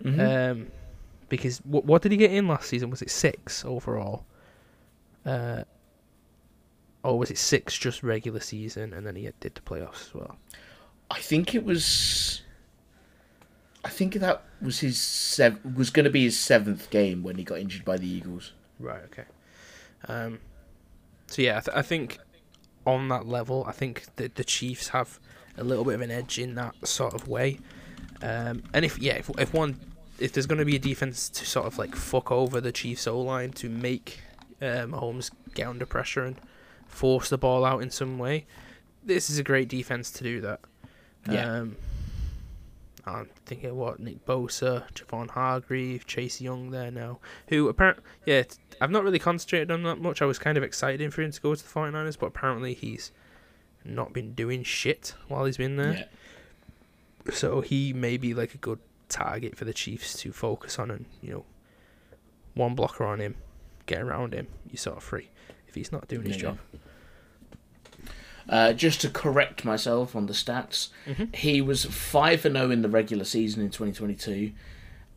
Mhm. 0.01 0.51
Um, 0.51 0.67
because 1.27 1.57
what, 1.59 1.83
what 1.83 2.01
did 2.01 2.11
he 2.11 2.17
get 2.17 2.31
in 2.31 2.47
last 2.47 2.69
season? 2.69 2.89
Was 2.89 3.01
it 3.01 3.09
six 3.09 3.65
overall? 3.65 4.25
Uh, 5.25 5.63
or 7.03 7.19
was 7.19 7.31
it 7.31 7.37
six 7.37 7.77
just 7.77 8.01
regular 8.03 8.39
season 8.39 8.93
and 8.93 9.05
then 9.05 9.15
he 9.15 9.29
did 9.39 9.55
the 9.55 9.61
playoffs 9.61 10.07
as 10.07 10.13
well? 10.13 10.37
I 11.11 11.19
think 11.19 11.53
it 11.53 11.63
was. 11.63 12.41
I 13.85 13.89
think 13.89 14.13
that 14.13 14.43
was 14.61 14.79
his 14.79 14.97
sev- 14.99 15.59
was 15.75 15.89
going 15.89 16.05
to 16.05 16.09
be 16.09 16.23
his 16.23 16.39
seventh 16.39 16.89
game 16.89 17.21
when 17.21 17.35
he 17.35 17.43
got 17.43 17.59
injured 17.59 17.83
by 17.83 17.97
the 17.97 18.07
Eagles. 18.07 18.53
Right. 18.79 19.01
Okay. 19.05 19.25
Um. 20.07 20.39
So 21.27 21.41
yeah, 21.41 21.57
I, 21.57 21.59
th- 21.61 21.77
I 21.77 21.81
think 21.81 22.19
on 22.85 23.09
that 23.09 23.27
level. 23.27 23.65
I 23.67 23.73
think 23.73 24.05
that 24.15 24.35
the 24.35 24.43
Chiefs 24.43 24.89
have 24.89 25.19
a 25.57 25.63
little 25.63 25.83
bit 25.83 25.95
of 25.95 26.01
an 26.01 26.11
edge 26.11 26.39
in 26.39 26.55
that 26.55 26.87
sort 26.87 27.13
of 27.13 27.27
way. 27.27 27.59
Um, 28.21 28.63
and 28.73 28.85
if 28.85 28.97
yeah, 28.99 29.15
if, 29.15 29.29
if 29.37 29.53
one 29.53 29.79
if 30.19 30.31
there's 30.31 30.45
going 30.45 30.59
to 30.59 30.65
be 30.65 30.75
a 30.75 30.79
defense 30.79 31.29
to 31.29 31.45
sort 31.45 31.65
of 31.65 31.77
like 31.77 31.95
fuck 31.95 32.31
over 32.31 32.61
the 32.61 32.71
Chiefs 32.71 33.07
O 33.07 33.19
line 33.19 33.51
to 33.53 33.69
make 33.69 34.19
uh, 34.63 34.85
Mahomes 34.87 35.31
get 35.53 35.67
under 35.67 35.85
pressure 35.85 36.23
and 36.23 36.37
force 36.87 37.29
the 37.29 37.37
ball 37.37 37.65
out 37.65 37.81
in 37.81 37.89
some 37.89 38.17
way, 38.17 38.45
this 39.03 39.29
is 39.29 39.37
a 39.37 39.43
great 39.43 39.67
defense 39.67 40.11
to 40.11 40.23
do 40.23 40.41
that. 40.41 40.61
Yeah. 41.29 41.59
Um, 41.59 41.75
I'm 43.05 43.29
thinking 43.45 43.71
of 43.71 43.75
what 43.75 43.99
Nick 43.99 44.25
Bosa, 44.25 44.89
Javon 44.93 45.29
Hargrave, 45.29 46.07
Chase 46.07 46.39
Young 46.39 46.71
there 46.71 46.89
now, 46.89 47.19
who 47.49 47.67
apparently, 47.67 48.03
yeah, 48.25 48.43
I've 48.79 48.91
not 48.91 49.03
really 49.03 49.19
concentrated 49.19 49.71
on 49.71 49.83
that 49.83 49.99
much. 49.99 50.21
I 50.21 50.25
was 50.25 50.39
kind 50.39 50.57
of 50.57 50.63
excited 50.63 51.13
for 51.13 51.21
him 51.21 51.31
to 51.31 51.41
go 51.41 51.53
to 51.53 51.61
the 51.61 51.69
49ers, 51.69 52.17
but 52.17 52.27
apparently 52.27 52.73
he's 52.73 53.11
not 53.83 54.13
been 54.13 54.33
doing 54.33 54.63
shit 54.63 55.15
while 55.27 55.43
he's 55.43 55.57
been 55.57 55.75
there. 55.75 56.07
Yeah. 57.25 57.33
So 57.33 57.59
he 57.61 57.91
may 57.91 58.15
be 58.15 58.33
like 58.33 58.53
a 58.53 58.57
good 58.57 58.79
target 59.09 59.57
for 59.57 59.65
the 59.65 59.73
Chiefs 59.73 60.13
to 60.19 60.31
focus 60.31 60.79
on 60.79 60.89
and, 60.89 61.05
you 61.21 61.31
know, 61.31 61.45
one 62.53 62.75
blocker 62.75 63.03
on 63.03 63.19
him, 63.19 63.35
get 63.85 64.01
around 64.01 64.33
him, 64.33 64.47
you're 64.69 64.77
sort 64.77 64.97
of 64.97 65.03
free 65.03 65.29
if 65.67 65.75
he's 65.75 65.91
not 65.91 66.07
doing 66.07 66.25
his 66.25 66.35
Yeah. 66.37 66.41
job. 66.41 66.57
Uh, 68.49 68.73
just 68.73 68.99
to 69.01 69.09
correct 69.09 69.63
myself 69.63 70.15
on 70.15 70.25
the 70.25 70.33
stats, 70.33 70.89
Mhm. 71.07 71.33
he 71.33 71.61
was 71.61 71.85
five 71.85 72.45
and 72.45 72.55
zero 72.55 72.71
in 72.71 72.81
the 72.81 72.89
regular 72.89 73.23
season 73.23 73.61
in 73.63 73.69
2022. 73.69 74.51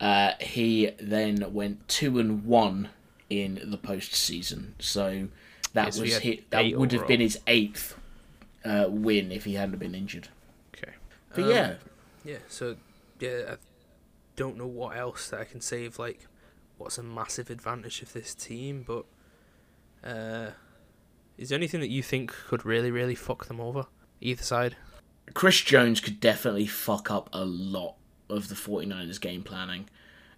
Uh, 0.00 0.32
he 0.40 0.92
then 1.00 1.52
went 1.52 1.86
two 1.88 2.18
and 2.20 2.44
one 2.44 2.90
in 3.28 3.60
the 3.64 3.78
postseason. 3.78 4.72
So 4.78 5.28
that 5.72 5.94
he 5.96 6.00
was 6.02 6.18
hit, 6.18 6.48
that 6.50 6.72
would 6.76 6.92
have 6.92 7.08
been 7.08 7.20
his 7.20 7.40
eighth 7.48 7.96
uh, 8.64 8.86
win 8.88 9.32
if 9.32 9.44
he 9.44 9.54
hadn't 9.54 9.78
been 9.78 9.94
injured. 9.94 10.28
Okay. 10.76 10.92
But 11.34 11.44
Um, 11.44 11.50
yeah, 11.50 11.74
Yeah, 12.24 12.38
so 12.48 12.76
yeah, 13.20 13.52
I 13.52 13.56
don't 14.36 14.56
know 14.56 14.66
what 14.66 14.96
else 14.96 15.28
that 15.30 15.40
I 15.40 15.44
can 15.44 15.60
say 15.60 15.84
of 15.84 15.98
like 15.98 16.26
what's 16.78 16.98
a 16.98 17.02
massive 17.02 17.50
advantage 17.50 18.02
of 18.02 18.12
this 18.12 18.34
team, 18.34 18.84
but 18.86 19.04
uh, 20.04 20.50
is 21.38 21.48
there 21.48 21.56
anything 21.58 21.80
that 21.80 21.90
you 21.90 22.02
think 22.02 22.32
could 22.48 22.64
really, 22.64 22.90
really 22.90 23.14
fuck 23.14 23.46
them 23.46 23.60
over? 23.60 23.86
Either 24.20 24.42
side. 24.42 24.76
Chris 25.34 25.60
Jones 25.60 26.00
could 26.00 26.20
definitely 26.20 26.66
fuck 26.66 27.10
up 27.10 27.28
a 27.32 27.44
lot 27.44 27.96
of 28.28 28.48
the 28.48 28.54
49ers 28.54 29.20
game 29.20 29.42
planning. 29.42 29.88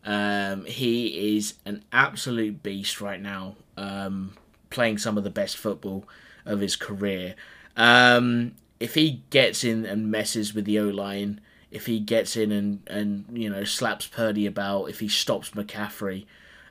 Um, 0.05 0.65
he 0.65 1.37
is 1.37 1.55
an 1.65 1.85
absolute 1.93 2.63
beast 2.63 3.01
right 3.01 3.21
now, 3.21 3.57
um, 3.77 4.35
playing 4.71 4.99
some 4.99 5.19
of 5.19 5.25
the 5.25 5.31
best 5.31 5.57
football 5.57 6.09
of 6.45 6.61
his 6.61 6.77
career. 6.77 7.35
Um, 7.77 8.55
if 8.81 8.95
he 8.95 9.23
gets 9.31 9.65
in 9.65 9.85
and 9.85 10.11
messes 10.11 10.55
with 10.55 10.65
the 10.65 10.79
O 10.79 10.89
line, 10.89 11.41
if 11.71 11.87
he 11.87 12.01
gets 12.01 12.37
in 12.37 12.53
and, 12.53 12.81
and 12.87 13.27
you 13.33 13.51
know 13.51 13.65
slaps 13.65 14.07
Purdy 14.07 14.47
about, 14.47 14.87
if 14.87 15.01
he 15.01 15.09
stops 15.09 15.51
McCaffrey, 15.51 16.27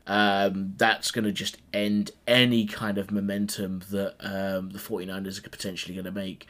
um, 0.07 0.73
that's 0.77 1.11
going 1.11 1.25
to 1.25 1.31
just 1.31 1.57
end 1.73 2.11
any 2.27 2.65
kind 2.65 2.97
of 2.97 3.11
momentum 3.11 3.83
that 3.91 4.15
um, 4.19 4.69
the 4.69 4.79
49ers 4.79 5.45
are 5.45 5.49
potentially 5.49 5.93
going 5.93 6.05
to 6.05 6.11
make. 6.11 6.47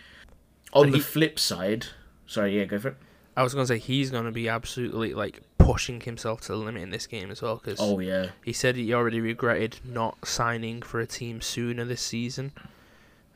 On 0.74 0.86
And 0.86 0.94
the 0.94 1.00
flip 1.00 1.40
side, 1.40 1.88
sorry, 2.26 2.58
yeah, 2.58 2.66
go 2.66 2.80
for 2.80 2.90
it. 2.90 2.98
I 3.36 3.44
was 3.44 3.54
gonna 3.54 3.68
say 3.68 3.78
he's 3.78 4.10
gonna 4.10 4.32
be 4.32 4.50
absolutely 4.50 5.14
like 5.14 5.42
pushing 5.60 6.02
himself 6.02 6.42
to 6.42 6.54
the 6.54 6.58
limit 6.58 6.82
in 6.82 6.90
this 6.90 7.06
game 7.06 7.30
as 7.30 7.40
well 7.40 7.58
because 7.58 7.78
Oh 7.80 8.00
yeah, 8.00 8.30
he 8.44 8.52
said 8.52 8.76
he 8.76 8.92
already 8.96 9.22
regretted 9.22 9.80
not 9.86 10.28
signing 10.28 10.82
for 10.82 11.00
a 11.00 11.06
team 11.06 11.40
sooner 11.40 11.86
this 11.86 12.02
season. 12.02 12.52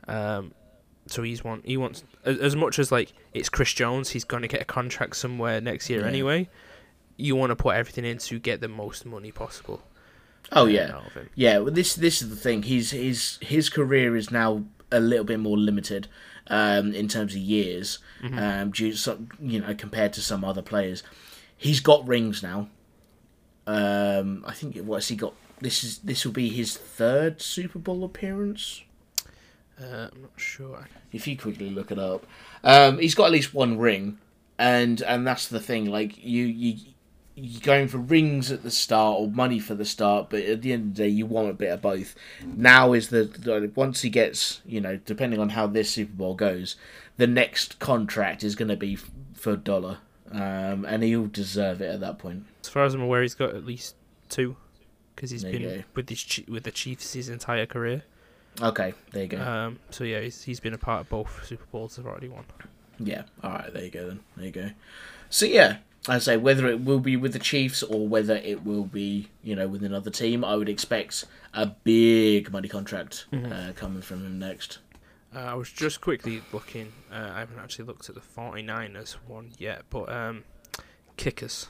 Um, 0.08 0.54
so 1.12 1.22
he's 1.22 1.44
want 1.44 1.64
he 1.66 1.76
wants 1.76 2.04
as, 2.24 2.38
as 2.38 2.56
much 2.56 2.78
as 2.78 2.90
like 2.90 3.12
it's 3.34 3.48
Chris 3.48 3.72
Jones, 3.72 4.10
he's 4.10 4.24
gonna 4.24 4.48
get 4.48 4.60
a 4.62 4.64
contract 4.64 5.16
somewhere 5.16 5.60
next 5.60 5.88
year 5.90 6.00
Yeah. 6.00 6.06
anyway. 6.08 6.48
You 7.16 7.36
want 7.36 7.50
to 7.50 7.56
put 7.56 7.76
everything 7.76 8.04
in 8.04 8.18
to 8.18 8.38
get 8.38 8.60
the 8.60 8.68
most 8.68 9.04
money 9.06 9.30
possible. 9.30 9.82
oh 10.50 10.66
yeah, 10.66 10.92
out 10.96 11.06
of 11.06 11.12
him. 11.12 11.28
yeah. 11.34 11.58
Well, 11.58 11.72
this 11.72 11.94
this 11.94 12.22
is 12.22 12.30
the 12.30 12.36
thing. 12.36 12.62
He's 12.64 12.90
his 12.90 13.38
his 13.40 13.68
career 13.68 14.16
is 14.16 14.30
now 14.30 14.64
a 14.90 14.98
little 15.00 15.24
bit 15.24 15.38
more 15.40 15.56
limited 15.58 16.08
um, 16.48 16.92
in 16.94 17.08
terms 17.08 17.34
of 17.34 17.40
years, 17.40 17.98
Mm-hmm. 18.22 18.38
um, 18.38 18.70
due 18.70 18.90
to 18.92 18.96
some, 18.96 19.28
you 19.40 19.60
know 19.60 19.74
compared 19.74 20.12
to 20.14 20.20
some 20.20 20.44
other 20.44 20.62
players. 20.62 21.02
He's 21.56 21.80
got 21.80 22.06
rings 22.08 22.42
now. 22.42 22.68
Um, 23.66 24.44
I 24.46 24.52
think 24.52 24.76
what's 24.78 25.08
he 25.08 25.16
got? 25.16 25.34
This 25.60 25.84
is 25.84 25.98
this 25.98 26.24
will 26.24 26.32
be 26.32 26.48
his 26.48 26.76
third 26.76 27.40
Super 27.40 27.78
Bowl 27.78 28.04
appearance. 28.04 28.82
Uh, 29.82 30.08
I'm 30.12 30.22
not 30.22 30.30
sure. 30.36 30.86
if 31.12 31.26
you 31.26 31.36
quickly 31.36 31.70
look 31.70 31.90
it 31.90 31.98
up. 31.98 32.26
Um, 32.62 32.98
he's 32.98 33.14
got 33.14 33.26
at 33.26 33.32
least 33.32 33.52
one 33.54 33.78
ring, 33.78 34.18
and 34.58 35.02
and 35.02 35.26
that's 35.26 35.48
the 35.48 35.60
thing. 35.60 35.86
Like 35.86 36.22
you 36.24 36.44
you 36.44 36.78
you're 37.34 37.60
going 37.62 37.88
for 37.88 37.98
rings 37.98 38.52
at 38.52 38.62
the 38.62 38.70
start 38.70 39.18
or 39.18 39.28
money 39.28 39.58
for 39.58 39.74
the 39.74 39.84
start, 39.84 40.28
but 40.30 40.42
at 40.42 40.62
the 40.62 40.72
end 40.72 40.82
of 40.82 40.96
the 40.96 41.02
day, 41.04 41.08
you 41.08 41.26
want 41.26 41.48
a 41.50 41.54
bit 41.54 41.72
of 41.72 41.80
both. 41.80 42.14
Now 42.44 42.92
is 42.92 43.08
the, 43.08 43.24
the 43.24 43.70
once 43.74 44.02
he 44.02 44.10
gets 44.10 44.60
you 44.64 44.80
know 44.80 44.98
depending 45.04 45.40
on 45.40 45.50
how 45.50 45.66
this 45.66 45.90
Super 45.90 46.12
Bowl 46.12 46.34
goes, 46.34 46.76
the 47.16 47.26
next 47.26 47.78
contract 47.78 48.44
is 48.44 48.54
going 48.54 48.68
to 48.68 48.76
be 48.76 48.96
for 49.34 49.56
dollar, 49.56 49.98
um, 50.30 50.84
and 50.84 51.02
he'll 51.02 51.26
deserve 51.26 51.80
it 51.80 51.90
at 51.90 52.00
that 52.00 52.18
point. 52.18 52.44
As 52.62 52.68
far 52.68 52.84
as 52.84 52.94
I'm 52.94 53.02
aware, 53.02 53.22
he's 53.22 53.34
got 53.34 53.54
at 53.54 53.64
least 53.64 53.96
two 54.28 54.56
because 55.14 55.30
he's 55.30 55.42
There 55.42 55.52
been 55.52 55.84
with 55.94 56.08
his 56.08 56.40
with 56.48 56.64
the 56.64 56.70
Chiefs 56.70 57.14
his 57.14 57.28
entire 57.28 57.66
career. 57.66 58.04
Okay, 58.60 58.92
there 59.12 59.22
you 59.22 59.28
go. 59.28 59.40
Um, 59.40 59.78
so 59.90 60.04
yeah, 60.04 60.20
he's, 60.20 60.42
he's 60.42 60.60
been 60.60 60.74
a 60.74 60.78
part 60.78 61.00
of 61.00 61.08
both 61.08 61.44
Super 61.46 61.64
Bowls. 61.72 61.96
They've 61.96 62.06
already 62.06 62.28
won. 62.28 62.44
Yeah. 62.98 63.22
All 63.42 63.50
right. 63.52 63.72
There 63.72 63.84
you 63.84 63.90
go. 63.90 64.08
Then 64.08 64.20
there 64.36 64.46
you 64.46 64.52
go. 64.52 64.70
So 65.30 65.46
yeah, 65.46 65.78
I 66.08 66.18
say 66.18 66.36
whether 66.36 66.66
it 66.68 66.84
will 66.84 67.00
be 67.00 67.16
with 67.16 67.32
the 67.32 67.38
Chiefs 67.38 67.82
or 67.82 68.06
whether 68.06 68.36
it 68.36 68.64
will 68.64 68.84
be 68.84 69.30
you 69.42 69.56
know 69.56 69.66
with 69.68 69.82
another 69.82 70.10
team, 70.10 70.44
I 70.44 70.56
would 70.56 70.68
expect 70.68 71.24
a 71.54 71.66
big 71.66 72.52
money 72.52 72.68
contract 72.68 73.26
uh, 73.32 73.72
coming 73.74 74.02
from 74.02 74.24
him 74.24 74.38
next. 74.38 74.78
Uh, 75.34 75.38
I 75.38 75.54
was 75.54 75.70
just 75.72 76.02
quickly 76.02 76.42
looking. 76.52 76.92
Uh, 77.10 77.30
I 77.34 77.38
haven't 77.38 77.58
actually 77.58 77.86
looked 77.86 78.10
at 78.10 78.14
the 78.14 78.20
49ers 78.20 79.12
one 79.26 79.52
yet, 79.58 79.82
but 79.88 80.12
um, 80.12 80.44
kickers. 81.16 81.68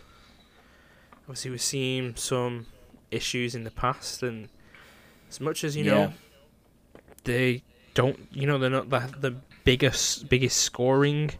Obviously, 1.23 1.53
we've 1.53 1.63
seen 1.63 2.17
some 2.17 2.67
issues 3.13 3.55
in 3.55 3.63
the 3.63 3.71
past, 3.71 4.23
and 4.25 4.49
as 5.31 5.41
much 5.41 5.63
as 5.63 5.77
you 5.77 5.85
Yeah. 5.85 5.91
know, 5.93 6.13
they 7.25 7.63
don't. 7.95 8.19
You 8.33 8.47
know, 8.47 8.59
they're 8.59 8.71
not 8.71 8.89
the 8.91 9.01
the 9.21 9.37
biggest 9.65 10.29
biggest 10.29 10.59
scoring 10.59 11.31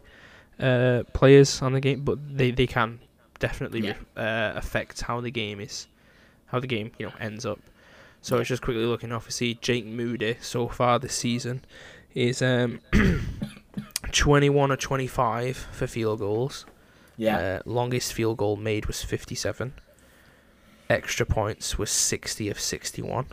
uh, 0.59 1.03
players 1.13 1.61
on 1.61 1.73
the 1.73 1.79
game, 1.81 2.01
but 2.03 2.17
they 2.37 2.51
they 2.51 2.67
can 2.67 2.99
definitely 3.39 3.81
Yeah. 3.87 3.95
uh, 4.15 4.53
affect 4.57 5.01
how 5.01 5.19
the 5.21 5.31
game 5.31 5.59
is, 5.59 5.87
how 6.47 6.59
the 6.59 6.67
game 6.67 6.91
you 6.97 7.07
know 7.07 7.13
ends 7.19 7.45
up. 7.45 7.59
So 8.21 8.37
I 8.37 8.39
was 8.39 8.47
just 8.47 8.61
quickly 8.61 8.85
looking. 8.85 9.11
Obviously, 9.11 9.55
Jake 9.55 9.85
Moody 9.85 10.37
so 10.41 10.67
far 10.69 10.97
this 10.99 11.13
season 11.13 11.65
is 12.13 12.41
um, 12.41 12.79
21 14.11 14.71
or 14.71 14.75
25 14.77 15.57
for 15.57 15.87
field 15.87 16.19
goals. 16.19 16.65
Yeah. 17.17 17.37
Uh, 17.37 17.59
longest 17.65 18.13
field 18.13 18.37
goal 18.37 18.55
made 18.55 18.85
was 18.85 19.03
57. 19.03 19.73
Extra 20.89 21.25
points 21.25 21.77
was 21.77 21.89
60 21.91 22.49
of 22.49 22.59
61. 22.59 23.27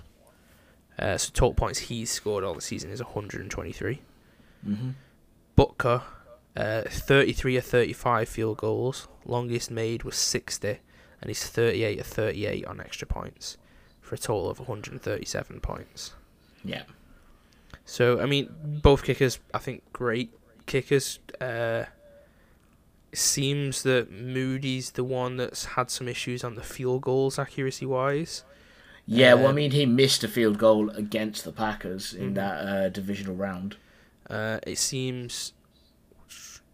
Uh, 1.01 1.17
so 1.17 1.31
total 1.33 1.55
points 1.55 1.79
he's 1.81 2.11
scored 2.11 2.45
all 2.45 2.55
the 2.55 2.61
season 2.61 2.91
is 2.91 3.03
123. 3.03 4.01
hmm 4.65 4.91
Butker, 5.57 6.03
uh, 6.57 6.83
33 6.87 7.57
or 7.57 7.61
35 7.61 8.29
field 8.29 8.59
goals. 8.59 9.09
Longest 9.25 9.71
made 9.71 10.05
was 10.05 10.17
60, 10.17 10.79
and 11.21 11.29
he's 11.29 11.45
38 11.47 12.01
or 12.01 12.03
38 12.03 12.65
on 12.67 12.81
extra 12.81 13.07
points, 13.07 13.57
for 14.01 14.15
a 14.15 14.19
total 14.19 14.49
of 14.49 14.59
137 14.59 15.61
points. 15.61 16.15
Yeah. 16.65 16.83
So 17.85 18.21
I 18.21 18.27
mean, 18.27 18.55
both 18.83 19.03
kickers, 19.03 19.39
I 19.53 19.59
think, 19.59 19.83
great 19.93 20.33
kickers. 20.67 21.19
Uh, 21.41 21.85
seems 23.13 23.83
that 23.83 24.11
Moody's 24.13 24.93
the 24.93 25.05
one 25.05 25.37
that's 25.37 25.65
had 25.65 25.91
some 25.91 26.07
issues 26.09 26.45
on 26.45 26.55
the 26.55 26.63
field 26.63 27.03
goals 27.03 27.39
accuracy 27.39 27.87
wise. 27.87 28.45
Yeah. 29.13 29.35
well, 29.35 29.47
I 29.47 29.51
Um, 29.51 29.55
mean, 29.57 29.71
he 29.73 29.87
missed 29.87 30.23
a 30.25 30.29
field 30.29 30.59
goal 30.59 30.91
against 30.91 31.45
the 31.45 31.53
Packers 31.53 32.15
in 32.15 32.31
Mhm. 32.33 32.35
that 32.37 32.67
uh, 32.67 32.89
divisional 32.91 33.35
round. 33.35 33.77
Uh, 34.29 34.61
it 34.67 34.79
seems, 34.79 35.53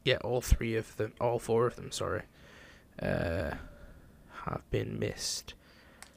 yeah, 0.05 0.17
all 0.19 0.41
three 0.43 0.77
of 0.77 0.97
them, 0.97 1.13
all 1.21 1.39
four 1.39 1.67
of 1.67 1.77
them, 1.77 1.91
sorry, 1.91 2.23
uh, 3.01 3.53
have 4.45 4.63
been 4.71 4.99
missed 4.99 5.55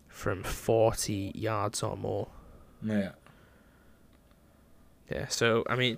from 0.10 0.44
forty 0.44 1.32
yards 1.34 1.82
or 1.82 1.96
more. 1.96 2.28
Yeah. 2.84 3.14
Yeah, 5.10 5.28
so 5.28 5.64
I 5.70 5.76
mean, 5.76 5.98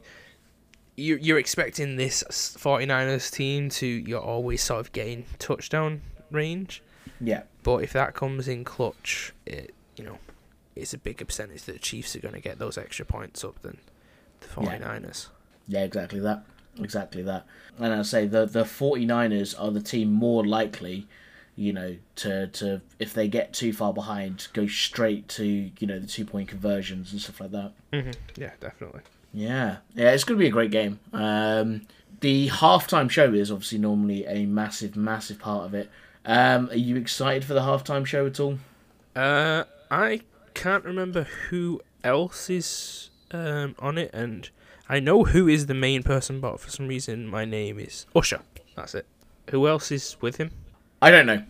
you 0.95 1.17
you're 1.17 1.39
expecting 1.39 1.95
this 1.95 2.23
49ers 2.29 3.31
team 3.31 3.69
to 3.69 3.85
you're 3.87 4.21
always 4.21 4.61
sort 4.61 4.79
of 4.81 4.91
getting 4.91 5.25
touchdown 5.39 6.01
range, 6.29 6.81
Yeah. 7.19 7.43
but 7.63 7.77
if 7.83 7.91
that 7.93 8.13
comes 8.13 8.47
in 8.47 8.63
clutch, 8.63 9.33
it 9.45 9.73
you 10.01 10.07
know, 10.07 10.17
it's 10.75 10.93
a 10.93 10.97
bigger 10.97 11.25
percentage 11.25 11.63
that 11.63 11.73
the 11.73 11.79
Chiefs 11.79 12.15
are 12.15 12.19
going 12.19 12.33
to 12.33 12.39
get 12.41 12.59
those 12.59 12.77
extra 12.77 13.05
points 13.05 13.43
up 13.43 13.61
than 13.61 13.77
the 14.39 14.47
49ers. 14.47 15.27
Yeah, 15.67 15.83
exactly 15.83 16.19
that. 16.21 16.43
Exactly 16.79 17.21
that. 17.23 17.45
And 17.77 17.93
I 17.93 18.01
say 18.01 18.27
the 18.27 18.45
the 18.45 18.63
49ers 18.63 19.53
are 19.59 19.71
the 19.71 19.81
team 19.81 20.11
more 20.11 20.45
likely, 20.45 21.07
you 21.55 21.73
know, 21.73 21.97
to 22.15 22.47
to 22.47 22.81
if 22.97 23.13
they 23.13 23.27
get 23.27 23.53
too 23.53 23.73
far 23.73 23.93
behind, 23.93 24.47
go 24.53 24.67
straight 24.67 25.27
to 25.29 25.45
you 25.77 25.87
know 25.87 25.99
the 25.99 26.07
two 26.07 26.25
point 26.25 26.47
conversions 26.47 27.11
and 27.11 27.21
stuff 27.21 27.41
like 27.41 27.51
that. 27.51 27.73
hmm 27.93 28.11
Yeah, 28.37 28.51
definitely. 28.59 29.01
Yeah, 29.33 29.77
yeah, 29.93 30.11
it's 30.11 30.23
going 30.23 30.37
to 30.37 30.43
be 30.43 30.47
a 30.47 30.51
great 30.51 30.71
game. 30.71 30.99
Um, 31.13 31.81
the 32.21 32.49
halftime 32.49 33.09
show 33.09 33.33
is 33.33 33.51
obviously 33.51 33.77
normally 33.77 34.25
a 34.25 34.45
massive, 34.45 34.95
massive 34.95 35.39
part 35.39 35.65
of 35.65 35.73
it. 35.73 35.89
Um, 36.25 36.69
are 36.69 36.75
you 36.75 36.95
excited 36.97 37.45
for 37.45 37.53
the 37.53 37.61
halftime 37.61 38.05
show 38.05 38.25
at 38.27 38.39
all? 38.39 38.59
Uh, 39.15 39.63
I 39.91 40.21
can't 40.53 40.85
remember 40.85 41.23
who 41.49 41.81
else 42.03 42.49
is 42.49 43.09
um, 43.31 43.75
on 43.77 43.97
it, 43.97 44.09
and 44.13 44.49
I 44.87 44.99
know 45.01 45.25
who 45.25 45.47
is 45.49 45.65
the 45.65 45.73
main 45.73 46.01
person, 46.01 46.39
but 46.39 46.59
for 46.61 46.69
some 46.69 46.87
reason 46.87 47.27
my 47.27 47.43
name 47.45 47.77
is 47.77 48.05
Usher. 48.15 48.39
That's 48.75 48.95
it. 48.95 49.05
Who 49.49 49.67
else 49.67 49.91
is 49.91 50.15
with 50.21 50.37
him? 50.37 50.51
I 51.01 51.11
don't 51.11 51.25
know. 51.25 51.43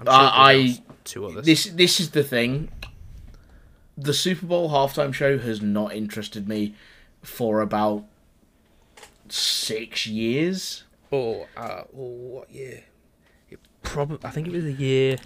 I'm 0.00 0.08
Uh, 0.08 0.30
I- 0.32 0.82
two 1.04 1.24
others. 1.24 1.46
This 1.46 1.64
this 1.66 1.98
is 1.98 2.10
the 2.10 2.22
thing. 2.22 2.68
The 3.96 4.12
Super 4.12 4.44
Bowl 4.44 4.68
halftime 4.68 5.14
show 5.14 5.38
has 5.38 5.62
not 5.62 5.94
interested 5.94 6.46
me 6.46 6.74
for 7.22 7.62
about 7.62 8.04
six 9.30 10.06
years. 10.06 10.84
Oh, 11.10 11.46
uh, 11.56 11.84
oh, 11.96 12.10
what 12.34 12.50
year? 12.50 12.84
It 13.48 13.58
probably. 13.82 14.18
I 14.22 14.30
think 14.30 14.48
it 14.48 14.52
was 14.52 14.66
a 14.66 14.72
year 14.72 15.16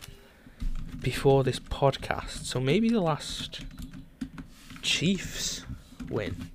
before 1.01 1.45
this 1.45 1.59
podcast, 1.59 2.45
so 2.45 2.61
maybe 2.61 2.89
the 2.89 3.01
last 3.01 3.61
Chiefs 4.83 5.65
win. 6.09 6.51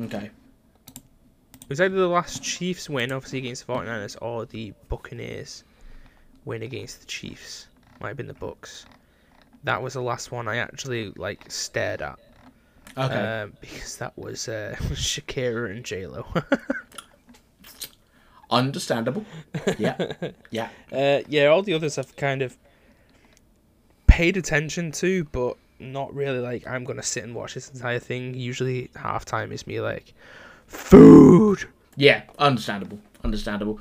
Okay. 0.00 0.30
It 0.86 1.68
was 1.68 1.80
either 1.80 1.96
the 1.96 2.08
last 2.08 2.42
Chiefs 2.42 2.90
win, 2.90 3.12
obviously 3.12 3.38
against 3.38 3.66
the 3.66 3.72
49ers, 3.72 4.16
or 4.20 4.46
the 4.46 4.72
Buccaneers 4.88 5.64
win 6.44 6.62
against 6.62 7.00
the 7.00 7.06
Chiefs. 7.06 7.68
Might 8.00 8.08
have 8.08 8.16
been 8.16 8.26
the 8.26 8.34
Bucks. 8.34 8.84
That 9.64 9.80
was 9.80 9.94
the 9.94 10.02
last 10.02 10.32
one 10.32 10.48
I 10.48 10.56
actually 10.56 11.12
like 11.16 11.50
stared 11.50 12.02
at. 12.02 12.18
Okay. 12.98 13.42
Um, 13.42 13.52
because 13.60 13.96
that 13.98 14.16
was 14.18 14.48
uh, 14.48 14.74
Shakira 14.78 15.70
and 15.70 15.84
J 15.84 16.06
Lo. 16.06 16.26
Understandable. 18.50 19.24
Yeah. 19.78 20.12
Yeah. 20.50 20.68
uh, 20.92 21.20
yeah, 21.28 21.46
all 21.46 21.62
the 21.62 21.72
others 21.72 21.96
I've 21.96 22.14
kind 22.16 22.42
of 22.42 22.58
paid 24.12 24.36
attention 24.36 24.92
to, 24.92 25.24
but 25.32 25.56
not 25.80 26.14
really 26.14 26.38
like 26.38 26.66
I'm 26.66 26.84
gonna 26.84 27.02
sit 27.02 27.24
and 27.24 27.34
watch 27.34 27.54
this 27.54 27.70
entire 27.70 27.98
thing. 27.98 28.34
Usually 28.34 28.88
halftime 28.94 29.52
is 29.52 29.66
me 29.66 29.80
like 29.80 30.12
food. 30.66 31.66
Yeah, 31.96 32.24
understandable. 32.38 32.98
Understandable. 33.24 33.80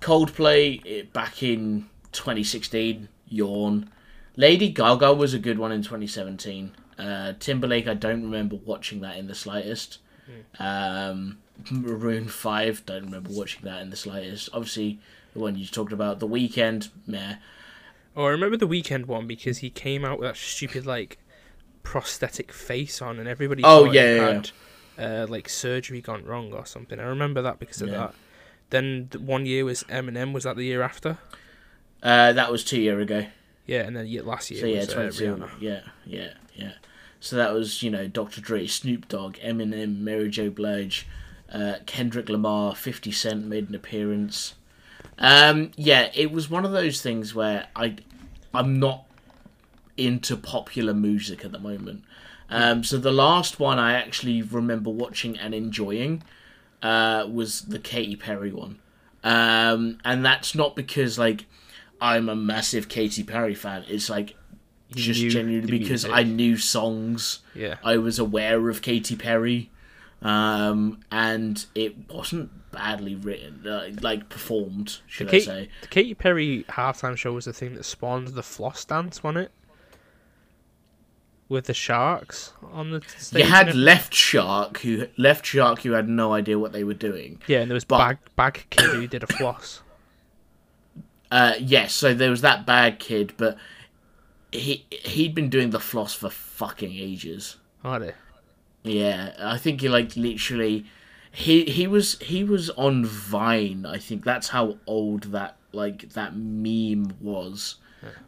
Coldplay 0.00 0.80
eh, 0.86 1.02
back 1.12 1.42
in 1.42 1.90
2016, 2.12 3.08
yawn. 3.28 3.90
Lady 4.36 4.70
Gaga 4.70 5.12
was 5.12 5.34
a 5.34 5.38
good 5.38 5.58
one 5.58 5.72
in 5.72 5.82
2017. 5.82 6.72
Uh, 6.98 7.34
Timberlake, 7.38 7.86
I 7.86 7.94
don't 7.94 8.22
remember 8.22 8.56
watching 8.64 9.00
that 9.00 9.18
in 9.18 9.26
the 9.26 9.34
slightest. 9.34 9.98
Um, 10.58 11.38
Maroon 11.70 12.28
5, 12.28 12.86
don't 12.86 13.04
remember 13.04 13.30
watching 13.30 13.62
that 13.64 13.82
in 13.82 13.90
the 13.90 13.96
slightest. 13.96 14.48
Obviously, 14.52 15.00
the 15.34 15.38
one 15.38 15.56
you 15.56 15.66
talked 15.66 15.92
about, 15.92 16.20
The 16.20 16.28
Weeknd, 16.28 16.88
meh. 17.06 17.36
Oh, 18.16 18.24
I 18.24 18.30
remember 18.30 18.56
the 18.56 18.66
Weeknd 18.68 19.06
one 19.06 19.26
because 19.26 19.58
he 19.58 19.70
came 19.70 20.04
out 20.04 20.18
with 20.18 20.28
that 20.28 20.36
stupid 20.36 20.86
like 20.86 21.18
prosthetic 21.82 22.50
face 22.52 23.00
on, 23.02 23.18
and 23.18 23.28
everybody 23.28 23.62
Oh, 23.64 23.84
thought 23.86 23.94
yeah, 23.94 24.08
he 24.10 24.16
yeah, 24.16 24.32
had 24.32 24.50
Uh, 24.98 25.26
like 25.28 25.48
surgery 25.48 26.00
gone 26.00 26.24
wrong 26.24 26.52
or 26.54 26.64
something. 26.64 26.98
I 26.98 27.02
remember 27.04 27.42
that 27.42 27.58
because 27.58 27.82
of 27.82 27.88
Yeah. 27.90 27.98
that. 27.98 28.14
Then 28.70 29.08
the 29.10 29.18
one 29.20 29.44
year 29.44 29.64
was 29.64 29.84
Eminem. 29.84 30.32
Was 30.32 30.44
that 30.44 30.56
the 30.56 30.64
year 30.64 30.80
after? 30.82 31.18
Uh, 32.02 32.32
that 32.32 32.50
was 32.50 32.64
two 32.64 32.80
year 32.80 32.98
ago. 33.00 33.26
Yeah, 33.66 33.82
and 33.82 33.94
then 33.96 34.10
last 34.24 34.50
year 34.50 34.60
So 34.60 34.66
yeah, 34.66 34.78
was 34.80 34.88
uh, 34.90 34.94
22. 34.94 35.24
Rihanna. 35.36 35.50
yeah, 35.60 35.80
yeah, 36.06 36.30
yeah. 36.54 36.72
So 37.20 37.36
that 37.36 37.52
was 37.52 37.82
you 37.82 37.90
know 37.90 38.08
Dr. 38.08 38.40
Dre, 38.40 38.66
Snoop 38.66 39.08
Dogg, 39.08 39.36
Eminem, 39.36 39.98
Mary 40.00 40.30
J. 40.30 40.48
Blige, 40.48 41.06
uh, 41.52 41.74
Kendrick 41.84 42.28
Lamar, 42.28 42.74
Fifty 42.74 43.12
Cent 43.12 43.44
made 43.44 43.68
an 43.68 43.74
appearance. 43.74 44.54
Um, 45.18 45.70
yeah, 45.76 46.10
it 46.14 46.30
was 46.30 46.48
one 46.50 46.64
of 46.64 46.72
those 46.72 47.00
things 47.02 47.34
where 47.34 47.68
I, 47.74 47.96
I'm 48.56 48.78
not 48.78 49.04
into 49.96 50.36
popular 50.36 50.94
music 50.94 51.44
at 51.44 51.52
the 51.52 51.58
moment. 51.58 52.02
Um, 52.48 52.84
so 52.84 52.96
the 52.98 53.12
last 53.12 53.58
one 53.58 53.78
I 53.78 53.94
actually 53.94 54.40
remember 54.42 54.90
watching 54.90 55.36
and 55.38 55.54
enjoying 55.54 56.22
uh, 56.82 57.26
was 57.30 57.62
the 57.62 57.78
Katy 57.78 58.16
Perry 58.16 58.52
one, 58.52 58.78
um, 59.24 59.98
and 60.04 60.24
that's 60.24 60.54
not 60.54 60.76
because 60.76 61.18
like 61.18 61.46
I'm 62.00 62.28
a 62.28 62.36
massive 62.36 62.88
Katy 62.88 63.24
Perry 63.24 63.54
fan. 63.54 63.84
It's 63.88 64.08
like 64.08 64.36
You 64.90 65.02
just 65.02 65.20
genuinely 65.20 65.78
because 65.78 66.04
music. 66.04 66.12
I 66.12 66.22
knew 66.22 66.56
songs. 66.56 67.40
Yeah. 67.54 67.76
I 67.82 67.96
was 67.96 68.18
aware 68.20 68.68
of 68.68 68.80
Katy 68.80 69.16
Perry, 69.16 69.70
um, 70.22 71.00
and 71.10 71.64
it 71.74 71.96
wasn't 72.08 72.50
badly 72.76 73.14
written, 73.14 73.66
uh, 73.66 73.88
like 74.02 74.28
performed, 74.28 74.98
should 75.06 75.34
I 75.34 75.38
say? 75.40 75.68
The 75.80 75.88
Katy 75.88 76.14
Perry 76.14 76.64
halftime 76.68 77.16
show 77.16 77.32
was 77.32 77.46
the 77.46 77.52
thing 77.52 77.74
that 77.74 77.84
spawned 77.84 78.28
the 78.28 78.42
floss 78.42 78.84
dance, 78.84 79.22
wasn't 79.22 79.46
it? 79.46 79.52
With 81.48 81.66
the 81.66 81.74
sharks 81.74 82.52
on 82.72 82.90
the 82.90 83.00
stage. 83.16 83.44
You 83.44 83.50
had. 83.50 83.74
Left 83.74 84.12
Shark, 84.12 84.78
who 84.80 85.06
Left 85.16 85.46
Shark, 85.46 85.80
who 85.82 85.92
had 85.92 86.08
no 86.08 86.32
idea 86.32 86.58
what 86.58 86.72
they 86.72 86.84
were 86.84 86.94
doing. 86.94 87.40
yeah, 87.46 87.60
and 87.60 87.70
there 87.70 87.74
was 87.74 87.84
but- 87.84 87.98
bag 87.98 88.18
bag 88.36 88.66
kid 88.70 88.90
who 88.90 89.06
did 89.06 89.22
a 89.22 89.26
floss. 89.26 89.82
Uh, 91.28 91.54
yes, 91.58 91.92
so 91.92 92.14
there 92.14 92.30
was 92.30 92.40
that 92.42 92.64
bad 92.64 93.00
kid, 93.00 93.34
but 93.36 93.56
he 94.52 94.86
he'd 94.90 95.34
been 95.34 95.50
doing 95.50 95.70
the 95.70 95.80
floss 95.80 96.14
for 96.14 96.30
fucking 96.30 96.92
ages. 96.92 97.56
Oh, 97.84 97.98
they? 97.98 98.12
Yeah, 98.84 99.34
I 99.40 99.58
think 99.58 99.80
he 99.80 99.88
like 99.88 100.14
literally 100.14 100.86
he 101.36 101.64
he 101.66 101.86
was 101.86 102.18
he 102.20 102.44
was 102.44 102.70
on 102.70 103.04
Vine. 103.04 103.84
I 103.84 103.98
think 103.98 104.24
that's 104.24 104.48
how 104.48 104.78
old 104.86 105.24
that 105.32 105.58
like 105.72 106.08
that 106.14 106.34
meme 106.34 107.14
was. 107.20 107.76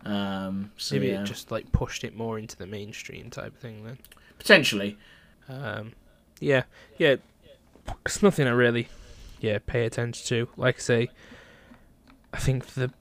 Um, 0.04 0.72
so 0.76 0.96
Maybe 0.96 1.08
yeah, 1.08 1.22
it 1.22 1.24
just 1.24 1.50
like 1.50 1.72
pushed 1.72 2.04
it 2.04 2.14
more 2.14 2.38
into 2.38 2.54
the 2.56 2.66
mainstream 2.66 3.30
type 3.30 3.56
thing 3.58 3.82
then. 3.84 3.96
potentially. 4.38 4.98
Um, 5.48 5.92
yeah, 6.38 6.64
yeah. 6.98 7.16
It's 8.04 8.22
nothing 8.22 8.46
I 8.46 8.50
really, 8.50 8.88
yeah, 9.40 9.58
pay 9.64 9.86
attention 9.86 10.26
to. 10.26 10.48
Like 10.58 10.76
I 10.76 10.80
say, 10.80 11.08
I 12.34 12.38
think 12.38 12.66
the 12.66 12.92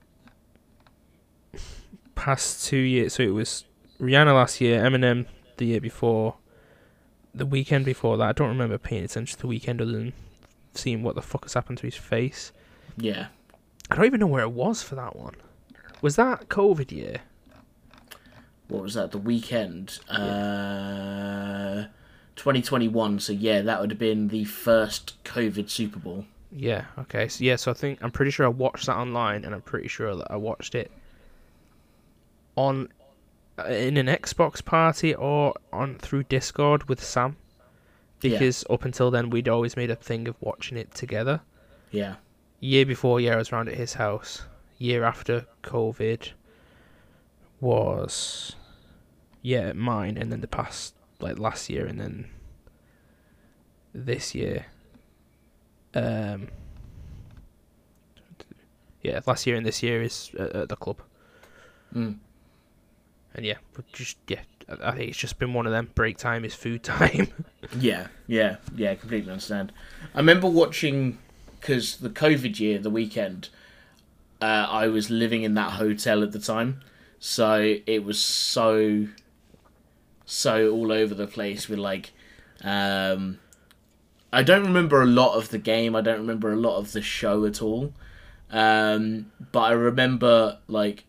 past 2.14 2.64
two 2.64 2.78
years. 2.78 3.14
So 3.14 3.24
it 3.24 3.34
was 3.34 3.64
Rihanna 4.00 4.32
last 4.32 4.60
year, 4.62 4.80
Eminem 4.80 5.26
the 5.58 5.66
year 5.66 5.80
before, 5.82 6.36
the 7.38 7.46
Weeknd 7.46 7.84
before 7.84 8.16
that. 8.18 8.28
I 8.28 8.32
don't 8.32 8.48
remember 8.48 8.78
paying 8.78 9.04
attention 9.04 9.38
to 9.38 9.46
the 9.46 9.48
Weeknd 9.48 9.80
other 9.80 9.92
than 9.92 10.12
seeing 10.74 11.02
what 11.02 11.14
the 11.14 11.22
fuck 11.22 11.44
has 11.44 11.54
happened 11.54 11.78
to 11.78 11.86
his 11.86 11.96
face. 11.96 12.52
Yeah, 12.96 13.28
I 13.90 13.96
don't 13.96 14.06
even 14.06 14.20
know 14.20 14.26
where 14.26 14.42
it 14.42 14.52
was 14.52 14.82
for 14.82 14.94
that 14.96 15.16
one. 15.16 15.34
Was 16.02 16.16
that 16.16 16.48
COVID 16.48 16.92
year? 16.92 17.20
what 18.68 18.82
was 18.82 18.94
that? 18.94 19.10
The 19.10 19.18
Weeknd, 19.18 19.98
uh, 20.10 21.88
2021. 22.36 23.18
So 23.18 23.32
yeah, 23.32 23.62
that 23.62 23.80
would 23.80 23.90
have 23.90 23.98
been 23.98 24.28
the 24.28 24.44
first 24.44 25.22
COVID 25.24 25.68
Super 25.70 25.98
Bowl. 25.98 26.26
Yeah. 26.52 26.84
Okay. 26.98 27.28
So 27.28 27.44
yeah. 27.44 27.56
So 27.56 27.70
I 27.70 27.74
think 27.74 28.02
I'm 28.02 28.10
pretty 28.10 28.30
sure 28.30 28.46
I 28.46 28.50
watched 28.50 28.86
that 28.86 28.96
online, 28.96 29.44
and 29.44 29.54
I'm 29.54 29.62
pretty 29.62 29.88
sure 29.88 30.14
that 30.14 30.30
I 30.30 30.36
watched 30.36 30.74
it 30.74 30.90
on 32.56 32.88
in 33.66 33.96
an 33.96 34.06
Xbox 34.06 34.64
party 34.64 35.14
or 35.14 35.54
on 35.72 35.96
through 35.98 36.24
Discord 36.24 36.88
with 36.88 37.02
Sam. 37.02 37.36
Yeah. 38.20 38.32
Because 38.32 38.64
up 38.68 38.84
until 38.84 39.10
then, 39.10 39.30
we'd 39.30 39.48
always 39.48 39.76
made 39.76 39.90
a 39.90 39.96
thing 39.96 40.26
of 40.28 40.36
watching 40.40 40.76
it 40.76 40.92
together. 40.92 41.40
Yeah, 41.90 42.16
Year 42.60 42.84
before, 42.84 43.20
yeah, 43.20 43.34
I 43.34 43.36
was 43.36 43.52
round 43.52 43.68
at 43.68 43.76
his 43.76 43.94
house. 43.94 44.42
Year 44.78 45.04
after 45.04 45.46
COVID 45.62 46.30
was 47.60 48.56
yeah 49.42 49.72
mine, 49.72 50.16
and 50.16 50.30
then 50.32 50.40
the 50.40 50.48
past 50.48 50.94
like 51.20 51.38
last 51.38 51.70
year, 51.70 51.86
and 51.86 52.00
then 52.00 52.28
this 53.94 54.34
year. 54.34 54.66
Um. 55.94 56.48
Yeah, 59.02 59.20
last 59.26 59.46
year 59.46 59.54
and 59.56 59.64
this 59.64 59.82
year 59.82 60.02
is 60.02 60.32
at, 60.38 60.52
at 60.56 60.68
the 60.68 60.76
club, 60.76 61.00
mm. 61.94 62.18
And 63.38 63.46
yeah, 63.46 63.58
just 63.92 64.16
yeah, 64.26 64.40
I 64.68 64.88
I 64.88 64.96
think 64.96 65.10
it's 65.10 65.16
just 65.16 65.38
been 65.38 65.54
one 65.54 65.64
of 65.64 65.70
them. 65.70 65.92
Break 65.94 66.16
time 66.18 66.44
is 66.44 66.56
food 66.56 66.82
time. 66.82 67.28
yeah, 67.78 68.08
yeah, 68.26 68.56
yeah. 68.74 68.96
Completely 68.96 69.30
understand. 69.30 69.70
I 70.12 70.18
remember 70.18 70.48
watching 70.48 71.18
because 71.60 71.98
the 71.98 72.10
COVID 72.10 72.58
year, 72.58 72.80
the 72.80 72.90
Weeknd. 72.90 73.50
Uh, 74.42 74.66
I 74.68 74.88
was 74.88 75.08
living 75.08 75.44
in 75.44 75.54
that 75.54 75.74
hotel 75.74 76.24
at 76.24 76.32
the 76.32 76.40
time, 76.40 76.80
so 77.20 77.76
it 77.86 78.02
was 78.02 78.18
so, 78.18 79.06
so 80.26 80.70
all 80.72 80.90
over 80.90 81.14
the 81.14 81.28
place 81.28 81.68
with 81.68 81.78
like, 81.78 82.10
um, 82.64 83.38
I 84.32 84.42
don't 84.42 84.64
remember 84.64 85.00
a 85.00 85.06
lot 85.06 85.36
of 85.36 85.50
the 85.50 85.58
game. 85.58 85.94
I 85.94 86.00
don't 86.00 86.18
remember 86.18 86.52
a 86.52 86.56
lot 86.56 86.78
of 86.78 86.90
the 86.90 87.02
show 87.02 87.44
at 87.44 87.62
all. 87.62 87.92
Um, 88.50 89.30
but 89.52 89.60
I 89.60 89.72
remember 89.72 90.58
like 90.66 91.04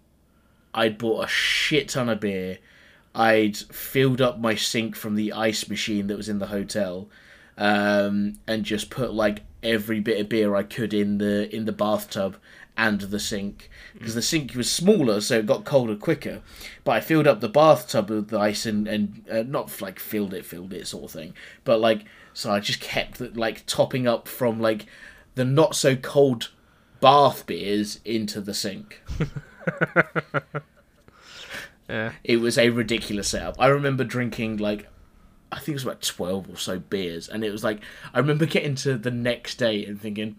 I'd 0.73 0.97
bought 0.97 1.25
a 1.25 1.27
shit 1.27 1.89
ton 1.89 2.09
of 2.09 2.19
beer. 2.19 2.59
I'd 3.15 3.57
filled 3.57 4.21
up 4.21 4.39
my 4.39 4.55
sink 4.55 4.95
from 4.95 5.15
the 5.15 5.33
ice 5.33 5.67
machine 5.67 6.07
that 6.07 6.17
was 6.17 6.29
in 6.29 6.39
the 6.39 6.47
hotel, 6.47 7.09
um, 7.57 8.39
and 8.47 8.63
just 8.63 8.89
put 8.89 9.13
like 9.13 9.41
every 9.63 9.99
bit 9.99 10.19
of 10.19 10.29
beer 10.29 10.55
I 10.55 10.63
could 10.63 10.93
in 10.93 11.17
the 11.17 11.53
in 11.53 11.65
the 11.65 11.71
bathtub 11.71 12.37
and 12.77 13.01
the 13.01 13.19
sink 13.19 13.69
because 13.93 14.15
the 14.15 14.21
sink 14.21 14.55
was 14.55 14.71
smaller, 14.71 15.19
so 15.19 15.39
it 15.39 15.45
got 15.45 15.65
colder 15.65 15.97
quicker. 15.97 16.41
But 16.85 16.91
I 16.91 17.01
filled 17.01 17.27
up 17.27 17.41
the 17.41 17.49
bathtub 17.49 18.09
with 18.09 18.33
ice 18.33 18.65
and 18.65 18.87
and 18.87 19.25
uh, 19.29 19.43
not 19.43 19.81
like 19.81 19.99
filled 19.99 20.33
it, 20.33 20.45
filled 20.45 20.71
it 20.73 20.87
sort 20.87 21.05
of 21.05 21.11
thing. 21.11 21.33
But 21.65 21.81
like 21.81 22.05
so, 22.33 22.51
I 22.51 22.59
just 22.61 22.79
kept 22.79 23.19
like 23.35 23.65
topping 23.65 24.07
up 24.07 24.27
from 24.27 24.61
like 24.61 24.85
the 25.35 25.43
not 25.43 25.75
so 25.75 25.95
cold 25.95 26.51
bath 27.01 27.45
beers 27.45 27.99
into 28.05 28.39
the 28.39 28.53
sink. 28.53 29.01
Yeah. 31.89 32.11
It 32.23 32.37
was 32.37 32.57
a 32.57 32.69
ridiculous 32.69 33.29
setup. 33.29 33.55
I 33.59 33.67
remember 33.67 34.03
drinking 34.03 34.57
like 34.57 34.87
I 35.51 35.55
think 35.57 35.69
it 35.69 35.73
was 35.73 35.83
about 35.83 36.03
twelve 36.03 36.47
or 36.47 36.55
so 36.55 36.77
beers, 36.77 37.27
and 37.27 37.43
it 37.43 37.51
was 37.51 37.63
like 37.63 37.81
I 38.13 38.19
remember 38.19 38.45
getting 38.45 38.75
to 38.75 38.95
the 38.95 39.11
next 39.11 39.55
day 39.55 39.83
and 39.85 39.99
thinking 39.99 40.35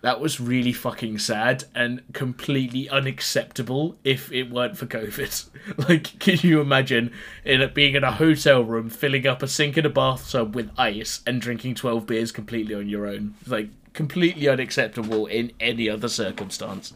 that 0.00 0.18
was 0.18 0.40
really 0.40 0.72
fucking 0.72 1.18
sad 1.18 1.64
and 1.74 2.00
completely 2.14 2.88
unacceptable 2.88 3.98
if 4.02 4.32
it 4.32 4.50
weren't 4.50 4.78
for 4.78 4.86
COVID. 4.86 5.48
Like, 5.88 6.18
can 6.18 6.38
you 6.40 6.62
imagine 6.62 7.12
in 7.44 7.60
it 7.60 7.74
being 7.74 7.94
in 7.94 8.02
a 8.02 8.12
hotel 8.12 8.64
room, 8.64 8.88
filling 8.88 9.26
up 9.26 9.42
a 9.42 9.48
sink 9.48 9.76
and 9.76 9.84
a 9.86 9.90
bathtub 9.90 10.54
with 10.54 10.70
ice 10.78 11.20
and 11.26 11.42
drinking 11.42 11.74
twelve 11.74 12.06
beers 12.06 12.32
completely 12.32 12.74
on 12.74 12.88
your 12.88 13.06
own? 13.06 13.34
Like, 13.46 13.68
completely 13.92 14.48
unacceptable 14.48 15.26
in 15.26 15.52
any 15.60 15.90
other 15.90 16.08
circumstance. 16.08 16.94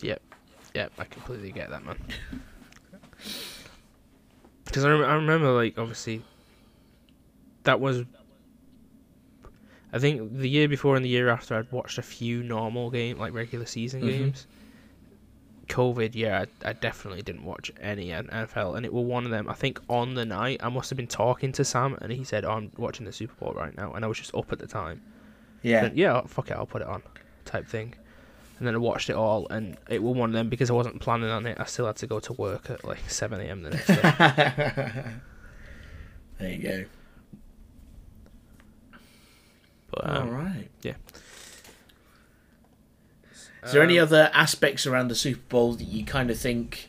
Yep. 0.00 0.22
Yep. 0.74 0.92
I 0.98 1.04
completely 1.04 1.52
get 1.52 1.70
that, 1.70 1.84
man. 1.84 1.96
Because 4.64 4.84
I, 4.84 4.90
rem- 4.90 5.04
I 5.04 5.14
remember, 5.14 5.50
like, 5.50 5.76
obviously, 5.78 6.22
that 7.64 7.80
was. 7.80 8.04
I 9.92 9.98
think 9.98 10.32
the 10.38 10.48
year 10.48 10.68
before 10.68 10.94
and 10.94 11.04
the 11.04 11.08
year 11.08 11.28
after, 11.28 11.56
I'd 11.56 11.72
watched 11.72 11.98
a 11.98 12.02
few 12.02 12.44
normal 12.44 12.90
game, 12.90 13.18
like 13.18 13.32
regular 13.34 13.66
season 13.66 14.02
Mhm. 14.02 14.06
games. 14.08 14.46
COVID, 15.66 16.14
yeah, 16.14 16.44
I, 16.64 16.70
I 16.70 16.72
definitely 16.74 17.22
didn't 17.22 17.44
watch 17.44 17.72
any 17.80 18.08
NFL, 18.10 18.76
and 18.76 18.86
it 18.86 18.92
was 18.92 19.04
one 19.04 19.24
of 19.24 19.30
them. 19.32 19.48
I 19.48 19.54
think 19.54 19.80
on 19.88 20.14
the 20.14 20.24
night, 20.24 20.60
I 20.62 20.68
must 20.68 20.90
have 20.90 20.96
been 20.96 21.06
talking 21.08 21.50
to 21.52 21.64
Sam, 21.64 21.96
and 22.00 22.12
he 22.12 22.22
said, 22.22 22.44
oh, 22.44 22.52
"I'm 22.52 22.70
watching 22.76 23.06
the 23.06 23.12
Super 23.12 23.34
Bowl 23.44 23.52
right 23.54 23.76
now," 23.76 23.92
and 23.94 24.04
I 24.04 24.08
was 24.08 24.18
just 24.18 24.32
up 24.34 24.52
at 24.52 24.60
the 24.60 24.66
time. 24.68 25.00
Yeah. 25.62 25.82
Then, 25.82 25.92
yeah, 25.96 26.20
fuck 26.26 26.50
it, 26.50 26.56
I'll 26.56 26.66
put 26.66 26.82
it 26.82 26.88
on, 26.88 27.02
type 27.44 27.66
thing. 27.66 27.94
And 28.60 28.66
then 28.68 28.74
I 28.74 28.78
watched 28.78 29.08
it 29.10 29.16
all, 29.16 29.48
and 29.48 29.76
it 29.88 30.02
was 30.02 30.14
one 30.14 30.28
of 30.30 30.34
them 30.34 30.48
because 30.50 30.68
I 30.70 30.74
wasn't 30.74 31.00
planning 31.00 31.30
on 31.30 31.46
it. 31.46 31.56
I 31.58 31.64
still 31.64 31.86
had 31.86 31.96
to 31.96 32.06
go 32.06 32.20
to 32.20 32.32
work 32.34 32.68
at 32.70 32.84
like 32.84 33.08
seven 33.10 33.40
a.m. 33.40 33.62
the 33.62 33.70
next 33.70 33.86
day. 33.86 33.96
there 36.38 36.50
you 36.52 36.62
go. 36.62 36.84
But 39.90 40.04
All 40.06 40.16
um, 40.18 40.30
right. 40.30 40.68
yeah. 40.82 40.94
Is 43.64 43.72
there 43.72 43.82
any 43.82 43.98
Um, 43.98 44.04
other 44.04 44.30
aspects 44.32 44.86
around 44.86 45.08
the 45.08 45.14
Super 45.14 45.42
Bowl 45.48 45.74
that 45.74 45.84
you 45.84 46.04
kind 46.04 46.30
of 46.30 46.38
think 46.38 46.88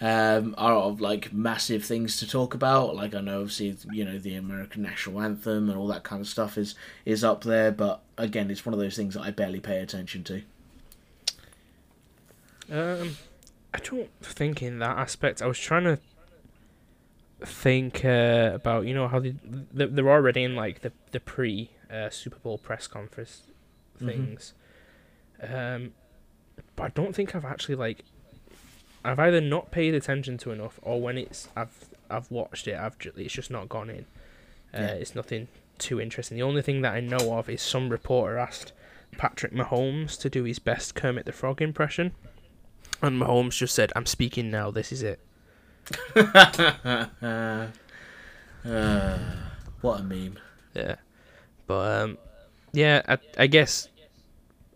um, 0.00 0.54
are 0.56 0.74
of 0.74 1.00
like 1.00 1.32
massive 1.32 1.84
things 1.84 2.16
to 2.18 2.28
talk 2.28 2.54
about? 2.54 2.94
Like 2.94 3.14
I 3.14 3.20
know 3.20 3.40
obviously 3.40 3.76
you 3.92 4.04
know 4.04 4.18
the 4.18 4.34
American 4.34 4.82
national 4.82 5.20
anthem 5.20 5.68
and 5.68 5.78
all 5.78 5.86
that 5.88 6.04
kind 6.04 6.20
of 6.20 6.28
stuff 6.28 6.56
is 6.56 6.74
is 7.04 7.24
up 7.24 7.44
there, 7.44 7.72
but 7.72 8.00
again 8.16 8.50
it's 8.50 8.64
one 8.64 8.72
of 8.74 8.80
those 8.80 8.96
things 8.96 9.14
that 9.14 9.22
I 9.22 9.30
barely 9.30 9.60
pay 9.60 9.78
attention 9.80 10.24
to. 10.24 10.42
Um, 12.70 13.16
I 13.74 13.78
don't 13.78 14.10
think 14.22 14.62
in 14.62 14.78
that 14.78 14.96
aspect. 14.98 15.42
I 15.42 15.46
was 15.46 15.58
trying 15.58 15.84
to 15.84 15.98
think 17.42 18.04
uh, 18.04 18.52
about 18.54 18.86
you 18.86 18.94
know 18.94 19.08
how 19.08 19.18
they 19.20 19.34
they- 19.72 19.86
they're 19.86 20.10
already 20.10 20.44
in 20.44 20.54
like 20.54 20.82
the 20.82 20.92
the 21.12 21.20
pre 21.20 21.70
uh, 21.90 22.10
Super 22.10 22.38
Bowl 22.38 22.58
press 22.58 22.86
conference 22.86 23.42
Mhm. 24.00 24.06
things. 24.06 24.54
Um, 25.42 25.92
but 26.76 26.84
I 26.84 26.88
don't 26.88 27.14
think 27.14 27.34
I've 27.34 27.44
actually 27.44 27.74
like 27.76 28.04
I've 29.04 29.18
either 29.18 29.40
not 29.40 29.70
paid 29.70 29.94
attention 29.94 30.36
to 30.38 30.50
enough 30.50 30.78
or 30.82 31.00
when 31.00 31.16
it's 31.18 31.48
I've 31.56 31.86
I've 32.10 32.30
watched 32.30 32.68
it 32.68 32.76
I've 32.78 32.98
ju- 32.98 33.12
it's 33.16 33.32
just 33.34 33.50
not 33.50 33.68
gone 33.68 33.88
in. 33.90 34.04
Uh, 34.74 34.78
Yeah. 34.82 34.86
It's 34.92 35.14
nothing 35.14 35.48
too 35.78 36.00
interesting. 36.00 36.36
The 36.36 36.42
only 36.42 36.62
thing 36.62 36.82
that 36.82 36.92
I 36.94 37.00
know 37.00 37.38
of 37.38 37.48
is 37.48 37.62
some 37.62 37.88
reporter 37.88 38.36
asked 38.38 38.72
Patrick 39.16 39.52
Mahomes 39.52 40.18
to 40.20 40.28
do 40.30 40.44
his 40.44 40.58
best 40.58 40.94
Kermit 40.94 41.24
the 41.24 41.32
Frog 41.32 41.62
impression. 41.62 42.12
And 43.02 43.20
Mahomes 43.20 43.56
just 43.56 43.74
said, 43.74 43.92
I'm 43.96 44.06
speaking 44.06 44.50
now, 44.50 44.70
this 44.70 44.92
is 44.92 45.02
it. 45.02 45.20
uh, 46.14 47.56
what 49.80 50.00
a 50.00 50.02
meme. 50.02 50.38
Yeah. 50.74 50.96
But, 51.66 52.02
um, 52.02 52.18
yeah, 52.72 53.02
I, 53.08 53.18
I 53.38 53.46
guess, 53.46 53.88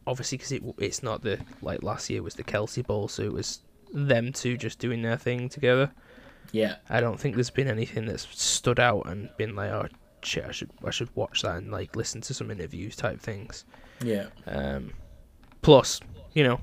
obviously, 0.06 0.38
because 0.38 0.52
it, 0.52 0.62
it's 0.78 1.02
not 1.02 1.22
the, 1.22 1.38
like 1.60 1.82
last 1.82 2.08
year 2.08 2.22
was 2.22 2.34
the 2.34 2.44
Kelce 2.44 2.84
Bowl, 2.86 3.08
so 3.08 3.22
it 3.22 3.32
was 3.32 3.60
them 3.92 4.32
two 4.32 4.56
just 4.56 4.78
doing 4.78 5.02
their 5.02 5.16
thing 5.16 5.48
together. 5.48 5.90
Yeah. 6.52 6.76
I 6.88 7.00
don't 7.00 7.20
think 7.20 7.34
there's 7.34 7.50
been 7.50 7.68
anything 7.68 8.06
that's 8.06 8.26
stood 8.30 8.80
out 8.80 9.06
and 9.06 9.28
been 9.36 9.54
like, 9.54 9.70
oh, 9.70 9.88
shit, 10.22 10.44
I 10.46 10.52
should, 10.52 10.70
I 10.84 10.90
should 10.90 11.14
watch 11.14 11.42
that 11.42 11.56
and, 11.56 11.70
like, 11.70 11.94
listen 11.94 12.22
to 12.22 12.32
some 12.32 12.50
interviews 12.50 12.96
type 12.96 13.20
things. 13.20 13.66
Yeah. 14.02 14.26
Um, 14.46 14.92
plus, 15.60 16.00
you 16.32 16.44
know, 16.44 16.60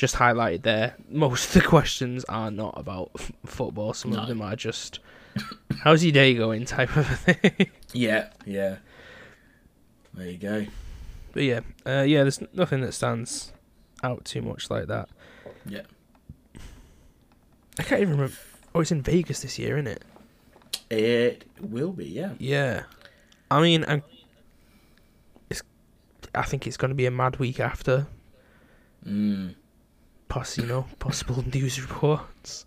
just 0.00 0.16
highlighted 0.16 0.62
there, 0.62 0.94
most 1.10 1.48
of 1.54 1.62
the 1.62 1.68
questions 1.68 2.24
are 2.24 2.50
not 2.50 2.72
about 2.78 3.10
f- 3.18 3.32
football. 3.44 3.92
Some 3.92 4.12
No. 4.12 4.20
of 4.20 4.28
them 4.28 4.40
are 4.40 4.56
just, 4.56 4.98
how's 5.82 6.02
your 6.02 6.12
day 6.12 6.32
going 6.34 6.64
type 6.64 6.96
of 6.96 7.06
thing. 7.18 7.70
Yeah. 7.92 8.30
Yeah. 8.46 8.76
There 10.14 10.26
you 10.26 10.38
go. 10.38 10.66
but 11.32 11.42
yeah, 11.42 11.60
uh, 11.86 12.02
yeah, 12.02 12.22
there's 12.22 12.40
nothing 12.54 12.80
that 12.80 12.92
stands 12.94 13.52
out 14.02 14.24
too 14.24 14.40
much 14.42 14.70
like 14.70 14.86
that. 14.86 15.08
Yeah. 15.66 15.82
I 17.78 17.82
can't 17.82 18.00
even 18.00 18.14
remember. 18.14 18.34
Oh, 18.74 18.80
it's 18.80 18.90
in 18.92 19.02
Vegas 19.02 19.40
this 19.42 19.58
year, 19.58 19.76
isn't 19.76 19.86
it? 19.86 20.02
It 20.90 21.44
will 21.60 21.92
be. 21.92 22.06
Yeah. 22.06 22.32
Yeah. 22.38 22.82
I 23.50 23.60
mean, 23.60 23.84
I'm, 23.86 24.02
it's, 25.50 25.62
I 26.34 26.42
think 26.42 26.66
it's 26.66 26.76
going 26.76 26.88
to 26.90 26.94
be 26.94 27.06
a 27.06 27.10
mad 27.10 27.36
week 27.38 27.60
after. 27.60 28.06
Mm. 29.06 29.54
Poss, 30.30 30.56
you 30.56 30.64
know, 30.64 30.86
possible 30.98 31.44
news 31.54 31.82
reports. 31.82 32.64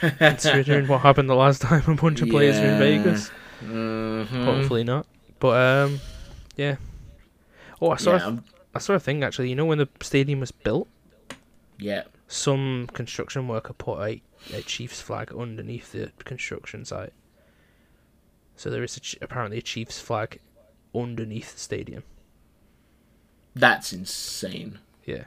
Considering 0.00 0.86
what 0.88 1.00
happened 1.02 1.28
the 1.28 1.34
last 1.34 1.60
time 1.68 1.82
a 1.86 1.94
bunch 1.94 2.22
of 2.22 2.28
players 2.30 2.56
were 2.56 2.62
in 2.64 2.70
Yeah. 2.70 2.78
Vegas. 2.78 3.30
Mhm. 3.62 4.44
Hopefully 4.44 4.84
not. 4.84 5.06
But 5.40 5.56
um, 5.88 6.00
yeah. 6.56 6.76
Oh, 7.82 7.90
I 7.90 7.96
saw 7.96 8.12
Yeah. 8.12 8.18
a, 8.22 8.24
I'm- 8.24 8.44
I 8.74 8.78
saw 8.78 8.94
a 8.94 9.00
thing 9.00 9.22
actually. 9.24 9.48
You 9.50 9.56
know 9.56 9.64
when 9.66 9.78
the 9.78 9.88
stadium 10.00 10.38
was 10.40 10.52
built, 10.52 10.86
yeah. 11.78 12.04
some 12.28 12.88
construction 12.92 13.48
worker 13.48 13.72
put 13.72 13.98
a, 14.00 14.22
a 14.54 14.62
Chiefs 14.62 15.00
flag 15.00 15.32
underneath 15.34 15.90
the 15.90 16.12
construction 16.24 16.84
site. 16.84 17.12
So 18.54 18.70
there 18.70 18.84
is 18.84 18.96
a, 18.96 19.00
ch- 19.00 19.16
apparently 19.20 19.58
a 19.58 19.62
Chiefs 19.62 19.98
flag 20.00 20.38
underneath 20.94 21.54
the 21.54 21.58
stadium. 21.58 22.04
That's 23.56 23.92
insane. 23.92 24.78
Yeah. 25.04 25.24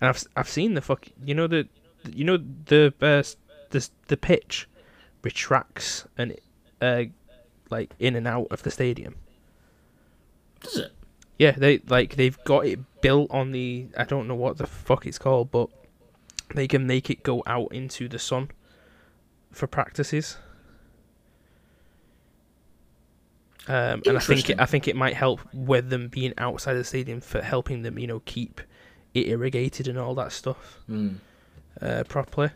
And 0.00 0.08
I've 0.08 0.24
I've 0.36 0.48
seen 0.48 0.74
the 0.74 0.80
fuck. 0.80 1.08
You 1.24 1.34
know 1.34 1.46
the 1.46 1.68
you 2.08 2.24
know 2.24 2.38
the 2.38 2.94
uh, 3.00 3.22
the 3.70 3.88
the 4.08 4.16
pitch 4.16 4.68
retracts 5.22 6.06
and 6.16 6.34
uh 6.80 7.04
like 7.68 7.92
in 7.98 8.16
and 8.16 8.26
out 8.26 8.48
of 8.50 8.62
the 8.62 8.70
stadium. 8.70 9.16
Does 10.60 10.76
it? 10.76 10.92
Yeah, 11.38 11.52
they 11.52 11.78
like 11.88 12.16
they've 12.16 12.42
got 12.44 12.66
it 12.66 12.78
built 13.00 13.30
on 13.30 13.52
the 13.52 13.88
I 13.96 14.04
don't 14.04 14.28
know 14.28 14.34
what 14.34 14.58
the 14.58 14.66
fuck 14.66 15.06
it's 15.06 15.18
called, 15.18 15.50
but 15.50 15.68
they 16.54 16.68
can 16.68 16.86
make 16.86 17.10
it 17.10 17.22
go 17.22 17.42
out 17.46 17.72
into 17.72 18.08
the 18.08 18.18
sun 18.18 18.50
for 19.50 19.66
practices. 19.66 20.36
Um, 23.68 24.02
and 24.06 24.16
I 24.16 24.20
think 24.20 24.50
it, 24.50 24.60
I 24.60 24.66
think 24.66 24.88
it 24.88 24.96
might 24.96 25.14
help 25.14 25.40
with 25.52 25.90
them 25.90 26.08
being 26.08 26.34
outside 26.38 26.74
the 26.74 26.84
stadium 26.84 27.20
for 27.20 27.40
helping 27.40 27.82
them, 27.82 27.98
you 27.98 28.06
know, 28.06 28.20
keep 28.24 28.60
it 29.14 29.26
irrigated 29.28 29.88
and 29.88 29.98
all 29.98 30.14
that 30.14 30.32
stuff 30.32 30.78
Mm. 30.88 31.16
uh, 31.80 32.04
properly. 32.04 32.50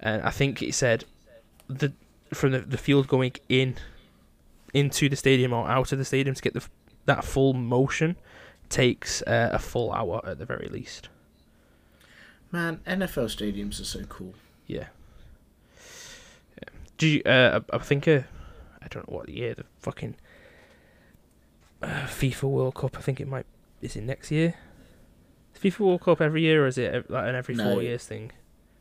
And 0.00 0.22
I 0.22 0.30
think 0.30 0.62
it 0.62 0.74
said 0.74 1.04
the 1.68 1.92
from 2.32 2.52
the, 2.52 2.58
the 2.60 2.78
field 2.78 3.06
going 3.08 3.32
in 3.48 3.76
into 4.72 5.08
the 5.08 5.16
stadium 5.16 5.52
or 5.52 5.68
out 5.68 5.92
of 5.92 5.98
the 5.98 6.04
stadium 6.04 6.34
to 6.34 6.42
get 6.42 6.54
the 6.54 6.64
that 7.06 7.24
full 7.24 7.52
motion 7.54 8.16
takes 8.68 9.22
uh, 9.22 9.50
a 9.52 9.58
full 9.58 9.92
hour 9.92 10.20
at 10.26 10.38
the 10.38 10.44
very 10.46 10.68
least. 10.68 11.08
Man, 12.50 12.80
NFL 12.86 13.26
stadiums 13.26 13.80
are 13.80 13.84
so 13.84 14.04
cool. 14.04 14.34
Yeah. 14.66 14.86
yeah. 16.58 16.68
Do 16.98 17.06
you? 17.08 17.22
Uh, 17.24 17.60
I 17.72 17.76
I 17.76 17.78
think 17.78 18.08
I 18.08 18.24
don't 18.90 19.08
know 19.08 19.16
what 19.16 19.28
year 19.28 19.54
the 19.54 19.64
fucking 19.80 20.14
uh, 21.82 22.06
FIFA 22.06 22.44
World 22.44 22.74
Cup. 22.74 22.96
I 22.96 23.00
think 23.00 23.20
it 23.20 23.28
might. 23.28 23.46
Is 23.82 23.96
it 23.96 24.02
next 24.02 24.30
year? 24.30 24.54
FIFA 25.64 25.80
World 25.80 26.00
Cup 26.02 26.20
every 26.20 26.42
year, 26.42 26.64
or 26.64 26.66
is 26.66 26.78
it 26.78 27.10
like 27.10 27.26
an 27.28 27.34
every 27.34 27.54
No. 27.54 27.64
four 27.72 27.82
years 27.82 28.04
thing? 28.06 28.32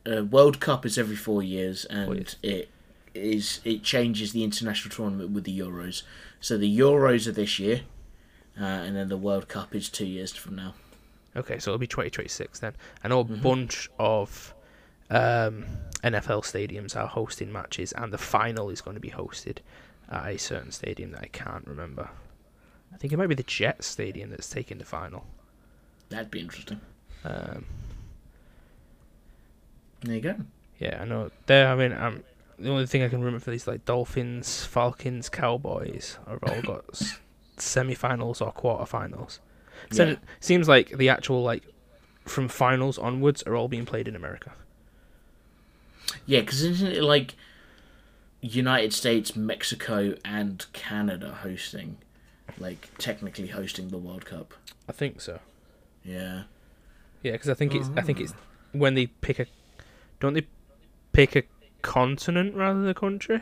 Uh, 0.05 0.23
World 0.25 0.59
Cup 0.59 0.85
is 0.85 0.97
every 0.97 1.15
four 1.15 1.41
years, 1.41 1.85
and 1.85 2.05
Four 2.07 2.15
years. 2.15 2.35
it 2.43 2.69
is 3.13 3.61
it 3.63 3.83
changes 3.83 4.33
the 4.33 4.43
international 4.43 4.93
tournament 4.93 5.29
with 5.31 5.43
the 5.45 5.57
Euros. 5.57 6.03
So 6.41 6.57
the 6.57 6.77
Euros 6.79 7.27
are 7.27 7.31
this 7.31 7.57
year, 7.59 7.81
uh, 8.59 8.63
and 8.63 8.95
then 8.95 9.07
the 9.07 9.17
World 9.17 9.47
Cup 9.47 9.73
is 9.75 9.87
two 9.89 10.05
years 10.05 10.33
from 10.33 10.55
now. 10.55 10.73
Okay, 11.35 11.57
so 11.59 11.71
it'll 11.71 11.79
be 11.79 11.87
2026 11.87 12.59
then. 12.59 12.73
I 13.03 13.07
know 13.07 13.21
a 13.21 13.25
Mhm. 13.25 13.41
bunch 13.41 13.89
of 13.97 14.53
um, 15.09 15.65
NFL 16.03 16.41
stadiums 16.41 16.95
are 16.95 17.07
hosting 17.07 17.51
matches, 17.51 17.91
and 17.93 18.11
the 18.11 18.17
final 18.17 18.69
is 18.69 18.81
going 18.81 18.95
to 18.95 19.01
be 19.01 19.11
hosted 19.11 19.57
at 20.09 20.25
a 20.27 20.37
certain 20.37 20.71
stadium 20.71 21.11
that 21.11 21.21
I 21.21 21.27
can't 21.27 21.65
remember. 21.67 22.09
I 22.93 22.97
think 22.97 23.13
it 23.13 23.17
might 23.17 23.27
be 23.27 23.35
the 23.35 23.43
Jets 23.43 23.85
stadium 23.87 24.31
that's 24.31 24.49
taking 24.49 24.79
the 24.79 24.85
final. 24.85 25.25
That'd 26.09 26.31
be 26.31 26.39
interesting. 26.41 26.79
Um, 27.25 27.65
There 30.01 30.15
you 30.15 30.21
go. 30.21 30.35
yeah, 30.79 30.99
I 31.01 31.05
know 31.05 31.31
There, 31.45 31.67
I 31.67 31.75
mean, 31.75 31.93
Um, 31.93 32.23
the 32.59 32.69
only 32.69 32.85
thing 32.85 33.01
I 33.03 33.09
can 33.09 33.19
remember 33.19 33.39
for 33.39 33.51
these 33.51 33.67
like 33.67 33.85
Dolphins, 33.85 34.65
Falcons, 34.65 35.29
Cowboys 35.29 36.17
have 36.27 36.43
all 36.43 36.61
got 36.61 36.85
s- 36.93 37.19
semi-finals 37.57 38.41
or 38.41 38.51
quarter-finals. 38.51 39.39
So 39.91 40.03
Yeah. 40.05 40.11
it 40.11 40.19
seems 40.39 40.67
like 40.67 40.97
the 40.97 41.09
actual 41.09 41.41
like 41.43 41.63
from 42.25 42.47
finals 42.47 42.97
onwards 42.97 43.43
are 43.43 43.55
all 43.55 43.67
being 43.67 43.85
played 43.85 44.07
in 44.07 44.15
America. 44.15 44.53
Yeah, 46.25 46.41
because 46.41 46.61
isn't 46.63 46.91
it 46.91 47.03
like 47.03 47.35
United 48.41 48.93
States, 48.93 49.35
Mexico, 49.35 50.15
and 50.23 50.65
Canada 50.73 51.39
hosting, 51.41 51.97
like 52.59 52.89
technically 52.97 53.47
hosting 53.47 53.89
the 53.89 53.97
World 53.97 54.25
Cup? 54.25 54.53
I 54.87 54.91
think 54.91 55.21
so. 55.21 55.39
Yeah. 56.03 56.43
Yeah, 57.21 57.33
because 57.33 57.49
I 57.49 57.53
think 57.53 57.73
it's 57.73 57.89
I 57.95 58.01
think 58.01 58.19
it's 58.19 58.33
oh. 58.33 58.79
when 58.79 58.95
they 58.95 59.07
pick 59.07 59.39
a 59.39 59.45
don't 60.19 60.33
they 60.33 60.47
pick 61.13 61.35
a 61.35 61.43
continent 61.81 62.55
rather 62.55 62.81
than 62.81 62.89
a 62.89 62.93
country? 62.93 63.41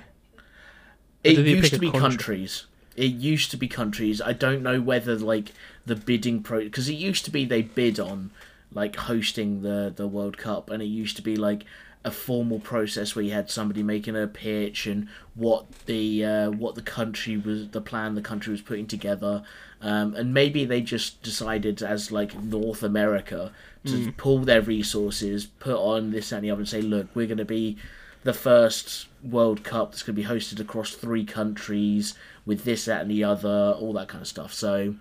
It 1.24 1.38
used 1.38 1.74
to 1.74 1.80
be 1.80 1.92
country? 1.92 2.10
countries. 2.10 2.66
It 2.96 3.12
used 3.14 3.52
to 3.52 3.58
be 3.58 3.68
countries. 3.68 4.22
I 4.22 4.34
don't 4.34 4.62
know 4.62 4.82
whether 4.82 5.16
like 5.16 5.54
the 5.86 5.96
bidding 5.96 6.44
pro 6.44 6.60
because 6.60 6.90
it 6.90 6.94
used 6.96 7.26
to 7.26 7.32
be 7.32 7.46
they 7.46 7.62
bid 7.62 8.00
on 8.00 8.32
like 8.74 8.96
hosting 8.96 9.62
the 9.62 9.92
the 9.96 10.08
World 10.08 10.38
Cup, 10.38 10.70
and 10.70 10.82
it 10.82 10.88
used 10.88 11.16
to 11.18 11.22
be 11.22 11.36
like 11.36 11.64
a 12.04 12.12
formal 12.12 12.60
process 12.60 13.16
where 13.16 13.24
you 13.24 13.32
had 13.32 13.50
somebody 13.50 13.84
making 13.84 14.16
a 14.16 14.28
pitch 14.28 14.88
and 14.88 15.08
what 15.36 15.72
the 15.86 16.26
uh, 16.26 16.50
what 16.50 16.76
the 16.76 16.82
country 16.82 17.38
was 17.38 17.70
the 17.70 17.82
plan 17.82 18.16
the 18.16 18.22
country 18.22 18.52
was 18.52 18.62
putting 18.62 18.88
together, 18.88 19.44
um, 19.82 20.16
and 20.16 20.34
maybe 20.34 20.66
they 20.66 20.82
just 20.82 21.22
decided 21.22 21.82
as 21.84 22.12
like 22.12 22.36
North 22.36 22.84
America 22.84 23.52
to 23.86 24.12
pull 24.12 24.40
their 24.40 24.62
resources, 24.62 25.46
put 25.46 25.76
on 25.76 26.12
this 26.12 26.32
and 26.32 26.44
the 26.44 26.52
other, 26.52 26.62
and 26.62 26.70
say, 26.70 26.82
look, 26.82 27.08
we're 27.16 27.26
going 27.26 27.38
to 27.38 27.46
be 27.46 27.78
the 28.24 28.34
first 28.34 29.08
World 29.24 29.64
Cup 29.64 29.92
that's 29.92 30.04
going 30.04 30.16
to 30.16 30.22
be 30.22 30.28
hosted 30.28 30.60
across 30.60 30.92
three 30.92 31.26
countries 31.26 32.14
with 32.46 32.64
this, 32.64 32.86
that, 32.86 33.02
and 33.02 33.10
the 33.12 33.24
other, 33.24 33.76
all 33.80 33.94
that 33.94 34.08
kind 34.08 34.22
of 34.22 34.28
stuff. 34.28 34.54
So, 34.54 34.96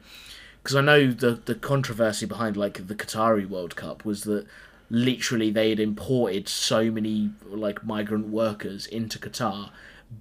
because 0.62 0.76
I 0.76 0.80
know 0.80 1.10
the 1.10 1.32
the 1.32 1.54
controversy 1.54 2.26
behind 2.26 2.56
like 2.56 2.86
the 2.86 2.94
Qatari 2.94 3.48
World 3.48 3.76
Cup 3.76 4.04
was 4.04 4.24
that 4.24 4.46
literally 4.90 5.50
they 5.50 5.70
had 5.70 5.80
imported 5.80 6.48
so 6.48 6.90
many 6.90 7.30
like 7.46 7.84
migrant 7.84 8.28
workers 8.28 8.86
into 8.86 9.18
Qatar, 9.18 9.70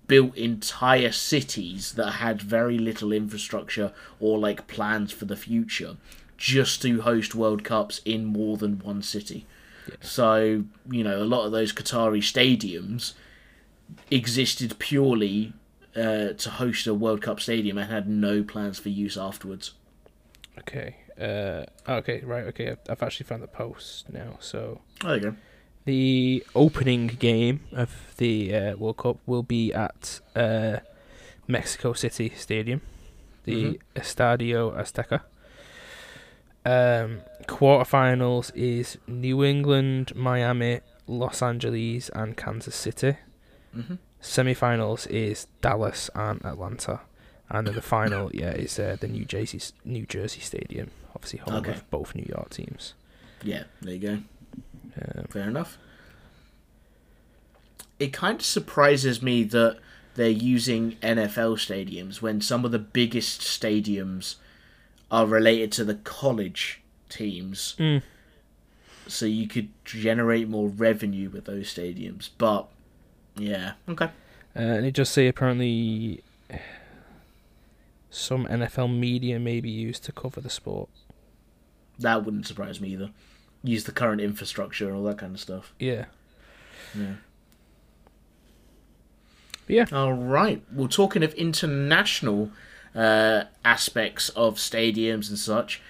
built 0.07 0.35
entire 0.37 1.11
cities 1.11 1.93
that 1.93 2.11
had 2.11 2.41
very 2.41 2.77
little 2.77 3.11
infrastructure 3.11 3.91
or 4.19 4.37
like 4.37 4.67
plans 4.67 5.11
for 5.11 5.25
the 5.25 5.35
future, 5.35 5.97
just 6.37 6.81
to 6.83 7.01
host 7.01 7.33
World 7.35 7.63
Cups 7.63 7.99
in 8.05 8.25
more 8.25 8.57
than 8.57 8.79
one 8.79 9.01
city. 9.01 9.45
So, 10.01 10.65
you 10.89 11.03
know, 11.03 11.21
a 11.21 11.25
lot 11.25 11.45
of 11.45 11.51
those 11.51 11.73
Qatari 11.73 12.19
stadiums 12.19 13.13
existed 14.11 14.77
purely 14.77 15.53
uh, 15.95 16.33
to 16.33 16.49
host 16.51 16.85
a 16.85 16.93
World 16.93 17.23
Cup 17.23 17.39
stadium 17.39 17.79
and 17.79 17.91
had 17.91 18.07
no 18.07 18.43
plans 18.43 18.77
for 18.77 18.89
use 18.89 19.17
afterwards. 19.17 19.71
Okay. 20.59 20.97
Uh, 21.19 21.65
okay, 21.87 22.21
right. 22.21 22.45
Okay, 22.47 22.69
I've, 22.71 22.79
I've 22.89 23.03
actually 23.03 23.25
found 23.25 23.43
the 23.43 23.47
post 23.47 24.09
now. 24.11 24.37
So 24.39 24.81
There 25.01 25.15
you 25.15 25.21
go. 25.21 25.35
the 25.85 26.43
opening 26.55 27.07
game 27.07 27.61
of 27.73 28.13
the 28.17 28.55
uh, 28.55 28.75
World 28.77 28.97
Cup 28.97 29.17
will 29.25 29.43
be 29.43 29.73
at 29.73 30.21
uh, 30.35 30.77
Mexico 31.47 31.93
City 31.93 32.29
Stadium, 32.35 32.81
the 33.43 33.79
Estadio 33.95 34.71
Azteca. 34.77 35.21
Um, 36.65 37.21
quarterfinals 37.47 38.51
is 38.55 38.97
New 39.07 39.43
England, 39.43 40.15
Miami, 40.15 40.81
Los 41.07 41.41
Angeles, 41.41 42.09
and 42.09 42.35
Kansas 42.37 42.75
City. 42.75 43.17
hmm 43.73 43.95
Semi-finals 44.21 45.07
is 45.07 45.47
Dallas 45.61 46.09
and 46.13 46.43
Atlanta, 46.45 46.99
and 47.49 47.65
then 47.67 47.73
the 47.75 47.81
final, 47.81 48.29
yeah, 48.33 48.51
is 48.51 48.77
uh, 48.77 48.97
the 48.99 49.07
New 49.07 49.23
Jersey 49.23 49.61
New 49.85 50.05
Jersey 50.05 50.41
Stadium, 50.41 50.91
obviously 51.15 51.39
home 51.39 51.55
Okay. 51.55 51.71
of 51.71 51.89
both 51.89 52.15
New 52.15 52.25
York 52.27 52.49
teams. 52.49 52.93
Yeah, 53.43 53.63
there 53.81 53.93
you 53.93 53.99
go. 53.99 54.13
Um, 55.01 55.25
Fair 55.29 55.47
enough. 55.47 55.77
It 57.99 58.13
kind 58.13 58.39
of 58.39 58.45
surprises 58.45 59.21
me 59.21 59.43
that 59.43 59.77
they're 60.15 60.29
using 60.29 60.93
NFL 61.01 61.57
stadiums 61.57 62.21
when 62.21 62.41
some 62.41 62.65
of 62.65 62.71
the 62.71 62.79
biggest 62.79 63.41
stadiums 63.41 64.35
are 65.11 65.25
related 65.25 65.71
to 65.73 65.83
the 65.83 65.95
college 65.95 66.81
teams. 67.09 67.75
Mm. 67.77 68.01
So 69.07 69.25
you 69.25 69.47
could 69.47 69.69
generate 69.85 70.47
more 70.47 70.69
revenue 70.69 71.29
with 71.29 71.45
those 71.45 71.73
stadiums. 71.73 72.29
But, 72.37 72.67
yeah, 73.35 73.73
okay. 73.87 74.05
Uh, 74.55 74.59
and 74.59 74.85
it 74.85 74.91
just 74.93 75.11
say 75.13 75.27
apparently 75.27 76.23
some 78.09 78.45
NFL 78.47 78.97
media 78.97 79.39
may 79.39 79.59
be 79.59 79.69
used 79.69 80.03
to 80.05 80.11
cover 80.11 80.41
the 80.41 80.49
sport. 80.49 80.89
That 81.99 82.25
wouldn't 82.25 82.47
surprise 82.47 82.79
me 82.79 82.89
either. 82.89 83.11
Use 83.63 83.83
the 83.83 83.91
current 83.91 84.21
infrastructure 84.21 84.87
and 84.87 84.95
all 84.95 85.03
that 85.03 85.17
kind 85.17 85.33
of 85.35 85.39
stuff. 85.41 85.73
Yeah. 85.79 86.05
Yeah. 86.95 87.15
Yeah. 89.67 89.85
All 89.91 90.13
right. 90.13 90.63
Well, 90.71 90.87
talking 90.87 91.23
of 91.23 91.33
international 91.35 92.51
uh, 92.95 93.43
aspects 93.63 94.29
of 94.29 94.55
stadiums 94.55 95.29
and 95.29 95.37
such, 95.37 95.81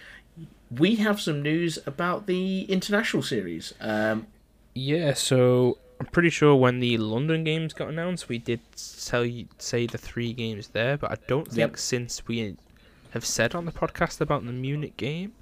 we 0.70 0.96
have 0.96 1.22
some 1.22 1.42
news 1.42 1.80
about 1.86 2.28
the 2.28 2.64
international 2.64 3.24
series. 3.24 3.74
Um, 3.80 4.28
Yeah, 4.74 5.14
so 5.14 5.78
I'm 6.00 6.06
pretty 6.08 6.30
sure 6.30 6.56
when 6.56 6.80
the 6.80 6.98
London 6.98 7.44
games 7.44 7.74
got 7.74 7.90
announced, 7.90 8.30
we 8.30 8.38
did 8.38 8.62
tell 9.06 9.26
you 9.26 9.48
say 9.58 9.86
the 9.86 9.98
three 9.98 10.32
games 10.34 10.70
there, 10.70 10.98
but 10.98 11.12
I 11.12 11.18
don't 11.28 11.48
think 11.48 11.58
Yep. 11.58 11.78
since 11.78 12.26
we 12.28 12.56
have 13.12 13.26
said 13.26 13.54
on 13.56 13.66
the 13.66 13.72
podcast 13.72 14.22
about 14.22 14.46
the 14.46 14.54
Munich 14.54 14.96
game. 14.98 15.34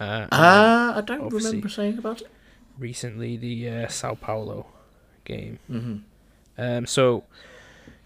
Uh, 0.00 0.26
uh, 0.32 0.92
I 0.96 1.00
don't 1.06 1.32
remember 1.32 1.68
saying 1.68 1.98
about 1.98 2.22
it. 2.22 2.28
recently 2.78 3.36
the 3.36 3.68
uh, 3.68 3.88
Sao 3.88 4.14
Paulo 4.16 4.66
game. 5.24 5.58
hmm 5.68 5.96
Um, 6.58 6.86
so 6.86 7.22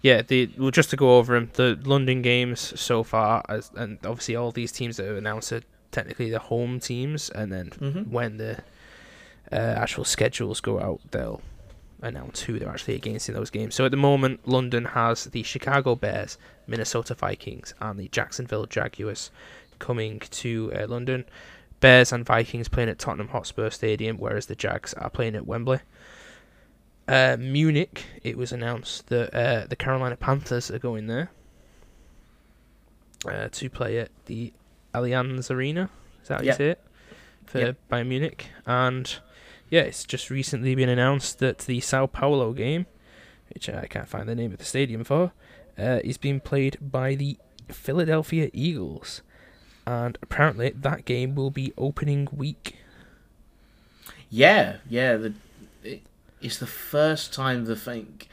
yeah, 0.02 0.20
the 0.22 0.50
well, 0.58 0.70
just 0.70 0.90
to 0.90 0.96
go 0.96 1.16
over 1.16 1.34
them, 1.34 1.50
the 1.54 1.78
London 1.84 2.20
games 2.20 2.78
so 2.78 3.02
far, 3.02 3.42
as 3.48 3.70
and 3.74 3.98
obviously 4.04 4.36
all 4.36 4.52
these 4.52 4.72
teams 4.72 4.98
that 4.98 5.06
have 5.06 5.16
announced 5.16 5.52
are 5.52 5.62
technically 5.90 6.28
the 6.30 6.38
home 6.38 6.78
teams, 6.80 7.30
and 7.30 7.50
then 7.50 7.68
hmm 7.78 8.02
when 8.10 8.36
the 8.36 8.58
uh, 9.52 9.54
actual 9.56 10.04
schedules 10.04 10.60
go 10.60 10.80
out, 10.80 11.00
they'll 11.10 11.40
announce 12.00 12.42
who 12.42 12.58
they're 12.58 12.68
actually 12.68 12.94
against 12.94 13.28
in 13.28 13.34
those 13.34 13.50
games. 13.50 13.74
So 13.74 13.84
at 13.84 13.90
the 13.90 13.96
moment, 13.96 14.46
London 14.46 14.84
has 14.84 15.24
the 15.24 15.42
Chicago 15.42 15.94
Bears, 15.94 16.38
Minnesota 16.66 17.14
Vikings, 17.14 17.74
and 17.80 17.98
the 17.98 18.08
Jacksonville 18.08 18.66
Jaguars 18.66 19.30
coming 19.78 20.20
to 20.20 20.72
uh, 20.74 20.86
London. 20.86 21.24
Bears 21.80 22.12
and 22.12 22.24
Vikings 22.26 22.68
playing 22.68 22.88
at 22.88 22.98
Tottenham 22.98 23.28
Hotspur 23.28 23.70
Stadium, 23.70 24.18
whereas 24.18 24.46
the 24.46 24.56
Jags 24.56 24.94
are 24.94 25.10
playing 25.10 25.34
at 25.36 25.46
Wembley. 25.46 25.78
Uh, 27.06 27.36
Munich, 27.38 28.04
it 28.22 28.36
was 28.36 28.52
announced 28.52 29.06
that 29.08 29.32
uh, 29.34 29.66
the 29.66 29.76
Carolina 29.76 30.16
Panthers 30.16 30.70
are 30.70 30.78
going 30.78 31.06
there 31.06 31.30
uh, 33.26 33.48
to 33.52 33.70
play 33.70 33.98
at 33.98 34.10
the 34.26 34.52
Allianz 34.94 35.50
Arena. 35.50 35.88
Is 36.22 36.28
that 36.28 36.38
how 36.38 36.44
Yep. 36.44 36.54
you 36.54 36.56
say 36.56 36.70
it? 36.70 36.80
For 37.46 37.58
Yep. 37.60 37.76
Bayern 37.90 38.06
Munich. 38.08 38.46
And 38.66 39.16
yeah, 39.70 39.82
it's 39.82 40.04
just 40.04 40.30
recently 40.30 40.74
been 40.74 40.88
announced 40.88 41.38
that 41.40 41.58
the 41.58 41.80
Sao 41.80 42.06
Paulo 42.06 42.52
game, 42.52 42.86
which 43.52 43.68
I 43.68 43.86
can't 43.86 44.08
find 44.08 44.28
the 44.28 44.34
name 44.34 44.52
of 44.52 44.58
the 44.58 44.64
stadium 44.64 45.04
for, 45.04 45.32
uh, 45.78 46.00
is 46.04 46.16
being 46.18 46.40
played 46.40 46.76
by 46.80 47.14
the 47.14 47.38
Philadelphia 47.68 48.50
Eagles. 48.52 49.22
And 49.86 50.18
apparently 50.22 50.70
that 50.70 51.04
game 51.04 51.34
will 51.34 51.50
be 51.50 51.72
opening 51.78 52.28
week. 52.32 52.76
Yeah, 54.30 54.76
yeah. 54.88 55.16
The, 55.16 55.32
it, 55.82 56.02
it's 56.40 56.58
the 56.58 56.66
first 56.66 57.32
time 57.32 57.70
I 57.70 57.74
think 57.74 58.28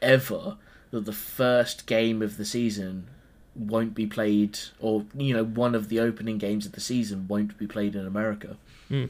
ever 0.00 0.56
that 0.90 1.04
the 1.04 1.12
first 1.12 1.86
game 1.86 2.22
of 2.22 2.36
the 2.36 2.44
season 2.44 3.08
won't 3.54 3.94
be 3.94 4.06
played, 4.06 4.58
or 4.78 5.04
you 5.16 5.34
know, 5.34 5.44
one 5.44 5.74
of 5.74 5.88
the 5.88 6.00
opening 6.00 6.38
games 6.38 6.66
of 6.66 6.72
the 6.72 6.80
season 6.80 7.26
won't 7.28 7.58
be 7.58 7.66
played 7.66 7.94
in 7.94 8.06
America. 8.06 8.56
Hmm. 8.88 9.06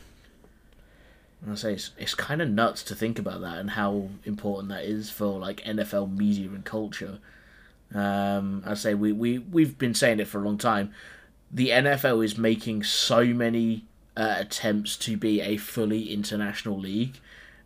And 1.43 1.53
I 1.53 1.55
say 1.55 1.73
it's 1.75 1.91
it's 1.99 2.15
kind 2.15 2.43
of 2.43 2.51
nuts 2.51 2.83
to 2.85 2.95
think 2.95 3.19
about 3.19 3.41
that 3.41 3.59
and 3.59 3.71
how 3.71 4.09
important 4.25 4.69
that 4.71 4.85
is 4.85 5.11
for 5.11 5.39
like 5.39 5.63
NFL 5.63 6.17
media 6.17 6.49
and 6.49 6.65
culture. 6.65 7.19
Um, 7.95 8.63
I 8.67 8.75
say 8.75 8.95
we 8.95 9.13
we 9.13 9.39
we've 9.39 9.79
been 9.79 9.95
saying 9.95 10.21
it 10.21 10.29
for 10.29 10.41
a 10.41 10.45
long 10.45 10.59
time. 10.59 10.93
The 11.51 11.71
NFL 11.71 12.25
is 12.25 12.39
making 12.39 12.85
so 12.85 13.25
many 13.25 13.85
uh, 14.17 14.37
attempts 14.39 14.97
to 14.99 15.17
be 15.17 15.41
a 15.41 15.57
fully 15.57 16.13
international 16.13 16.79
league 16.79 17.19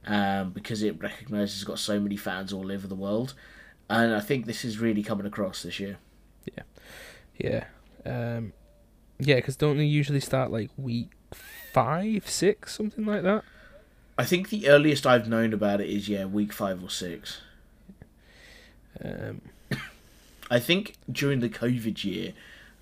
um, 0.07 0.51
because 0.51 0.83
it 0.83 1.03
recognizes 1.03 1.57
it's 1.57 1.64
got 1.64 1.79
so 1.79 2.01
many 2.01 2.16
fans 2.16 2.53
all 2.53 2.72
over 2.72 2.87
the 2.87 2.95
world, 2.95 3.35
and 3.91 4.14
I 4.14 4.20
think 4.20 4.47
this 4.47 4.64
is 4.64 4.79
really 4.79 5.03
coming 5.03 5.27
across 5.27 5.62
this 5.62 5.81
year. 5.81 5.99
Yeah. 6.47 6.62
Yeah, 7.37 7.64
um, 8.07 8.53
yeah, 9.18 9.37
because 9.37 9.57
don't 9.57 9.79
they 9.79 9.85
usually 9.85 10.20
start 10.20 10.53
like 10.53 10.70
week 10.77 11.11
five, 11.72 12.29
six, 12.29 12.75
something 12.77 13.05
like 13.05 13.22
that? 13.22 13.45
I 14.16 14.24
think 14.24 14.48
the 14.50 14.68
earliest 14.68 15.06
I've 15.06 15.28
known 15.28 15.52
about 15.52 15.80
it 15.80 15.88
is 15.88 16.08
yeah, 16.08 16.24
week 16.24 16.52
five 16.52 16.82
or 16.82 16.90
six. 16.90 17.40
Um, 19.02 19.40
I 20.50 20.60
think 20.60 20.94
during 21.10 21.40
the 21.40 21.48
COVID 21.48 22.04
year, 22.04 22.32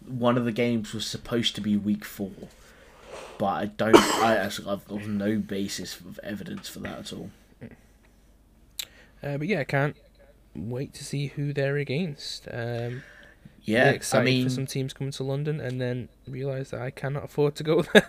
one 0.06 0.36
of 0.36 0.44
the 0.44 0.52
games 0.52 0.92
was 0.92 1.06
supposed 1.06 1.54
to 1.54 1.60
be 1.60 1.76
week 1.76 2.04
four, 2.04 2.32
but 3.38 3.46
I 3.46 3.66
don't. 3.66 3.96
I 3.96 4.36
actually, 4.36 4.68
I've 4.68 4.86
got 4.86 5.06
no 5.06 5.38
basis 5.38 5.98
of 6.00 6.18
evidence 6.22 6.68
for 6.68 6.80
that 6.80 6.98
at 6.98 7.12
all. 7.12 7.30
uh, 9.22 9.38
but 9.38 9.46
yeah, 9.46 9.60
I 9.60 9.64
can't 9.64 9.96
wait 10.54 10.92
to 10.94 11.04
see 11.04 11.28
who 11.28 11.52
they're 11.52 11.76
against. 11.78 12.46
Um, 12.52 13.04
Yeah, 13.64 13.90
really 13.90 14.00
I 14.12 14.22
mean, 14.22 14.44
for 14.44 14.50
some 14.50 14.66
teams 14.66 14.92
coming 14.92 15.12
to 15.12 15.22
London, 15.24 15.60
and 15.60 15.80
then 15.80 16.08
realise 16.26 16.70
that 16.70 16.82
I 16.82 16.90
cannot 16.90 17.24
afford 17.24 17.54
to 17.56 17.62
go 17.62 17.82
there. 17.82 18.02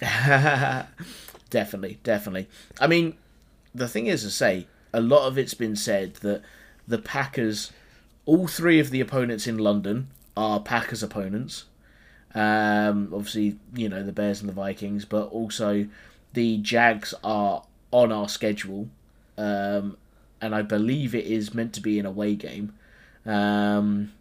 definitely, 1.50 1.98
definitely. 2.02 2.48
I 2.80 2.86
mean, 2.86 3.16
the 3.74 3.88
thing 3.88 4.06
is 4.06 4.22
to 4.22 4.30
say, 4.30 4.66
a 4.92 5.00
lot 5.00 5.26
of 5.26 5.38
it's 5.38 5.54
been 5.54 5.76
said 5.76 6.14
that 6.16 6.42
the 6.86 6.98
Packers, 6.98 7.72
all 8.24 8.46
three 8.46 8.80
of 8.80 8.90
the 8.90 9.00
opponents 9.00 9.46
in 9.46 9.58
London 9.58 10.08
are 10.36 10.60
Packers 10.60 11.02
opponents. 11.02 11.64
Um, 12.34 13.10
obviously, 13.12 13.58
you 13.74 13.88
know 13.88 14.02
the 14.02 14.12
Bears 14.12 14.40
and 14.40 14.48
the 14.48 14.54
Vikings, 14.54 15.04
but 15.04 15.28
also 15.28 15.86
the 16.34 16.58
Jags 16.58 17.14
are 17.24 17.64
on 17.90 18.12
our 18.12 18.28
schedule, 18.28 18.88
um, 19.36 19.96
and 20.40 20.54
I 20.54 20.62
believe 20.62 21.14
it 21.14 21.26
is 21.26 21.54
meant 21.54 21.72
to 21.74 21.80
be 21.80 21.98
an 21.98 22.06
away 22.06 22.34
game. 22.34 22.74
Um, 23.24 24.12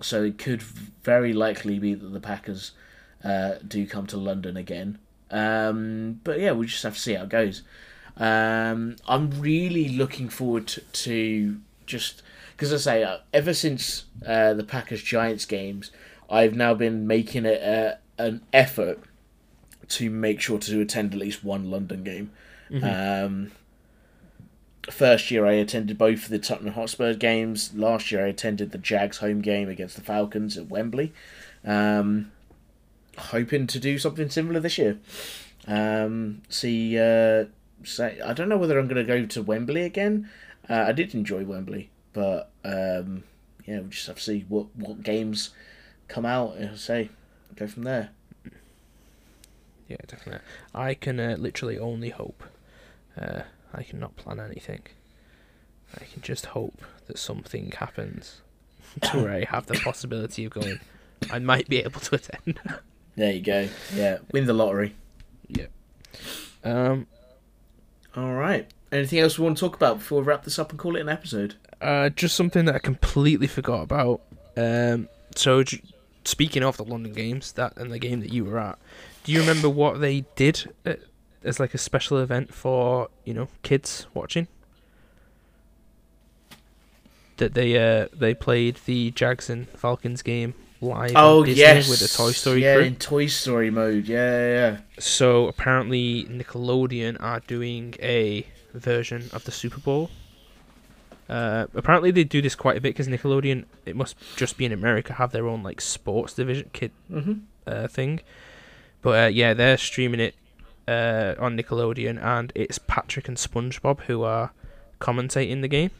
so 0.00 0.24
it 0.24 0.38
could 0.38 0.62
very 0.62 1.32
likely 1.32 1.78
be 1.78 1.94
that 1.94 2.08
the 2.08 2.20
Packers 2.20 2.72
uh, 3.22 3.54
do 3.66 3.86
come 3.86 4.06
to 4.08 4.16
London 4.16 4.56
again. 4.56 4.98
Um, 5.30 6.20
but 6.24 6.40
yeah, 6.40 6.52
we'll 6.52 6.68
just 6.68 6.82
have 6.82 6.94
to 6.94 7.00
see 7.00 7.14
how 7.14 7.24
it 7.24 7.28
goes. 7.28 7.62
Um, 8.16 8.96
I'm 9.06 9.30
really 9.40 9.88
looking 9.88 10.28
forward 10.28 10.66
to, 10.92 11.56
just 11.86 12.22
because 12.56 12.72
I 12.72 12.76
say 12.76 13.04
uh, 13.04 13.18
ever 13.32 13.54
since 13.54 14.04
uh, 14.26 14.54
the 14.54 14.64
Packers 14.64 15.02
Giants 15.02 15.46
games, 15.46 15.90
I've 16.28 16.54
now 16.54 16.74
been 16.74 17.06
making 17.06 17.46
it 17.46 17.62
uh, 17.62 17.94
an 18.22 18.42
effort 18.52 19.00
to 19.88 20.10
make 20.10 20.40
sure 20.40 20.58
to 20.58 20.80
attend 20.80 21.14
at 21.14 21.18
least 21.18 21.42
one 21.42 21.70
London 21.70 22.04
game. 22.04 22.30
Um, 22.84 23.52
first 24.90 25.30
year 25.30 25.46
I 25.46 25.52
attended 25.52 25.98
both 25.98 26.24
of 26.24 26.28
the 26.28 26.38
Tottenham 26.38 26.74
Hotspur 26.74 27.14
games. 27.14 27.72
Last 27.74 28.12
year 28.12 28.24
I 28.24 28.28
attended 28.28 28.70
the 28.70 28.78
Jags 28.78 29.18
home 29.18 29.40
game 29.40 29.68
against 29.68 29.96
the 29.96 30.02
Falcons 30.02 30.56
at 30.56 30.68
Wembley. 30.68 31.12
Um, 31.64 32.30
hoping 33.18 33.66
to 33.68 33.78
do 33.78 33.98
something 33.98 34.30
similar 34.30 34.60
this 34.60 34.78
year. 34.78 34.98
Um, 35.66 36.42
see, 36.48 36.98
uh, 36.98 37.46
say 37.84 38.20
I 38.20 38.32
don't 38.32 38.48
know 38.48 38.56
whether 38.56 38.78
I'm 38.78 38.88
going 38.88 39.04
to 39.04 39.04
go 39.04 39.26
to 39.26 39.42
Wembley 39.42 39.82
again. 39.82 40.28
Uh, 40.68 40.84
I 40.88 40.92
did 40.92 41.14
enjoy 41.14 41.44
Wembley, 41.44 41.90
but 42.12 42.50
um, 42.64 43.24
yeah, 43.66 43.80
we'll 43.80 43.88
just 43.88 44.06
have 44.06 44.16
to 44.16 44.22
see 44.22 44.44
what 44.48 44.74
what 44.74 45.02
games 45.02 45.50
come 46.08 46.26
out. 46.26 46.56
and 46.56 46.78
say 46.78 47.10
go 47.56 47.66
from 47.66 47.82
there. 47.82 48.10
yeah, 49.88 49.96
definitely. 50.06 50.46
I 50.74 50.94
can 50.94 51.20
uh, 51.20 51.36
literally 51.38 51.78
only 51.78 52.10
hope. 52.10 52.42
Uh, 53.20 53.42
I 53.74 53.82
cannot 53.82 54.16
plan 54.16 54.40
anything. 54.40 54.82
I 55.94 56.04
can 56.04 56.22
just 56.22 56.46
hope 56.46 56.82
that 57.06 57.18
something 57.18 57.72
happens 57.72 58.40
to 59.02 59.22
where 59.22 59.32
I 59.32 59.44
have 59.44 59.66
the 59.66 59.74
possibility 59.74 60.44
of 60.44 60.52
going. 60.52 60.80
I 61.30 61.38
might 61.38 61.68
be 61.68 61.78
able 61.78 62.00
to 62.00 62.14
attend. 62.14 62.60
There 63.20 63.32
you 63.34 63.42
go. 63.42 63.68
Yeah, 63.94 64.16
win 64.32 64.46
the 64.46 64.54
lottery. 64.54 64.94
Yeah. 65.46 65.66
Um, 66.64 67.06
All 68.16 68.32
right. 68.32 68.66
Anything 68.90 69.18
else 69.18 69.38
we 69.38 69.44
want 69.44 69.58
to 69.58 69.60
talk 69.60 69.76
about 69.76 69.98
before 69.98 70.22
we 70.22 70.26
wrap 70.26 70.44
this 70.44 70.58
up 70.58 70.70
and 70.70 70.78
call 70.78 70.96
it 70.96 71.00
an 71.00 71.10
episode? 71.10 71.56
Uh, 71.82 72.08
just 72.08 72.34
something 72.34 72.64
that 72.64 72.74
I 72.76 72.78
completely 72.78 73.46
forgot 73.46 73.82
about. 73.82 74.22
Um, 74.56 75.10
so 75.36 75.62
j- 75.62 75.82
speaking 76.24 76.62
of 76.62 76.78
the 76.78 76.82
London 76.84 77.12
games, 77.12 77.52
that 77.52 77.76
and 77.76 77.92
the 77.92 77.98
game 77.98 78.20
that 78.20 78.32
you 78.32 78.46
were 78.46 78.58
at, 78.58 78.78
do 79.24 79.32
you 79.32 79.40
remember 79.40 79.68
what 79.68 80.00
they 80.00 80.24
did 80.34 80.72
uh 80.86 80.94
as 81.44 81.60
like 81.60 81.74
a 81.74 81.78
special 81.78 82.16
event 82.16 82.54
for 82.54 83.10
you 83.26 83.34
know 83.34 83.48
kids 83.62 84.06
watching? 84.14 84.48
That 87.36 87.52
they 87.52 87.76
uh 87.76 88.08
they 88.14 88.32
played 88.32 88.76
the 88.86 89.10
Jags 89.10 89.50
and 89.50 89.68
Falcons 89.68 90.22
game 90.22 90.54
live 90.80 91.12
Oh 91.14 91.44
yes, 91.44 91.88
with 91.88 92.00
the 92.00 92.08
Toy 92.08 92.32
Story 92.32 92.62
Yeah, 92.62 92.76
crew. 92.76 92.84
in 92.84 92.96
Toy 92.96 93.26
Story 93.26 93.70
mode. 93.70 94.06
Yeah, 94.06 94.16
yeah. 94.38 94.52
yeah. 94.72 94.76
So 94.98 95.46
apparently 95.48 96.24
Nickelodeon 96.24 97.16
are 97.20 97.40
doing 97.40 97.94
a 98.00 98.46
version 98.74 99.28
of 99.32 99.44
the 99.44 99.52
Super 99.52 99.78
Bowl. 99.80 100.10
Uh, 101.28 101.66
apparently 101.74 102.10
they 102.10 102.24
do 102.24 102.42
this 102.42 102.54
quite 102.56 102.76
a 102.76 102.80
bit 102.80 102.90
because 102.90 103.06
Nickelodeon, 103.08 103.64
it 103.86 103.94
must 103.94 104.16
just 104.36 104.56
be 104.56 104.64
in 104.64 104.72
America, 104.72 105.12
have 105.14 105.30
their 105.32 105.46
own 105.46 105.62
like 105.62 105.80
sports 105.80 106.34
division 106.34 106.70
kid 106.72 106.90
Mm-hmm. 107.10 107.32
uh, 107.66 107.86
thing. 107.88 108.20
But 109.02 109.24
uh, 109.24 109.28
yeah, 109.28 109.54
they're 109.54 109.76
streaming 109.78 110.20
it 110.20 110.34
uh, 110.88 111.34
on 111.38 111.56
Nickelodeon, 111.56 112.22
and 112.22 112.52
it's 112.56 112.78
Patrick 112.78 113.28
and 113.28 113.36
SpongeBob 113.36 114.00
who 114.02 114.22
are 114.24 114.50
commentating 115.00 115.60
the 115.62 115.68
game. 115.68 115.90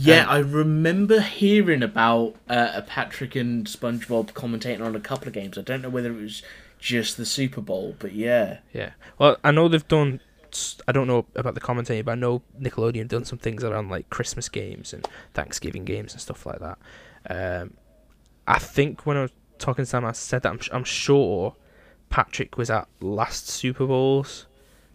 Yeah, 0.00 0.22
Um, 0.24 0.28
I 0.30 0.38
remember 0.38 1.20
hearing 1.20 1.82
about 1.82 2.34
uh, 2.48 2.70
a 2.74 2.82
Patrick 2.82 3.34
and 3.34 3.66
SpongeBob 3.66 4.32
commentating 4.32 4.80
on 4.80 4.94
a 4.94 5.00
couple 5.00 5.26
of 5.28 5.34
games. 5.34 5.58
I 5.58 5.62
don't 5.62 5.82
know 5.82 5.88
whether 5.88 6.10
it 6.10 6.20
was 6.20 6.42
just 6.78 7.16
the 7.16 7.26
Super 7.26 7.60
Bowl, 7.60 7.96
but 7.98 8.12
yeah. 8.12 8.58
Yeah. 8.72 8.92
Well, 9.18 9.36
I 9.42 9.50
know 9.50 9.66
they've 9.68 9.86
done. 9.88 10.20
s- 10.52 10.80
I 10.86 10.92
don't 10.92 11.08
know 11.08 11.26
about 11.34 11.54
the 11.54 11.60
commentating, 11.60 12.04
but 12.04 12.12
I 12.12 12.14
know 12.14 12.42
Nickelodeon 12.60 12.98
have 13.00 13.08
done 13.08 13.24
some 13.24 13.38
things 13.38 13.64
around 13.64 13.88
like 13.90 14.08
Christmas 14.10 14.48
games 14.48 14.92
and 14.92 15.06
Thanksgiving 15.34 15.84
games 15.84 16.12
and 16.12 16.20
stuff 16.22 16.46
like 16.46 16.60
that. 16.60 16.78
Um, 17.28 17.74
I 18.46 18.58
think 18.60 19.04
when 19.06 19.16
I 19.16 19.22
was 19.22 19.32
talking 19.58 19.82
to 19.84 19.86
Sam, 19.86 20.04
I 20.04 20.12
said 20.12 20.42
that 20.44 20.50
I'm, 20.52 20.60
I'm 20.72 20.84
sure 20.84 21.56
Patrick 22.08 22.56
was 22.56 22.70
at 22.70 22.86
last 23.00 23.48
Super 23.48 23.86
Bowl's 23.86 24.46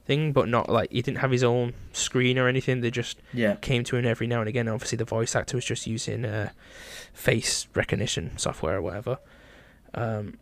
thing, 0.05 0.33
but 0.33 0.47
not 0.49 0.67
like 0.69 0.91
he 0.91 1.01
didn't 1.01 1.19
have 1.19 1.31
his 1.31 1.43
own 1.43 1.73
screen 1.93 2.37
or 2.37 2.47
anything. 2.47 2.81
They 2.81 2.91
just 2.91 3.17
Yeah. 3.33 3.55
came 3.55 3.83
to 3.85 3.95
him 3.95 4.05
every 4.05 4.27
now 4.27 4.39
and 4.41 4.49
again. 4.49 4.67
Obviously, 4.67 4.97
the 4.97 5.05
voice 5.05 5.35
actor 5.35 5.55
was 5.57 5.65
just 5.65 5.87
using 5.87 6.25
uh, 6.25 6.49
face 7.13 7.67
recognition 7.73 8.37
software 8.37 8.77
or 8.77 8.81
whatever. 8.81 9.19
Um, 9.93 10.37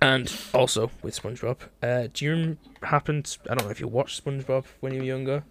and 0.00 0.32
also 0.54 0.90
with 1.02 1.20
SpongeBob, 1.20 1.56
uh, 1.82 2.08
do 2.12 2.24
you 2.24 2.56
happen? 2.82 3.22
To, 3.24 3.38
I 3.50 3.54
don't 3.54 3.64
know 3.64 3.70
if 3.70 3.80
you 3.80 3.88
watched 3.88 4.24
SpongeBob 4.24 4.64
when 4.80 4.92
you 4.94 5.00
were 5.00 5.06
younger, 5.06 5.44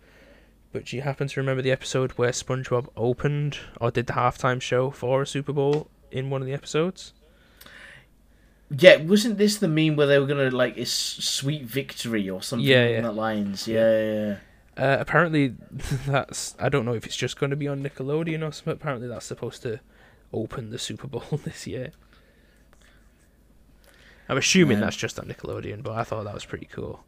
but 0.71 0.85
do 0.85 0.95
you 0.95 1.01
happen 1.01 1.27
to 1.27 1.39
remember 1.39 1.61
the 1.61 1.71
episode 1.71 2.11
where 2.13 2.29
SpongeBob 2.31 2.88
opened 2.95 3.57
or 3.81 3.91
did 3.91 4.07
the 4.07 4.13
halftime 4.13 4.61
show 4.61 4.89
for 4.89 5.21
a 5.23 5.27
Super 5.27 5.51
Bowl 5.51 5.89
in 6.11 6.29
one 6.29 6.41
of 6.41 6.47
the 6.47 6.53
episodes? 6.53 7.13
Yeah, 8.70 8.97
wasn't 8.97 9.38
this 9.38 9.57
the 9.57 9.68
meme 9.68 9.95
where 9.95 10.07
they 10.07 10.20
were 10.20 10.26
gonna 10.26 10.51
like 10.51 10.78
it's 10.78 10.91
sweet 10.91 11.63
victory 11.63 12.30
or 12.30 12.41
something 12.41 12.68
Yeah, 12.68 12.88
yeah. 12.88 13.01
that 13.01 13.15
lines? 13.15 13.68
Yeah, 13.68 13.99
yeah. 13.99 14.26
yeah. 14.26 14.36
Uh, 14.78 14.97
apparently, 14.99 15.55
that's 16.05 16.55
I 16.59 16.70
don't 16.70 16.86
know 16.86 16.93
if 16.93 17.05
it's 17.05 17.15
just 17.15 17.39
going 17.39 17.49
to 17.49 17.55
be 17.55 17.68
on 17.68 17.82
Nickelodeon 17.82 18.47
or 18.47 18.51
something. 18.51 18.74
Apparently, 18.74 19.07
that's 19.07 19.26
supposed 19.26 19.61
to 19.63 19.80
open 20.34 20.70
the 20.70 20.78
Super 20.78 21.07
Bowl 21.07 21.24
this 21.45 21.65
year. 21.65 21.91
I'm 24.30 24.38
assuming 24.38 24.78
Man. 24.78 24.82
that's 24.82 24.97
just 24.97 25.18
on 25.20 25.28
Nickelodeon, 25.28 25.82
but 25.84 25.93
I 25.93 26.03
thought 26.03 26.26
that 26.26 26.34
was 26.34 26.45
pretty 26.45 26.68
cool. 26.72 27.03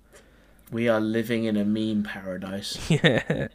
We 0.71 0.87
are 0.87 1.01
living 1.01 1.43
in 1.43 1.57
a 1.57 1.65
meme 1.65 2.03
paradise. 2.03 2.77
yeah, 2.89 3.49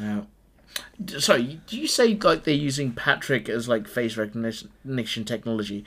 Yeah. 0.00 0.22
D- 1.02 1.20
Sorry, 1.20 1.60
do 1.66 1.78
you 1.78 1.86
say 1.88 2.14
like 2.14 2.44
they're 2.44 2.54
using 2.54 2.92
Patrick 2.92 3.48
as 3.48 3.68
like 3.68 3.88
face 3.88 4.16
recognition 4.16 5.24
technology? 5.24 5.84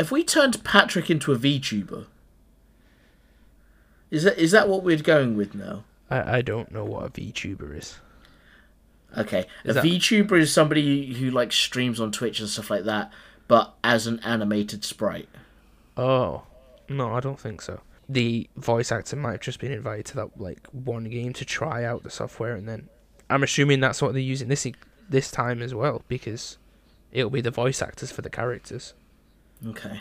If 0.00 0.10
we 0.10 0.24
turned 0.24 0.64
Patrick 0.64 1.10
into 1.10 1.30
a 1.30 1.36
VTuber, 1.36 2.06
is 4.10 4.22
that 4.22 4.38
is 4.38 4.50
that 4.52 4.66
what 4.66 4.82
we're 4.82 4.96
going 4.96 5.36
with 5.36 5.54
now? 5.54 5.84
I, 6.08 6.38
I 6.38 6.42
don't 6.42 6.72
know 6.72 6.86
what 6.86 7.04
a 7.04 7.10
VTuber 7.10 7.76
is. 7.76 8.00
Okay, 9.18 9.46
Is 9.62 9.76
a 9.76 9.80
that- 9.80 9.84
VTuber 9.84 10.40
is 10.40 10.52
somebody 10.52 11.12
who 11.12 11.30
like 11.30 11.52
streams 11.52 12.00
on 12.00 12.12
Twitch 12.12 12.40
and 12.40 12.48
stuff 12.48 12.70
like 12.70 12.84
that, 12.84 13.12
but 13.46 13.74
as 13.84 14.06
an 14.06 14.20
animated 14.20 14.84
sprite. 14.84 15.28
Oh, 15.98 16.44
no, 16.88 17.12
I 17.12 17.20
don't 17.20 17.38
think 17.38 17.60
so. 17.60 17.80
The 18.08 18.48
voice 18.56 18.90
actor 18.90 19.16
might 19.16 19.32
have 19.32 19.40
just 19.40 19.60
been 19.60 19.70
invited 19.72 20.06
to 20.06 20.14
that 20.16 20.40
like 20.40 20.66
one 20.72 21.04
game 21.04 21.34
to 21.34 21.44
try 21.44 21.84
out 21.84 22.04
the 22.04 22.10
software, 22.10 22.54
and 22.54 22.66
then 22.66 22.88
I'm 23.28 23.42
assuming 23.42 23.80
that's 23.80 24.00
what 24.00 24.14
they're 24.14 24.22
using 24.22 24.48
this 24.48 24.66
this 25.10 25.30
time 25.30 25.60
as 25.60 25.74
well 25.74 26.02
because 26.08 26.56
it'll 27.12 27.28
be 27.28 27.42
the 27.42 27.50
voice 27.50 27.82
actors 27.82 28.10
for 28.10 28.22
the 28.22 28.30
characters. 28.30 28.94
Okay. 29.68 30.00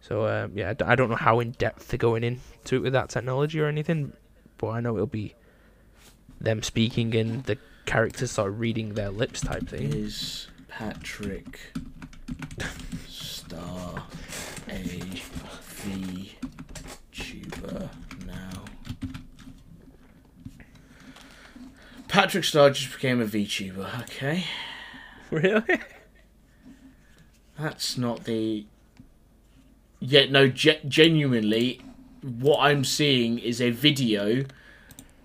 So 0.00 0.26
um, 0.26 0.52
yeah, 0.54 0.74
I 0.84 0.94
don't 0.94 1.10
know 1.10 1.16
how 1.16 1.40
in 1.40 1.52
depth 1.52 1.88
they're 1.88 1.98
going 1.98 2.22
into 2.22 2.76
it 2.76 2.82
with 2.82 2.92
that 2.92 3.08
technology 3.08 3.60
or 3.60 3.66
anything, 3.66 4.12
but 4.58 4.68
I 4.68 4.80
know 4.80 4.94
it'll 4.94 5.06
be 5.06 5.34
them 6.40 6.62
speaking 6.62 7.14
and 7.14 7.42
the 7.44 7.58
characters 7.86 8.30
sort 8.32 8.50
of 8.50 8.60
reading 8.60 8.94
their 8.94 9.10
lips 9.10 9.40
type 9.40 9.68
thing. 9.68 9.92
Is 9.92 10.48
Patrick 10.68 11.58
Star 13.08 14.04
a 14.68 14.82
VTuber 17.12 17.88
now? 18.26 18.64
Patrick 22.08 22.44
Star 22.44 22.70
just 22.70 22.92
became 22.92 23.20
a 23.20 23.26
VTuber. 23.26 24.02
Okay, 24.02 24.44
Really? 25.30 25.80
That's 27.58 27.96
not 27.96 28.24
the. 28.24 28.66
Yeah, 29.98 30.26
no, 30.30 30.48
ge- 30.48 30.82
genuinely, 30.86 31.80
what 32.22 32.60
I'm 32.60 32.84
seeing 32.84 33.38
is 33.38 33.60
a 33.60 33.70
video 33.70 34.44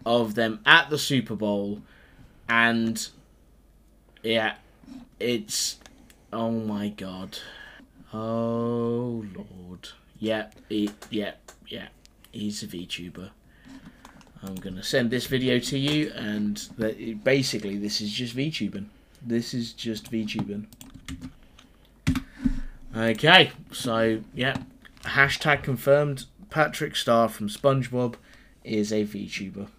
of 0.06 0.36
them 0.36 0.60
at 0.66 0.90
the 0.90 0.98
Super 0.98 1.36
Bowl, 1.36 1.82
and 2.48 3.08
yeah, 4.24 4.56
it's 5.20 5.78
oh 6.32 6.52
my 6.52 6.90
god, 6.90 7.40
oh 8.14 9.26
lord, 9.36 9.90
yeah, 10.20 10.48
yeah, 10.70 11.34
yeah, 11.68 11.88
he's 12.32 12.64
a 12.64 12.68
VTuber. 12.68 13.30
I'm 14.44 14.56
gonna 14.56 14.84
send 14.84 15.12
this 15.12 15.28
video 15.28 15.60
to 15.60 15.78
you, 15.78 16.12
and 16.16 16.58
that 16.78 17.24
basically 17.24 17.78
this 17.78 18.02
is 18.02 18.12
just 18.12 18.36
VTubing. 18.36 18.86
This 19.22 19.54
is 19.54 19.74
just 19.74 20.12
VTubing. 20.12 20.66
Okay, 22.96 23.52
so 23.72 24.22
yeah, 24.34 24.58
hashtag 25.04 25.64
confirmed. 25.64 26.26
Patrick 26.50 26.98
Star 26.98 27.30
from 27.30 27.48
SpongeBob 27.48 28.16
is 28.66 28.92
a 28.92 29.06
VTuber. 29.06 29.70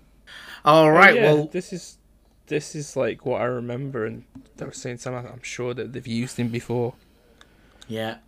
All 0.65 0.87
oh, 0.87 0.89
right, 0.89 1.13
Oh, 1.13 1.15
yeah, 1.17 1.33
well, 1.35 1.47
this 1.49 1.73
is 1.73 1.99
this 2.47 2.75
is 2.75 2.97
like 2.97 3.27
what 3.27 3.43
I 3.43 3.45
remember, 3.45 4.07
and 4.07 4.25
I 4.61 4.65
was 4.65 4.79
saying 4.79 4.99
something. 4.99 5.31
I'm 5.31 5.43
sure 5.43 5.75
that 5.75 5.93
they've 5.93 6.07
used 6.07 6.39
him 6.39 6.49
before. 6.49 6.95
yeah, 7.89 8.19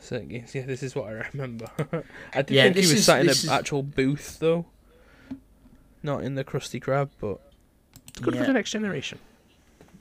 So 0.00 0.16
yeah, 0.28 0.42
this 0.66 0.82
is 0.82 0.96
what 0.96 1.06
I 1.06 1.28
remember. 1.32 1.66
I 2.34 2.42
did 2.42 2.50
Yeah, 2.54 2.62
think 2.64 2.76
he 2.76 2.80
was 2.82 2.92
is- 2.92 3.04
sat 3.06 3.20
in 3.20 3.26
an 3.26 3.30
is- 3.30 3.48
actual 3.48 3.84
booth 3.84 4.38
though, 4.40 4.66
not 6.02 6.24
in 6.24 6.34
the 6.34 6.42
Krusty 6.44 6.82
Krab, 6.82 7.10
but 7.20 7.38
it's 8.08 8.18
good 8.18 8.36
for 8.36 8.44
the 8.44 8.52
next 8.52 8.70
generation. 8.72 9.18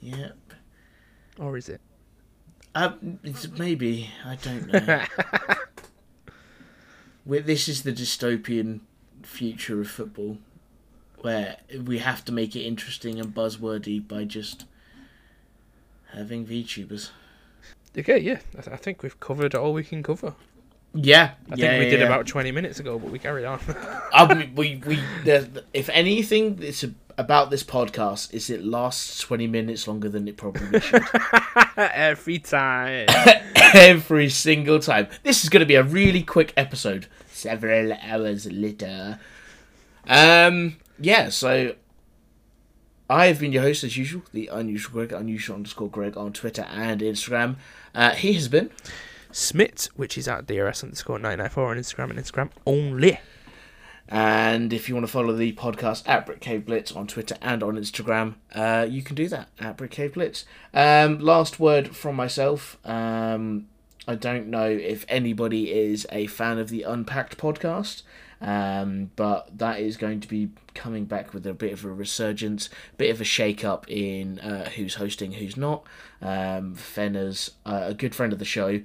yeah. 0.02 0.30
Or 1.38 1.58
is 1.58 1.70
it? 1.70 1.82
Um, 2.76 3.20
it's 3.24 3.48
maybe 3.50 4.10
I 4.26 4.36
don't 4.36 4.72
know. 4.72 5.04
this 7.26 7.68
is 7.68 7.84
the 7.84 7.94
dystopian 7.94 8.82
future 9.22 9.82
of 9.82 9.90
football, 9.90 10.40
where 11.20 11.58
we 11.86 12.00
have 12.00 12.26
to 12.26 12.32
make 12.32 12.56
it 12.56 12.62
interesting 12.62 13.20
and 13.20 13.34
buzzwordy 13.34 14.06
by 14.06 14.24
just 14.24 14.66
having 16.14 16.46
VTubers. 16.46 17.10
Okay, 17.96 18.18
yeah, 18.18 18.40
I 18.72 18.78
think 18.78 19.04
we've 19.04 19.20
covered 19.20 19.54
all 19.54 19.74
we 19.74 19.84
can 19.84 20.02
cover. 20.02 20.34
Yeah, 20.96 21.32
I 21.50 21.56
yeah, 21.56 21.70
think 21.70 21.80
we 21.80 21.86
yeah, 21.86 21.92
did 21.92 22.00
yeah. 22.02 22.06
about 22.06 22.28
20 22.28 22.52
minutes 22.52 22.80
ago, 22.80 23.00
but 23.00 23.10
we 23.12 23.18
carried 23.18 23.46
on. 23.46 23.60
Um, 24.14 24.54
we 24.56 24.82
we 24.86 25.00
the, 25.24 25.64
if 25.74 25.90
anything, 25.90 26.60
it's 26.62 26.86
about 27.18 27.50
this 27.50 27.64
podcast 27.64 28.34
is 28.34 28.50
it 28.50 28.64
lasts 28.64 29.20
twenty 29.20 29.48
minutes 29.48 29.88
longer 29.88 30.10
than 30.10 30.28
it 30.28 30.38
probably 30.38 30.80
should. 30.80 31.04
Every 31.78 32.38
time. 32.40 33.08
Every 33.74 34.30
single 34.30 34.80
time. 34.80 35.08
This 35.24 35.44
is 35.44 35.50
going 35.50 35.62
to 35.62 35.66
be 35.66 35.76
a 35.76 35.84
really 35.84 36.22
quick 36.22 36.54
episode. 36.56 37.08
Several 37.28 37.94
hours 37.94 38.46
later. 38.52 39.20
Um. 40.08 40.78
Yeah. 41.00 41.30
So. 41.30 41.76
I 43.10 43.28
have 43.28 43.42
been 43.42 43.52
your 43.52 43.64
host 43.64 43.84
as 43.84 43.98
usual, 43.98 44.24
the 44.32 44.48
unusual 44.48 44.94
Greg, 44.94 45.12
unusual 45.12 45.58
underscore 45.58 45.90
Greg 45.90 46.18
on 46.18 46.32
Twitter 46.32 46.64
and 46.64 47.02
Instagram. 47.02 47.58
Uh, 47.94 48.12
he 48.12 48.34
has 48.34 48.48
been. 48.48 48.72
Smit, 49.34 49.90
which 49.96 50.18
is 50.18 50.28
at 50.28 50.46
DRS 50.48 50.84
underscore 50.84 51.18
994 51.18 51.72
on 51.72 51.78
Instagram 51.78 52.10
and 52.12 52.20
Instagram 52.20 52.50
only. 52.66 53.20
And 54.08 54.74
if 54.74 54.88
you 54.88 54.96
want 54.96 55.08
to 55.08 55.12
follow 55.12 55.34
the 55.34 55.54
podcast 55.54 56.08
at 56.08 56.26
Brit 56.26 56.40
Cave 56.40 56.66
Blitz 56.66 56.92
on 56.92 57.08
Twitter 57.08 57.36
and 57.42 57.64
on 57.64 57.76
Instagram, 57.76 58.36
uh, 58.54 58.86
you 58.88 59.02
can 59.02 59.16
do 59.16 59.28
that 59.30 59.50
at 59.60 59.78
Brit 59.78 59.92
Cave 59.92 60.14
Blitz. 60.14 60.46
Um, 60.74 61.20
last 61.20 61.60
word 61.60 61.96
from 61.96 62.16
myself. 62.16 62.78
Um, 62.86 63.68
I 64.08 64.16
don't 64.16 64.48
know 64.48 64.70
if 64.70 65.06
anybody 65.08 65.72
is 65.72 66.06
a 66.12 66.28
fan 66.28 66.60
of 66.60 66.70
the 66.70 66.84
Unpacked 66.84 67.38
podcast, 67.38 68.04
um, 68.42 69.12
but 69.16 69.58
that 69.58 69.80
is 69.80 69.96
going 69.96 70.20
to 70.20 70.28
be 70.28 70.50
coming 70.76 71.06
back 71.06 71.34
with 71.34 71.48
a 71.48 71.54
bit 71.54 71.72
of 71.72 71.86
a 71.86 71.92
resurgence, 71.92 72.70
bit 72.98 73.10
of 73.10 73.22
a 73.22 73.24
shake 73.24 73.64
up 73.64 73.90
in 73.90 74.40
uh, 74.40 74.70
who's 74.72 74.96
hosting, 74.96 75.34
who's 75.34 75.56
not. 75.56 75.86
Um, 76.22 76.76
Fenner's 76.76 77.52
uh, 77.66 77.84
a 77.86 77.94
good 77.94 78.14
friend 78.14 78.34
of 78.34 78.40
the 78.40 78.46
show 78.46 78.82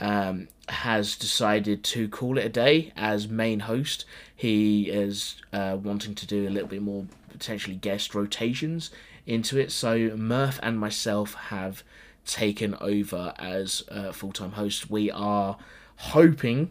um, 0.00 0.48
has 0.68 1.14
decided 1.14 1.84
to 1.84 2.08
call 2.08 2.38
it 2.38 2.44
a 2.44 2.48
day 2.48 2.92
as 2.96 3.28
main 3.28 3.60
host. 3.60 4.04
He 4.34 4.88
is 4.88 5.36
uh, 5.52 5.76
wanting 5.80 6.14
to 6.16 6.26
do 6.26 6.48
a 6.48 6.50
little 6.50 6.68
bit 6.68 6.82
more 6.82 7.06
potentially 7.28 7.76
guest 7.76 8.14
rotations 8.14 8.90
into 9.26 9.58
it. 9.58 9.70
So 9.70 10.16
Murph 10.16 10.58
and 10.62 10.80
myself 10.80 11.34
have 11.34 11.84
taken 12.24 12.76
over 12.80 13.34
as 13.38 13.84
uh, 13.90 14.12
full 14.12 14.32
time 14.32 14.52
hosts. 14.52 14.88
We 14.88 15.10
are 15.10 15.58
hoping 15.96 16.70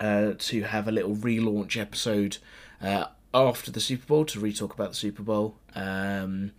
uh, 0.00 0.32
to 0.38 0.62
have 0.62 0.86
a 0.86 0.92
little 0.92 1.16
relaunch 1.16 1.76
episode 1.78 2.38
uh, 2.82 3.06
after 3.32 3.70
the 3.70 3.80
Super 3.80 4.06
Bowl 4.06 4.24
to 4.26 4.40
re-talk 4.40 4.74
about 4.74 4.90
the 4.90 4.96
Super 4.96 5.22
Bowl 5.22 5.56
um, 5.74 6.52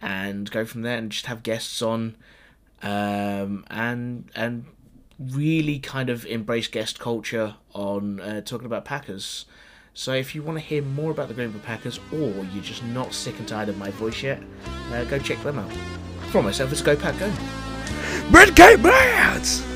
and 0.00 0.50
go 0.50 0.64
from 0.64 0.82
there 0.82 0.96
and 0.96 1.12
just 1.12 1.26
have 1.26 1.42
guests 1.42 1.82
on 1.82 2.16
um, 2.82 3.64
and 3.70 4.30
and 4.34 4.66
really 5.18 5.78
kind 5.78 6.10
of 6.10 6.26
embrace 6.26 6.68
guest 6.68 6.98
culture 6.98 7.54
on 7.72 8.20
uh, 8.20 8.40
talking 8.42 8.66
about 8.66 8.84
Packers. 8.84 9.46
So 9.94 10.12
if 10.12 10.34
you 10.34 10.42
want 10.42 10.58
to 10.58 10.64
hear 10.64 10.82
more 10.82 11.10
about 11.10 11.28
the 11.28 11.34
Green 11.34 11.50
Bay 11.50 11.58
Packers, 11.60 11.98
or 12.12 12.28
you're 12.52 12.62
just 12.62 12.84
not 12.84 13.14
sick 13.14 13.38
and 13.38 13.48
tired 13.48 13.70
of 13.70 13.78
my 13.78 13.90
voice 13.92 14.22
yet, 14.22 14.42
uh, 14.92 15.04
go 15.04 15.18
check 15.18 15.42
them 15.42 15.58
out. 15.58 15.72
For 16.30 16.42
myself, 16.42 16.70
it's 16.70 16.82
Go 16.82 16.96
Pack 16.96 17.18
Go. 17.18 17.32
Brit 18.30 18.54
Cave 18.54 18.82
Blitz! 18.82 19.75